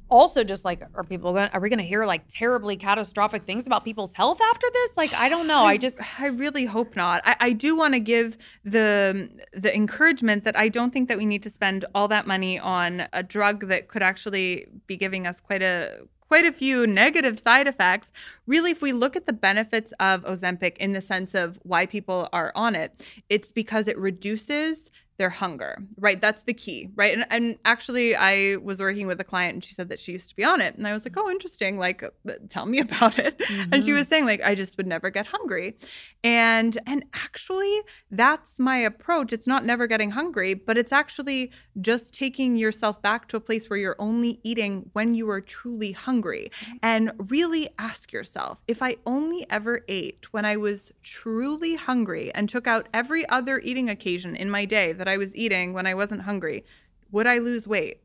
also 0.09 0.43
just 0.43 0.63
like 0.63 0.83
are 0.93 1.03
people 1.03 1.33
going 1.33 1.49
are 1.53 1.59
we 1.59 1.69
going 1.69 1.79
to 1.79 1.85
hear 1.85 2.05
like 2.05 2.21
terribly 2.29 2.75
catastrophic 2.75 3.45
things 3.45 3.65
about 3.65 3.83
people's 3.83 4.13
health 4.13 4.39
after 4.51 4.67
this? 4.71 4.95
Like 4.97 5.11
I 5.13 5.27
don't 5.29 5.47
know. 5.47 5.63
I 5.65 5.77
just 5.77 5.99
I 6.21 6.27
really 6.27 6.65
hope 6.65 6.95
not. 6.95 7.23
I, 7.25 7.35
I 7.39 7.51
do 7.53 7.75
want 7.75 7.93
to 7.95 7.99
give 7.99 8.37
the 8.63 9.29
the 9.53 9.73
encouragement 9.75 10.43
that 10.43 10.55
I 10.57 10.69
don't 10.69 10.91
think 10.93 11.07
that 11.07 11.17
we 11.17 11.25
need 11.25 11.41
to 11.43 11.49
spend 11.49 11.85
all 11.95 12.07
that 12.09 12.27
money 12.27 12.59
on 12.59 13.07
a 13.11 13.23
drug 13.23 13.67
that 13.69 13.87
could 13.87 14.03
actually 14.03 14.67
be 14.87 14.97
giving 14.97 15.25
us 15.25 15.39
quite 15.39 15.63
a 15.63 16.01
quite 16.33 16.45
a 16.47 16.51
few 16.51 16.87
negative 16.87 17.39
side 17.39 17.67
effects. 17.67 18.11
Really, 18.47 18.71
if 18.71 18.81
we 18.81 18.91
look 18.91 19.15
at 19.15 19.27
the 19.27 19.33
benefits 19.33 19.93
of 19.99 20.23
Ozempic 20.23 20.75
in 20.77 20.93
the 20.93 20.99
sense 20.99 21.35
of 21.35 21.59
why 21.61 21.85
people 21.85 22.27
are 22.33 22.51
on 22.55 22.73
it, 22.73 23.03
it's 23.29 23.51
because 23.51 23.87
it 23.87 23.95
reduces 23.99 24.89
their 25.17 25.29
hunger, 25.29 25.77
right? 25.97 26.19
That's 26.19 26.43
the 26.43 26.53
key, 26.53 26.89
right? 26.95 27.13
And, 27.13 27.25
and 27.29 27.57
actually, 27.65 28.15
I 28.15 28.55
was 28.57 28.79
working 28.79 29.07
with 29.07 29.19
a 29.19 29.23
client 29.23 29.53
and 29.55 29.63
she 29.63 29.73
said 29.73 29.89
that 29.89 29.99
she 29.99 30.13
used 30.13 30.29
to 30.29 30.35
be 30.35 30.43
on 30.43 30.59
it. 30.61 30.75
And 30.75 30.87
I 30.87 30.93
was 30.93 31.05
like, 31.05 31.13
oh, 31.17 31.29
interesting. 31.29 31.77
Like, 31.77 32.03
tell 32.49 32.65
me 32.65 32.79
about 32.87 33.19
it. 33.19 33.41
And 33.71 33.83
she 33.83 33.91
Mhm. 33.91 33.95
was 33.95 34.07
saying, 34.07 34.25
like, 34.25 34.41
I 34.43 34.55
just 34.55 34.75
would 34.77 34.87
never 34.87 35.09
get 35.09 35.27
hungry. 35.27 35.77
And 36.23 36.79
and 36.85 37.03
actually, 37.13 37.81
that's 38.09 38.59
my 38.59 38.77
approach. 38.77 39.33
It's 39.33 39.47
not 39.47 39.65
never 39.65 39.87
getting 39.87 40.11
hungry, 40.11 40.53
but 40.53 40.77
it's 40.77 40.91
actually 40.91 41.51
just 41.81 42.13
taking 42.13 42.55
yourself 42.57 43.01
back 43.01 43.27
to 43.29 43.37
a 43.37 43.39
place 43.41 43.69
where 43.69 43.77
you're 43.79 43.95
only 43.99 44.39
eating 44.43 44.89
when 44.93 45.13
you 45.15 45.29
are 45.29 45.41
truly 45.41 45.91
hungry. 45.91 46.51
And 46.81 47.11
really 47.29 47.69
ask 47.77 48.11
yourself, 48.13 48.61
if 48.67 48.81
I 48.81 48.97
only 49.05 49.45
ever 49.49 49.81
ate 49.87 50.25
when 50.31 50.45
I 50.45 50.57
was 50.57 50.91
truly 51.01 51.75
hungry 51.75 52.33
and 52.33 52.47
took 52.49 52.67
out 52.67 52.87
every 52.93 53.27
other 53.29 53.59
eating 53.59 53.89
occasion 53.89 54.35
in 54.35 54.49
my 54.49 54.65
day 54.65 54.93
that 55.03 55.11
I 55.11 55.17
was 55.17 55.35
eating 55.35 55.73
when 55.73 55.85
I 55.85 55.93
wasn't 55.93 56.21
hungry, 56.21 56.63
would 57.11 57.27
I 57.27 57.39
lose 57.39 57.67
weight? 57.67 57.99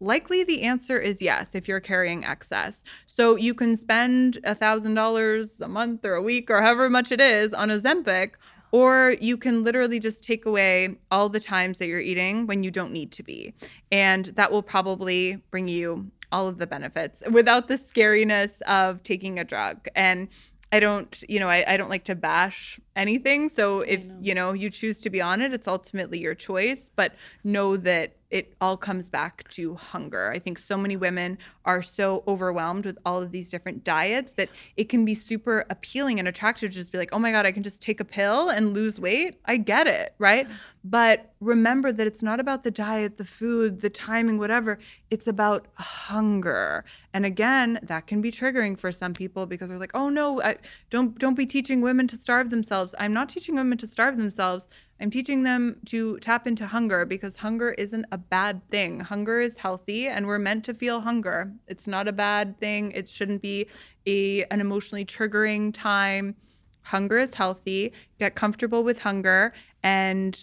Likely 0.00 0.42
the 0.42 0.62
answer 0.62 0.98
is 0.98 1.20
yes 1.20 1.54
if 1.54 1.68
you're 1.68 1.80
carrying 1.80 2.24
excess. 2.24 2.82
So 3.04 3.36
you 3.36 3.52
can 3.52 3.76
spend 3.76 4.38
a 4.38 4.54
$1,000 4.54 5.60
a 5.60 5.68
month 5.68 6.06
or 6.06 6.14
a 6.14 6.22
week 6.22 6.48
or 6.48 6.62
however 6.62 6.88
much 6.88 7.12
it 7.12 7.20
is 7.20 7.52
on 7.52 7.68
Ozempic, 7.68 8.36
or 8.72 9.16
you 9.20 9.36
can 9.36 9.64
literally 9.64 10.00
just 10.00 10.24
take 10.24 10.46
away 10.46 10.96
all 11.10 11.28
the 11.28 11.40
times 11.40 11.76
that 11.78 11.88
you're 11.88 12.00
eating 12.00 12.46
when 12.46 12.62
you 12.62 12.70
don't 12.70 12.92
need 12.92 13.12
to 13.12 13.22
be. 13.22 13.52
And 13.92 14.24
that 14.36 14.50
will 14.50 14.62
probably 14.62 15.42
bring 15.50 15.68
you 15.68 16.10
all 16.32 16.48
of 16.48 16.56
the 16.56 16.66
benefits 16.66 17.22
without 17.30 17.68
the 17.68 17.74
scariness 17.74 18.62
of 18.62 19.02
taking 19.02 19.38
a 19.38 19.44
drug. 19.44 19.88
And 19.94 20.28
I 20.72 20.80
don't, 20.80 21.22
you 21.28 21.38
know, 21.38 21.50
I, 21.50 21.74
I 21.74 21.76
don't 21.76 21.90
like 21.90 22.04
to 22.04 22.14
bash 22.14 22.80
anything. 22.96 23.48
So 23.48 23.80
if, 23.80 24.06
know. 24.06 24.16
you 24.20 24.34
know, 24.34 24.52
you 24.52 24.70
choose 24.70 25.00
to 25.00 25.10
be 25.10 25.20
on 25.20 25.40
it, 25.40 25.52
it's 25.52 25.68
ultimately 25.68 26.18
your 26.18 26.34
choice. 26.34 26.90
But 26.94 27.14
know 27.44 27.76
that 27.76 28.16
it 28.30 28.54
all 28.60 28.76
comes 28.76 29.10
back 29.10 29.48
to 29.48 29.74
hunger. 29.74 30.30
I 30.30 30.38
think 30.38 30.58
so 30.58 30.76
many 30.76 30.96
women 30.96 31.36
are 31.64 31.82
so 31.82 32.22
overwhelmed 32.28 32.86
with 32.86 32.96
all 33.04 33.20
of 33.20 33.32
these 33.32 33.50
different 33.50 33.82
diets 33.82 34.32
that 34.34 34.48
it 34.76 34.88
can 34.88 35.04
be 35.04 35.14
super 35.14 35.66
appealing 35.68 36.20
and 36.20 36.28
attractive 36.28 36.70
to 36.70 36.78
just 36.78 36.92
be 36.92 36.98
like, 36.98 37.10
oh 37.12 37.18
my 37.18 37.32
God, 37.32 37.44
I 37.44 37.52
can 37.52 37.64
just 37.64 37.82
take 37.82 37.98
a 37.98 38.04
pill 38.04 38.48
and 38.48 38.72
lose 38.72 39.00
weight. 39.00 39.40
I 39.46 39.56
get 39.56 39.88
it, 39.88 40.14
right? 40.18 40.46
But 40.84 41.32
remember 41.40 41.92
that 41.92 42.06
it's 42.06 42.22
not 42.22 42.38
about 42.38 42.62
the 42.62 42.70
diet, 42.70 43.18
the 43.18 43.24
food, 43.24 43.80
the 43.80 43.90
timing, 43.90 44.38
whatever. 44.38 44.78
It's 45.10 45.26
about 45.26 45.66
hunger. 45.74 46.84
And 47.12 47.26
again, 47.26 47.80
that 47.82 48.06
can 48.06 48.20
be 48.20 48.30
triggering 48.30 48.78
for 48.78 48.92
some 48.92 49.12
people 49.12 49.46
because 49.46 49.68
they're 49.68 49.78
like, 49.78 49.90
oh 49.94 50.08
no, 50.08 50.40
I, 50.40 50.56
don't 50.88 51.18
don't 51.18 51.34
be 51.34 51.46
teaching 51.46 51.80
women 51.80 52.06
to 52.08 52.16
starve 52.16 52.50
themselves. 52.50 52.79
I'm 52.98 53.12
not 53.12 53.28
teaching 53.28 53.54
women 53.54 53.78
to 53.78 53.86
starve 53.86 54.16
themselves. 54.16 54.68
I'm 55.00 55.10
teaching 55.10 55.42
them 55.44 55.76
to 55.86 56.18
tap 56.18 56.46
into 56.46 56.66
hunger 56.66 57.04
because 57.04 57.36
hunger 57.36 57.70
isn't 57.72 58.06
a 58.12 58.18
bad 58.18 58.68
thing. 58.70 59.00
Hunger 59.00 59.40
is 59.40 59.58
healthy 59.58 60.08
and 60.08 60.26
we're 60.26 60.38
meant 60.38 60.64
to 60.64 60.74
feel 60.74 61.00
hunger. 61.00 61.52
It's 61.66 61.86
not 61.86 62.08
a 62.08 62.12
bad 62.12 62.58
thing. 62.60 62.92
It 62.92 63.08
shouldn't 63.08 63.42
be 63.42 63.66
a 64.06 64.44
an 64.44 64.60
emotionally 64.60 65.04
triggering 65.04 65.72
time. 65.72 66.36
Hunger 66.82 67.18
is 67.18 67.34
healthy. 67.34 67.92
Get 68.18 68.34
comfortable 68.34 68.84
with 68.84 69.00
hunger 69.00 69.52
and 69.82 70.38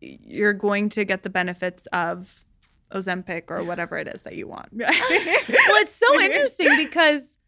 you're 0.00 0.52
going 0.52 0.88
to 0.90 1.04
get 1.04 1.22
the 1.22 1.30
benefits 1.30 1.86
of 1.92 2.44
Ozempic 2.92 3.44
or 3.48 3.64
whatever 3.64 3.96
it 3.98 4.08
is 4.08 4.22
that 4.22 4.36
you 4.36 4.46
want. 4.46 4.68
well, 4.72 4.88
it's 4.88 5.94
so 5.94 6.20
interesting 6.20 6.76
because 6.76 7.38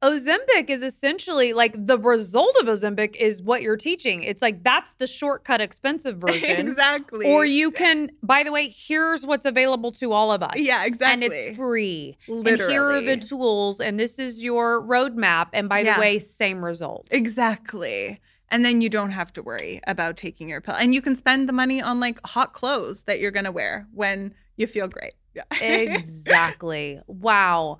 Ozempic 0.00 0.70
is 0.70 0.82
essentially 0.82 1.52
like 1.52 1.74
the 1.86 1.98
result 1.98 2.54
of 2.60 2.66
Ozempic 2.66 3.16
is 3.16 3.42
what 3.42 3.62
you're 3.62 3.76
teaching. 3.76 4.22
It's 4.22 4.40
like 4.40 4.62
that's 4.62 4.92
the 4.94 5.06
shortcut, 5.08 5.60
expensive 5.60 6.16
version. 6.26 6.68
exactly. 6.68 7.26
Or 7.26 7.44
you 7.44 7.72
can, 7.72 8.10
by 8.22 8.44
the 8.44 8.52
way, 8.52 8.68
here's 8.68 9.26
what's 9.26 9.44
available 9.44 9.90
to 9.92 10.12
all 10.12 10.30
of 10.30 10.42
us. 10.42 10.54
Yeah, 10.56 10.84
exactly. 10.84 11.26
And 11.26 11.34
it's 11.34 11.56
free. 11.56 12.16
Literally. 12.28 12.62
And 12.62 12.70
here 12.70 12.84
are 12.84 13.00
the 13.00 13.16
tools, 13.16 13.80
and 13.80 13.98
this 13.98 14.20
is 14.20 14.40
your 14.42 14.80
roadmap. 14.82 15.48
And 15.52 15.68
by 15.68 15.80
Yeah. 15.80 15.94
the 15.96 16.00
way, 16.00 16.18
same 16.20 16.64
result. 16.64 17.08
Exactly. 17.10 18.20
And 18.50 18.64
then 18.64 18.80
you 18.80 18.88
don't 18.88 19.10
have 19.10 19.32
to 19.34 19.42
worry 19.42 19.80
about 19.86 20.16
taking 20.16 20.48
your 20.48 20.60
pill. 20.60 20.74
And 20.76 20.94
you 20.94 21.02
can 21.02 21.16
spend 21.16 21.48
the 21.48 21.52
money 21.52 21.82
on 21.82 21.98
like 21.98 22.18
hot 22.24 22.52
clothes 22.52 23.02
that 23.02 23.18
you're 23.18 23.30
going 23.32 23.44
to 23.44 23.52
wear 23.52 23.86
when 23.92 24.32
you 24.56 24.66
feel 24.68 24.86
great. 24.86 25.14
Yeah. 25.34 25.42
exactly. 25.60 27.00
Wow. 27.08 27.78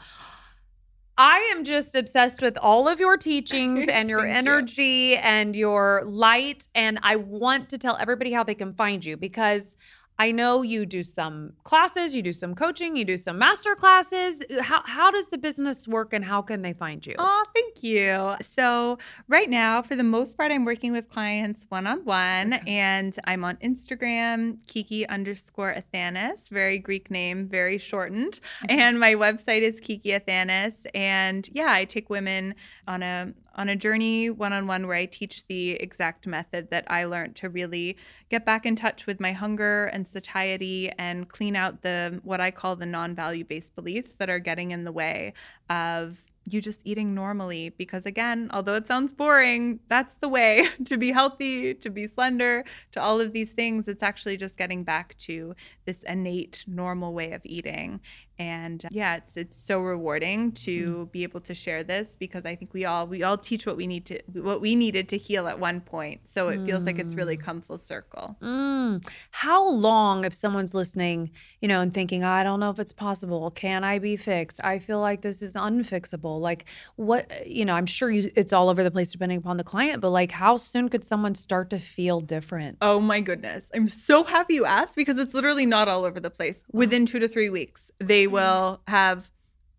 I 1.18 1.38
am 1.52 1.64
just 1.64 1.96
obsessed 1.96 2.40
with 2.40 2.56
all 2.58 2.86
of 2.86 3.00
your 3.00 3.16
teachings 3.16 3.88
and 3.92 4.08
your 4.08 4.20
Thank 4.20 4.30
you. 4.30 4.38
energy 4.38 5.16
and 5.16 5.56
your 5.56 6.04
light. 6.06 6.68
And 6.76 7.00
I 7.02 7.16
want 7.16 7.68
to 7.70 7.78
tell 7.78 7.96
everybody 8.00 8.32
how 8.32 8.44
they 8.44 8.54
can 8.54 8.72
find 8.72 9.04
you 9.04 9.16
because 9.16 9.76
I 10.20 10.32
know 10.32 10.62
you 10.62 10.84
do 10.84 11.04
some 11.04 11.52
classes, 11.62 12.14
you 12.14 12.22
do 12.22 12.32
some 12.32 12.54
coaching, 12.54 12.96
you 12.96 13.04
do 13.04 13.16
some 13.16 13.38
master 13.38 13.76
classes. 13.76 14.42
How, 14.60 14.82
how 14.84 15.12
does 15.12 15.28
the 15.28 15.38
business 15.38 15.86
work 15.86 16.12
and 16.12 16.24
how 16.24 16.42
can 16.42 16.62
they 16.62 16.72
find 16.72 17.06
you? 17.06 17.14
Oh, 17.18 17.44
thank 17.54 17.84
you. 17.84 18.34
So, 18.40 18.98
right 19.28 19.48
now, 19.48 19.80
for 19.80 19.94
the 19.94 20.02
most 20.02 20.36
part, 20.36 20.50
I'm 20.50 20.64
working 20.64 20.90
with 20.90 21.08
clients 21.08 21.66
one 21.68 21.86
on 21.86 22.04
one, 22.04 22.54
and 22.66 23.16
I'm 23.24 23.44
on 23.44 23.56
Instagram, 23.56 24.58
Kiki 24.66 25.08
underscore 25.08 25.72
Athanas, 25.74 26.48
very 26.48 26.78
Greek 26.78 27.10
name, 27.10 27.46
very 27.46 27.78
shortened. 27.78 28.40
Mm-hmm. 28.40 28.80
And 28.80 28.98
my 28.98 29.14
website 29.14 29.62
is 29.62 29.78
Kiki 29.78 30.10
Athanas. 30.10 30.84
And 30.94 31.48
yeah, 31.52 31.70
I 31.70 31.84
take 31.84 32.10
women 32.10 32.56
on 32.88 33.02
a 33.02 33.32
on 33.58 33.68
a 33.68 33.76
journey 33.76 34.30
one 34.30 34.52
on 34.52 34.68
one 34.68 34.86
where 34.86 34.96
I 34.96 35.04
teach 35.04 35.44
the 35.48 35.70
exact 35.72 36.26
method 36.26 36.70
that 36.70 36.84
I 36.86 37.04
learned 37.04 37.34
to 37.36 37.48
really 37.48 37.98
get 38.30 38.46
back 38.46 38.64
in 38.64 38.76
touch 38.76 39.04
with 39.06 39.18
my 39.18 39.32
hunger 39.32 39.86
and 39.86 40.06
satiety 40.06 40.90
and 40.96 41.28
clean 41.28 41.56
out 41.56 41.82
the 41.82 42.20
what 42.22 42.40
I 42.40 42.52
call 42.52 42.76
the 42.76 42.86
non-value 42.86 43.44
based 43.44 43.74
beliefs 43.74 44.14
that 44.14 44.30
are 44.30 44.38
getting 44.38 44.70
in 44.70 44.84
the 44.84 44.92
way 44.92 45.32
of 45.68 46.20
you 46.50 46.62
just 46.62 46.80
eating 46.84 47.14
normally. 47.14 47.70
Because 47.70 48.06
again 48.06 48.48
although 48.52 48.74
it 48.74 48.86
sounds 48.86 49.12
boring 49.12 49.80
that's 49.88 50.14
the 50.14 50.28
way 50.28 50.68
to 50.84 50.96
be 50.96 51.10
healthy 51.10 51.74
to 51.74 51.90
be 51.90 52.06
slender 52.06 52.64
to 52.92 53.02
all 53.02 53.20
of 53.20 53.32
these 53.32 53.52
things. 53.52 53.88
It's 53.88 54.04
actually 54.04 54.36
just 54.36 54.56
getting 54.56 54.84
back 54.84 55.18
to 55.18 55.56
this 55.84 56.04
innate 56.04 56.64
normal 56.68 57.12
way 57.12 57.32
of 57.32 57.42
eating 57.44 58.00
and 58.38 58.84
uh, 58.84 58.88
yeah 58.92 59.16
it's 59.16 59.36
it's 59.36 59.56
so 59.56 59.80
rewarding 59.80 60.52
to 60.52 61.08
be 61.12 61.22
able 61.22 61.40
to 61.40 61.54
share 61.54 61.82
this 61.82 62.16
because 62.16 62.44
i 62.46 62.54
think 62.54 62.72
we 62.72 62.84
all 62.84 63.06
we 63.06 63.22
all 63.22 63.36
teach 63.38 63.66
what 63.66 63.76
we 63.76 63.86
need 63.86 64.04
to 64.04 64.20
what 64.32 64.60
we 64.60 64.74
needed 64.74 65.08
to 65.08 65.16
heal 65.16 65.46
at 65.48 65.58
one 65.58 65.80
point 65.80 66.20
so 66.24 66.48
it 66.48 66.64
feels 66.64 66.84
like 66.84 66.98
it's 66.98 67.14
really 67.14 67.36
come 67.36 67.60
full 67.60 67.78
circle 67.78 68.36
Mm. 68.42 69.04
How 69.30 69.68
long, 69.68 70.24
if 70.24 70.32
someone's 70.32 70.74
listening, 70.74 71.30
you 71.60 71.68
know, 71.68 71.80
and 71.80 71.92
thinking, 71.92 72.24
I 72.24 72.42
don't 72.42 72.60
know 72.60 72.70
if 72.70 72.78
it's 72.78 72.92
possible, 72.92 73.50
can 73.50 73.84
I 73.84 73.98
be 73.98 74.16
fixed? 74.16 74.60
I 74.62 74.78
feel 74.78 75.00
like 75.00 75.22
this 75.22 75.42
is 75.42 75.54
unfixable. 75.54 76.40
Like, 76.40 76.66
what, 76.96 77.46
you 77.46 77.64
know, 77.64 77.74
I'm 77.74 77.86
sure 77.86 78.10
you, 78.10 78.30
it's 78.36 78.52
all 78.52 78.68
over 78.68 78.82
the 78.82 78.90
place 78.90 79.12
depending 79.12 79.38
upon 79.38 79.56
the 79.56 79.64
client, 79.64 80.00
but 80.00 80.10
like, 80.10 80.30
how 80.30 80.56
soon 80.56 80.88
could 80.88 81.04
someone 81.04 81.34
start 81.34 81.70
to 81.70 81.78
feel 81.78 82.20
different? 82.20 82.78
Oh 82.80 83.00
my 83.00 83.20
goodness. 83.20 83.70
I'm 83.74 83.88
so 83.88 84.24
happy 84.24 84.54
you 84.54 84.64
asked 84.64 84.96
because 84.96 85.18
it's 85.18 85.34
literally 85.34 85.66
not 85.66 85.88
all 85.88 86.04
over 86.04 86.20
the 86.20 86.30
place. 86.30 86.64
Within 86.72 87.06
two 87.06 87.18
to 87.18 87.28
three 87.28 87.50
weeks, 87.50 87.90
they 87.98 88.26
Mm-hmm. 88.28 88.34
will 88.34 88.80
have 88.86 89.30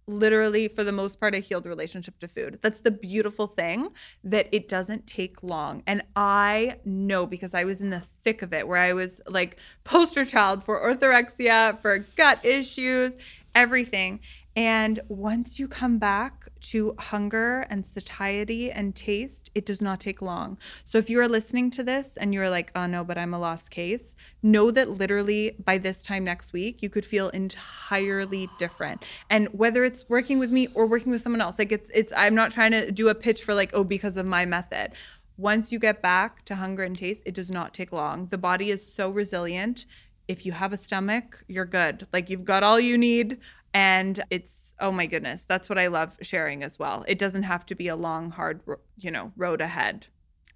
literally, 0.10 0.68
for 0.68 0.84
the 0.84 0.92
most 0.92 1.20
part, 1.20 1.36
a 1.36 1.40
healed 1.40 1.66
relationship 1.66 2.18
to 2.20 2.28
food. 2.28 2.60
That's 2.62 2.82
the 2.82 2.92
beautiful 2.92 3.48
thing 3.48 3.90
that 4.24 4.48
it 4.52 4.68
doesn't 4.68 5.08
take 5.08 5.44
long. 5.44 5.84
And 5.86 6.02
I 6.16 6.78
know 6.84 7.26
because 7.26 7.54
I 7.54 7.64
was 7.64 7.80
in 7.80 7.92
the 7.92 8.02
thick 8.24 8.42
of 8.42 8.52
it 8.54 8.68
where 8.68 8.82
I 8.82 8.94
was 8.94 9.22
like 9.28 9.58
poster 9.84 10.26
child 10.26 10.64
for 10.64 10.82
orthorexia, 10.82 11.80
for 11.80 12.00
gut 12.16 12.44
issues, 12.44 13.16
everything. 13.54 14.20
And 14.56 15.00
once 15.08 15.60
you 15.60 15.68
come 15.68 16.00
back 16.00 16.49
to 16.62 16.96
hunger 16.98 17.62
and 17.70 17.86
satiety 17.86 18.72
and 18.72 18.96
taste, 18.96 19.50
it 19.56 19.66
does 19.66 19.82
not 19.82 20.00
take 20.00 20.22
long. 20.22 20.58
So 20.84 20.98
if 20.98 21.10
you 21.10 21.20
are 21.22 21.28
listening 21.28 21.70
to 21.72 21.84
this 21.84 22.18
and 22.18 22.34
you're 22.34 22.50
like, 22.50 22.72
oh 22.76 22.86
no, 22.86 23.04
but 23.04 23.18
I'm 23.18 23.34
a 23.34 23.40
lost 23.40 23.72
case, 23.72 24.16
know 24.44 24.72
that 24.72 24.90
literally 24.90 25.56
by 25.64 25.78
this 25.78 26.04
time 26.04 26.24
next 26.24 26.54
week, 26.54 26.82
you 26.82 26.90
could 26.90 27.06
feel 27.06 27.30
entirely 27.30 28.50
different. 28.58 29.04
And 29.30 29.48
whether 29.50 29.84
it's 29.84 30.08
working 30.10 30.40
with 30.40 30.52
me 30.52 30.68
or 30.74 30.86
working 30.86 31.12
with 31.12 31.22
someone 31.22 31.42
else, 31.42 31.60
like 31.60 31.72
it's, 31.72 31.90
it's, 31.92 32.14
I'm 32.16 32.36
not 32.36 32.52
trying 32.52 32.72
to 32.72 32.92
do 32.92 33.10
a 33.10 33.16
pitch 33.16 33.44
for 33.44 33.54
like, 33.54 33.72
oh, 33.74 33.84
because 33.84 34.18
of 34.18 34.26
my 34.26 34.46
method. 34.46 34.92
Once 35.38 35.72
you 35.72 35.80
get 35.80 36.02
back 36.02 36.44
to 36.44 36.56
hunger 36.56 36.84
and 36.84 36.98
taste, 36.98 37.24
it 37.26 37.34
does 37.34 37.50
not 37.50 37.74
take 37.74 37.94
long. 37.94 38.28
The 38.28 38.38
body 38.38 38.72
is 38.72 38.86
so 38.86 39.10
resilient. 39.10 39.86
If 40.28 40.46
you 40.46 40.52
have 40.52 40.74
a 40.74 40.78
stomach, 40.78 41.44
you're 41.48 41.66
good. 41.66 42.06
Like 42.12 42.30
you've 42.30 42.46
got 42.46 42.62
all 42.62 42.80
you 42.80 42.98
need 42.98 43.40
and 43.74 44.24
it's 44.30 44.74
oh 44.80 44.92
my 44.92 45.06
goodness 45.06 45.46
that's 45.46 45.70
what 45.70 45.78
i 45.78 45.88
love 45.88 46.18
sharing 46.22 46.64
as 46.64 46.80
well. 46.80 47.06
It 47.08 47.20
doesn't 47.20 47.44
have 47.44 47.66
to 47.68 47.76
be 47.76 47.88
a 47.88 47.96
long 47.96 48.32
hard 48.32 48.62
you 48.98 49.12
know 49.12 49.32
road 49.38 49.62
ahead. 49.62 50.08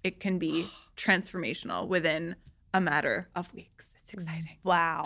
It 0.02 0.20
can 0.20 0.38
be 0.38 0.68
transformational 0.96 1.86
within 1.88 2.36
a 2.72 2.80
matter 2.80 3.28
of 3.34 3.52
weeks. 3.54 3.92
It's 4.02 4.10
mm, 4.10 4.14
exciting. 4.14 4.58
wow. 4.64 5.04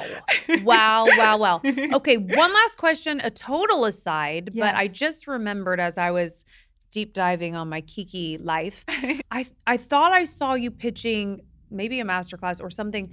Wow 0.63 1.07
wow 1.07 1.37
wow. 1.37 1.61
Okay 1.93 2.17
one 2.17 2.53
last 2.53 2.79
question 2.85 3.21
a 3.23 3.31
total 3.31 3.85
aside 3.85 4.51
yes. 4.53 4.67
but 4.67 4.75
i 4.75 4.89
just 4.89 5.27
remembered 5.27 5.79
as 5.79 5.99
i 5.99 6.11
was 6.11 6.45
deep 6.91 7.13
diving 7.13 7.55
on 7.55 7.69
my 7.69 7.83
kiki 7.83 8.39
life 8.39 8.85
i 9.31 9.47
i 9.67 9.77
thought 9.77 10.13
i 10.13 10.25
saw 10.25 10.55
you 10.55 10.71
pitching 10.71 11.43
maybe 11.71 12.01
a 12.01 12.05
masterclass 12.05 12.63
or 12.63 12.71
something 12.71 13.13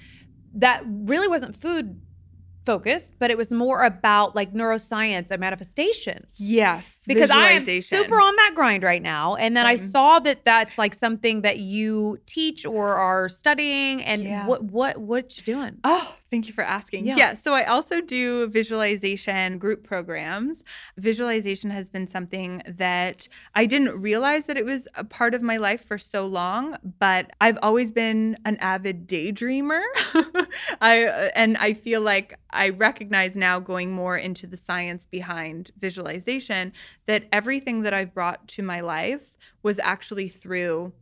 that 0.54 0.82
really 0.86 1.28
wasn't 1.28 1.56
food 1.56 2.00
focused, 2.66 3.13
but 3.20 3.32
it 3.32 3.38
was 3.38 3.51
more 3.51 3.84
about 3.84 4.36
like 4.36 4.53
neuroscience 4.53 5.32
and 5.32 5.39
manifestation. 5.39 6.28
Yes. 6.36 7.03
Because 7.07 7.30
I 7.30 7.49
am 7.51 7.66
super 7.82 8.16
on 8.16 8.36
that 8.36 8.53
grind 8.55 8.84
right 8.84 9.01
now. 9.01 9.36
And 9.36 9.55
then 9.55 9.66
Same. 9.66 9.72
I 9.72 9.76
saw 9.76 10.20
that 10.20 10.45
that's 10.45 10.78
like 10.78 10.93
something 10.93 11.41
that 11.41 11.59
you 11.59 12.20
teach 12.26 12.66
or 12.66 12.95
are 12.95 13.30
studying. 13.30 14.03
And 14.03 14.24
yeah. 14.24 14.47
what, 14.47 14.63
what, 14.63 14.97
what 14.97 15.38
you 15.38 15.43
doing? 15.43 15.78
Oh, 15.84 16.16
Thank 16.36 16.47
you 16.47 16.53
for 16.53 16.66
asking. 16.66 17.05
Yeah. 17.05 17.16
yeah. 17.16 17.34
So 17.34 17.53
I 17.53 17.63
also 17.63 18.01
do 18.01 18.47
visualization 18.47 19.57
group 19.57 19.86
programs. 19.86 20.66
Visualization 20.97 21.70
has 21.70 21.89
been 21.89 22.07
something 22.07 22.61
that 22.68 23.30
I 23.53 23.66
didn't 23.66 24.01
realize 24.01 24.47
that 24.47 24.57
it 24.57 24.66
was 24.66 24.86
a 24.95 25.05
part 25.05 25.34
of 25.34 25.41
my 25.41 25.55
life 25.55 25.86
for 25.86 25.97
so 25.97 26.26
long, 26.26 26.78
but 26.99 27.32
I've 27.39 27.57
always 27.61 27.93
been 27.93 28.36
an 28.43 28.57
avid 28.57 29.07
daydreamer. 29.07 29.82
I 30.82 31.05
uh, 31.05 31.30
and 31.36 31.55
I 31.57 31.74
feel 31.74 32.01
like 32.01 32.38
I 32.56 32.70
recognize 32.70 33.36
now 33.36 33.60
going 33.60 33.91
more 33.91 34.18
into 34.18 34.47
the 34.47 34.58
science 34.58 35.06
behind 35.06 35.72
visualization 35.78 36.74
that 37.06 37.26
everything 37.32 37.82
that 37.82 37.93
I've 37.93 38.14
brought 38.14 38.47
to 38.49 38.64
my 38.64 38.82
life 38.82 39.38
was 39.62 39.80
actually 39.80 40.30
through 40.30 40.93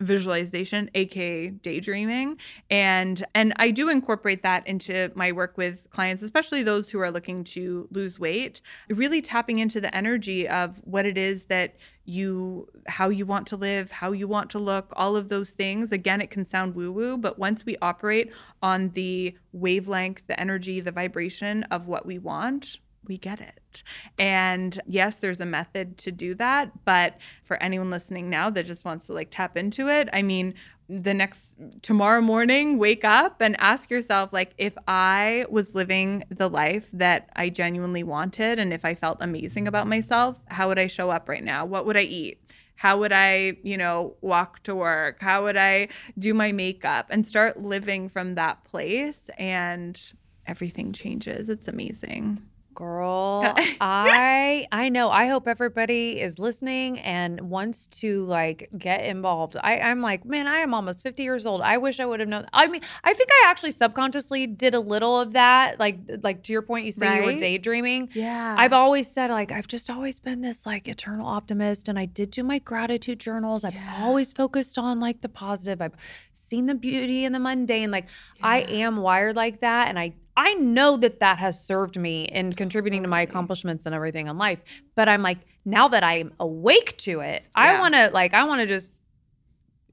visualization 0.00 0.90
aka 0.94 1.50
daydreaming. 1.50 2.38
And 2.70 3.24
and 3.34 3.52
I 3.56 3.70
do 3.70 3.88
incorporate 3.88 4.42
that 4.42 4.66
into 4.66 5.10
my 5.14 5.32
work 5.32 5.56
with 5.56 5.86
clients 5.90 6.22
especially 6.22 6.62
those 6.62 6.90
who 6.90 6.98
are 7.00 7.10
looking 7.10 7.44
to 7.44 7.88
lose 7.90 8.18
weight 8.18 8.60
really 8.88 9.22
tapping 9.22 9.58
into 9.58 9.80
the 9.80 9.94
energy 9.94 10.48
of 10.48 10.80
what 10.84 11.06
it 11.06 11.16
is 11.16 11.44
that 11.44 11.76
you 12.04 12.68
how 12.86 13.08
you 13.08 13.24
want 13.24 13.46
to 13.46 13.56
live 13.56 13.90
how 13.90 14.12
you 14.12 14.28
want 14.28 14.50
to 14.50 14.58
look 14.58 14.92
all 14.94 15.16
of 15.16 15.28
those 15.28 15.50
things 15.50 15.90
again 15.90 16.20
it 16.20 16.30
can 16.30 16.44
sound 16.44 16.74
woo 16.74 16.92
woo 16.92 17.16
but 17.16 17.38
once 17.38 17.64
we 17.64 17.76
operate 17.80 18.30
on 18.62 18.90
the 18.90 19.34
wavelength 19.52 20.20
the 20.26 20.38
energy 20.38 20.80
the 20.80 20.92
vibration 20.92 21.62
of 21.64 21.86
what 21.86 22.04
we 22.04 22.18
want 22.18 22.78
we 23.06 23.18
get 23.18 23.40
it. 23.40 23.82
And 24.18 24.80
yes, 24.86 25.20
there's 25.20 25.40
a 25.40 25.46
method 25.46 25.98
to 25.98 26.12
do 26.12 26.34
that. 26.36 26.84
But 26.84 27.18
for 27.42 27.62
anyone 27.62 27.90
listening 27.90 28.30
now 28.30 28.50
that 28.50 28.66
just 28.66 28.84
wants 28.84 29.06
to 29.06 29.12
like 29.12 29.30
tap 29.30 29.56
into 29.56 29.88
it, 29.88 30.08
I 30.12 30.22
mean, 30.22 30.54
the 30.88 31.14
next 31.14 31.56
tomorrow 31.82 32.20
morning, 32.20 32.78
wake 32.78 33.04
up 33.04 33.40
and 33.40 33.58
ask 33.58 33.90
yourself, 33.90 34.32
like, 34.32 34.52
if 34.58 34.74
I 34.86 35.46
was 35.48 35.74
living 35.74 36.24
the 36.28 36.48
life 36.48 36.88
that 36.92 37.30
I 37.34 37.48
genuinely 37.48 38.02
wanted 38.02 38.58
and 38.58 38.72
if 38.72 38.84
I 38.84 38.94
felt 38.94 39.18
amazing 39.20 39.66
about 39.66 39.86
myself, 39.86 40.40
how 40.48 40.68
would 40.68 40.78
I 40.78 40.86
show 40.86 41.10
up 41.10 41.28
right 41.28 41.42
now? 41.44 41.64
What 41.64 41.86
would 41.86 41.96
I 41.96 42.02
eat? 42.02 42.40
How 42.76 42.98
would 42.98 43.12
I, 43.12 43.56
you 43.62 43.76
know, 43.76 44.16
walk 44.20 44.62
to 44.64 44.74
work? 44.74 45.22
How 45.22 45.44
would 45.44 45.56
I 45.56 45.88
do 46.18 46.34
my 46.34 46.52
makeup 46.52 47.06
and 47.08 47.24
start 47.24 47.62
living 47.62 48.08
from 48.08 48.34
that 48.34 48.64
place? 48.64 49.30
And 49.38 50.00
everything 50.46 50.92
changes. 50.92 51.48
It's 51.48 51.68
amazing. 51.68 52.42
Girl, 52.74 53.54
I 53.80 54.66
I 54.72 54.88
know. 54.88 55.10
I 55.10 55.26
hope 55.26 55.46
everybody 55.46 56.20
is 56.20 56.38
listening 56.38 56.98
and 57.00 57.40
wants 57.42 57.86
to 57.86 58.24
like 58.26 58.68
get 58.76 59.04
involved. 59.04 59.56
I, 59.62 59.78
I'm 59.78 60.00
like, 60.00 60.24
man, 60.24 60.46
I 60.46 60.58
am 60.58 60.74
almost 60.74 61.02
50 61.02 61.22
years 61.22 61.46
old. 61.46 61.62
I 61.62 61.78
wish 61.78 62.00
I 62.00 62.06
would 62.06 62.20
have 62.20 62.28
known. 62.28 62.46
I 62.52 62.66
mean, 62.66 62.82
I 63.04 63.14
think 63.14 63.30
I 63.32 63.50
actually 63.50 63.70
subconsciously 63.70 64.46
did 64.46 64.74
a 64.74 64.80
little 64.80 65.20
of 65.20 65.34
that. 65.34 65.78
Like, 65.78 65.98
like 66.22 66.42
to 66.44 66.52
your 66.52 66.62
point, 66.62 66.84
you 66.84 66.92
say 66.92 67.06
right? 67.06 67.20
you 67.20 67.32
were 67.32 67.38
daydreaming. 67.38 68.10
Yeah. 68.12 68.56
I've 68.58 68.72
always 68.72 69.10
said 69.10 69.30
like 69.30 69.52
I've 69.52 69.68
just 69.68 69.88
always 69.88 70.18
been 70.18 70.40
this 70.40 70.66
like 70.66 70.88
eternal 70.88 71.26
optimist, 71.26 71.88
and 71.88 71.98
I 71.98 72.06
did 72.06 72.30
do 72.30 72.42
my 72.42 72.58
gratitude 72.58 73.20
journals. 73.20 73.64
I've 73.64 73.74
yeah. 73.74 74.00
always 74.00 74.32
focused 74.32 74.78
on 74.78 75.00
like 75.00 75.20
the 75.20 75.28
positive. 75.28 75.80
I've 75.80 75.96
seen 76.32 76.66
the 76.66 76.74
beauty 76.74 77.24
in 77.24 77.32
the 77.32 77.38
mundane. 77.38 77.90
Like 77.90 78.06
yeah. 78.38 78.46
I 78.46 78.58
am 78.58 78.96
wired 78.96 79.36
like 79.36 79.60
that, 79.60 79.88
and 79.88 79.98
I 79.98 80.14
I 80.36 80.54
know 80.54 80.96
that 80.96 81.20
that 81.20 81.38
has 81.38 81.64
served 81.64 81.98
me 81.98 82.24
in 82.24 82.52
contributing 82.52 83.02
to 83.02 83.08
my 83.08 83.24
mm-hmm. 83.24 83.30
accomplishments 83.30 83.86
and 83.86 83.94
everything 83.94 84.26
in 84.26 84.36
life. 84.38 84.60
But 84.94 85.08
I'm 85.08 85.22
like, 85.22 85.38
now 85.64 85.88
that 85.88 86.02
I'm 86.02 86.32
awake 86.40 86.96
to 86.98 87.20
it, 87.20 87.42
yeah. 87.42 87.48
I 87.54 87.80
want 87.80 87.94
to 87.94 88.10
like, 88.12 88.34
I 88.34 88.44
want 88.44 88.60
to 88.60 88.66
just, 88.66 89.00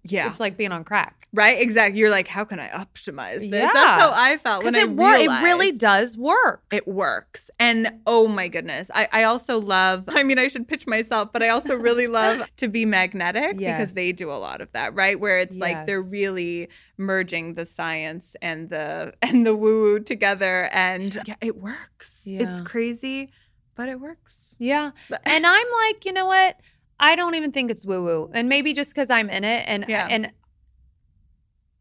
yeah, 0.03 0.29
it's 0.29 0.39
like 0.39 0.57
being 0.57 0.71
on 0.71 0.83
crack, 0.83 1.27
right? 1.31 1.61
Exactly. 1.61 1.99
You're 1.99 2.09
like, 2.09 2.27
how 2.27 2.43
can 2.43 2.59
I 2.59 2.69
optimize 2.69 3.39
this? 3.39 3.49
Yeah. 3.49 3.71
That's 3.73 4.01
how 4.01 4.11
I 4.13 4.37
felt 4.37 4.63
when 4.63 4.75
I 4.75 4.79
it, 4.79 4.85
realized 4.85 5.31
it 5.31 5.45
really 5.45 5.71
does 5.73 6.17
work. 6.17 6.63
It 6.71 6.87
works, 6.87 7.51
and 7.59 7.99
oh 8.07 8.27
my 8.27 8.47
goodness, 8.47 8.89
I, 8.93 9.07
I 9.11 9.23
also 9.23 9.59
love. 9.59 10.05
I 10.07 10.23
mean, 10.23 10.39
I 10.39 10.47
should 10.47 10.67
pitch 10.67 10.87
myself, 10.87 11.29
but 11.31 11.43
I 11.43 11.49
also 11.49 11.75
really 11.75 12.07
love 12.21 12.47
to 12.57 12.67
be 12.67 12.85
magnetic 12.85 13.57
yes. 13.59 13.77
because 13.77 13.93
they 13.93 14.11
do 14.11 14.31
a 14.31 14.39
lot 14.39 14.61
of 14.61 14.71
that, 14.71 14.95
right? 14.95 15.19
Where 15.19 15.39
it's 15.39 15.55
yes. 15.55 15.61
like 15.61 15.87
they're 15.87 16.03
really 16.11 16.69
merging 16.97 17.53
the 17.53 17.65
science 17.65 18.35
and 18.41 18.69
the 18.69 19.13
and 19.21 19.45
the 19.45 19.55
woo 19.55 19.81
woo 19.81 19.99
together 19.99 20.69
and 20.71 21.21
yeah, 21.25 21.35
it 21.41 21.57
works. 21.57 22.21
Yeah. 22.25 22.47
It's 22.47 22.61
crazy, 22.61 23.31
but 23.75 23.89
it 23.89 23.99
works. 23.99 24.55
Yeah. 24.57 24.91
and 25.25 25.45
I'm 25.45 25.67
like, 25.85 26.05
you 26.05 26.13
know 26.13 26.27
what? 26.27 26.59
I 27.01 27.15
don't 27.15 27.35
even 27.35 27.51
think 27.51 27.71
it's 27.71 27.85
woo 27.85 28.03
woo. 28.03 28.31
And 28.33 28.47
maybe 28.47 28.73
just 28.73 28.95
cuz 28.95 29.09
I'm 29.09 29.29
in 29.29 29.43
it 29.43 29.65
and 29.67 29.85
yeah. 29.87 30.07
and 30.09 30.31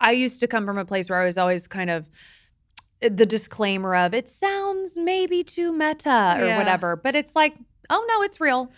I 0.01 0.13
used 0.13 0.41
to 0.41 0.49
come 0.49 0.67
from 0.67 0.79
a 0.79 0.85
place 0.85 1.11
where 1.11 1.21
I 1.21 1.27
was 1.27 1.37
always 1.37 1.69
kind 1.69 1.91
of 1.91 2.09
the 3.01 3.27
disclaimer 3.27 3.95
of 3.95 4.15
it 4.15 4.29
sounds 4.29 4.99
maybe 4.99 5.43
too 5.43 5.73
meta 5.73 6.37
or 6.39 6.47
yeah. 6.47 6.59
whatever, 6.59 6.97
but 6.97 7.15
it's 7.15 7.35
like, 7.37 7.55
oh 7.89 8.05
no, 8.09 8.23
it's 8.23 8.41
real. 8.41 8.71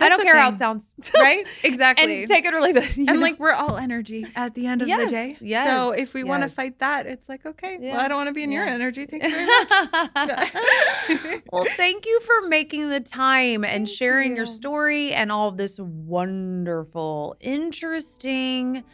I 0.00 0.08
don't 0.08 0.22
care 0.22 0.34
thing. 0.34 0.42
how 0.42 0.50
it 0.50 0.58
sounds. 0.58 0.94
right? 1.14 1.46
Exactly. 1.62 2.20
and 2.20 2.28
take 2.28 2.44
it 2.44 2.52
or 2.52 2.60
leave 2.60 2.76
it. 2.76 2.96
And 2.98 3.06
know? 3.06 3.14
like 3.14 3.38
we're 3.38 3.52
all 3.52 3.78
energy 3.78 4.26
at 4.36 4.54
the 4.54 4.66
end 4.66 4.82
of 4.82 4.88
yes, 4.88 5.04
the 5.04 5.10
day. 5.10 5.36
Yes. 5.40 5.68
So 5.68 5.92
if 5.92 6.12
we 6.12 6.20
yes. 6.20 6.28
want 6.28 6.42
to 6.42 6.48
fight 6.48 6.78
that, 6.80 7.06
it's 7.06 7.28
like, 7.28 7.46
okay, 7.46 7.78
yeah. 7.80 7.92
well, 7.92 8.04
I 8.04 8.08
don't 8.08 8.18
want 8.18 8.28
to 8.28 8.34
be 8.34 8.42
in 8.42 8.52
yeah. 8.52 8.58
your 8.58 8.68
energy. 8.68 9.06
Thank 9.06 9.22
you 9.22 9.30
very 9.30 9.46
much. 11.36 11.42
well, 11.50 11.66
thank 11.76 12.04
you 12.04 12.20
for 12.20 12.48
making 12.48 12.90
the 12.90 13.00
time 13.00 13.64
and 13.64 13.86
thank 13.86 13.96
sharing 13.96 14.30
you. 14.32 14.38
your 14.38 14.46
story 14.46 15.12
and 15.12 15.32
all 15.32 15.48
of 15.48 15.56
this 15.56 15.78
wonderful, 15.78 17.36
interesting 17.40 18.84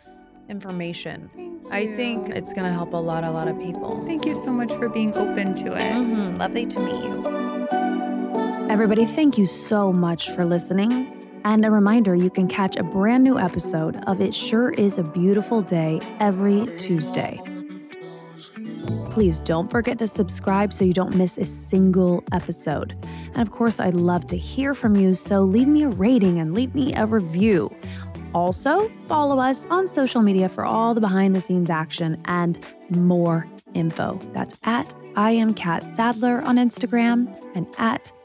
information. 0.48 1.30
I 1.70 1.86
think 1.94 2.28
it's 2.28 2.52
going 2.52 2.66
to 2.66 2.72
help 2.72 2.92
a 2.92 2.98
lot, 2.98 3.24
a 3.24 3.30
lot 3.30 3.48
of 3.48 3.58
people. 3.58 4.04
Thank 4.06 4.26
you 4.26 4.34
so 4.34 4.50
much 4.50 4.72
for 4.74 4.88
being 4.88 5.14
open 5.14 5.54
to 5.56 5.74
it. 5.74 5.92
Mm-hmm. 5.92 6.38
Lovely 6.38 6.66
to 6.66 6.78
meet 6.78 7.02
you. 7.02 7.53
Everybody, 8.70 9.04
thank 9.04 9.36
you 9.36 9.44
so 9.44 9.92
much 9.92 10.30
for 10.30 10.44
listening. 10.44 11.40
And 11.44 11.64
a 11.66 11.70
reminder 11.70 12.14
you 12.14 12.30
can 12.30 12.48
catch 12.48 12.76
a 12.76 12.82
brand 12.82 13.22
new 13.22 13.38
episode 13.38 13.96
of 14.06 14.22
It 14.22 14.34
Sure 14.34 14.70
Is 14.70 14.98
a 14.98 15.02
Beautiful 15.02 15.60
Day 15.60 16.00
every 16.18 16.66
Tuesday. 16.78 17.38
Please 19.10 19.38
don't 19.38 19.70
forget 19.70 19.98
to 19.98 20.08
subscribe 20.08 20.72
so 20.72 20.84
you 20.84 20.94
don't 20.94 21.14
miss 21.14 21.36
a 21.36 21.44
single 21.44 22.24
episode. 22.32 22.96
And 23.34 23.38
of 23.38 23.52
course, 23.52 23.78
I'd 23.78 23.94
love 23.94 24.26
to 24.28 24.36
hear 24.36 24.74
from 24.74 24.96
you, 24.96 25.12
so 25.12 25.42
leave 25.42 25.68
me 25.68 25.84
a 25.84 25.88
rating 25.90 26.40
and 26.40 26.54
leave 26.54 26.74
me 26.74 26.94
a 26.94 27.04
review. 27.04 27.72
Also, 28.34 28.90
follow 29.08 29.38
us 29.38 29.66
on 29.66 29.86
social 29.86 30.22
media 30.22 30.48
for 30.48 30.64
all 30.64 30.94
the 30.94 31.00
behind 31.00 31.36
the 31.36 31.40
scenes 31.40 31.68
action 31.68 32.20
and 32.24 32.58
more 32.88 33.46
info. 33.74 34.18
That's 34.32 34.56
at 34.64 34.94
I 35.16 35.32
am 35.32 35.52
Catt 35.52 35.84
Sadler 35.94 36.40
on 36.42 36.56
Instagram 36.56 37.38
and 37.54 37.66
at 37.78 38.10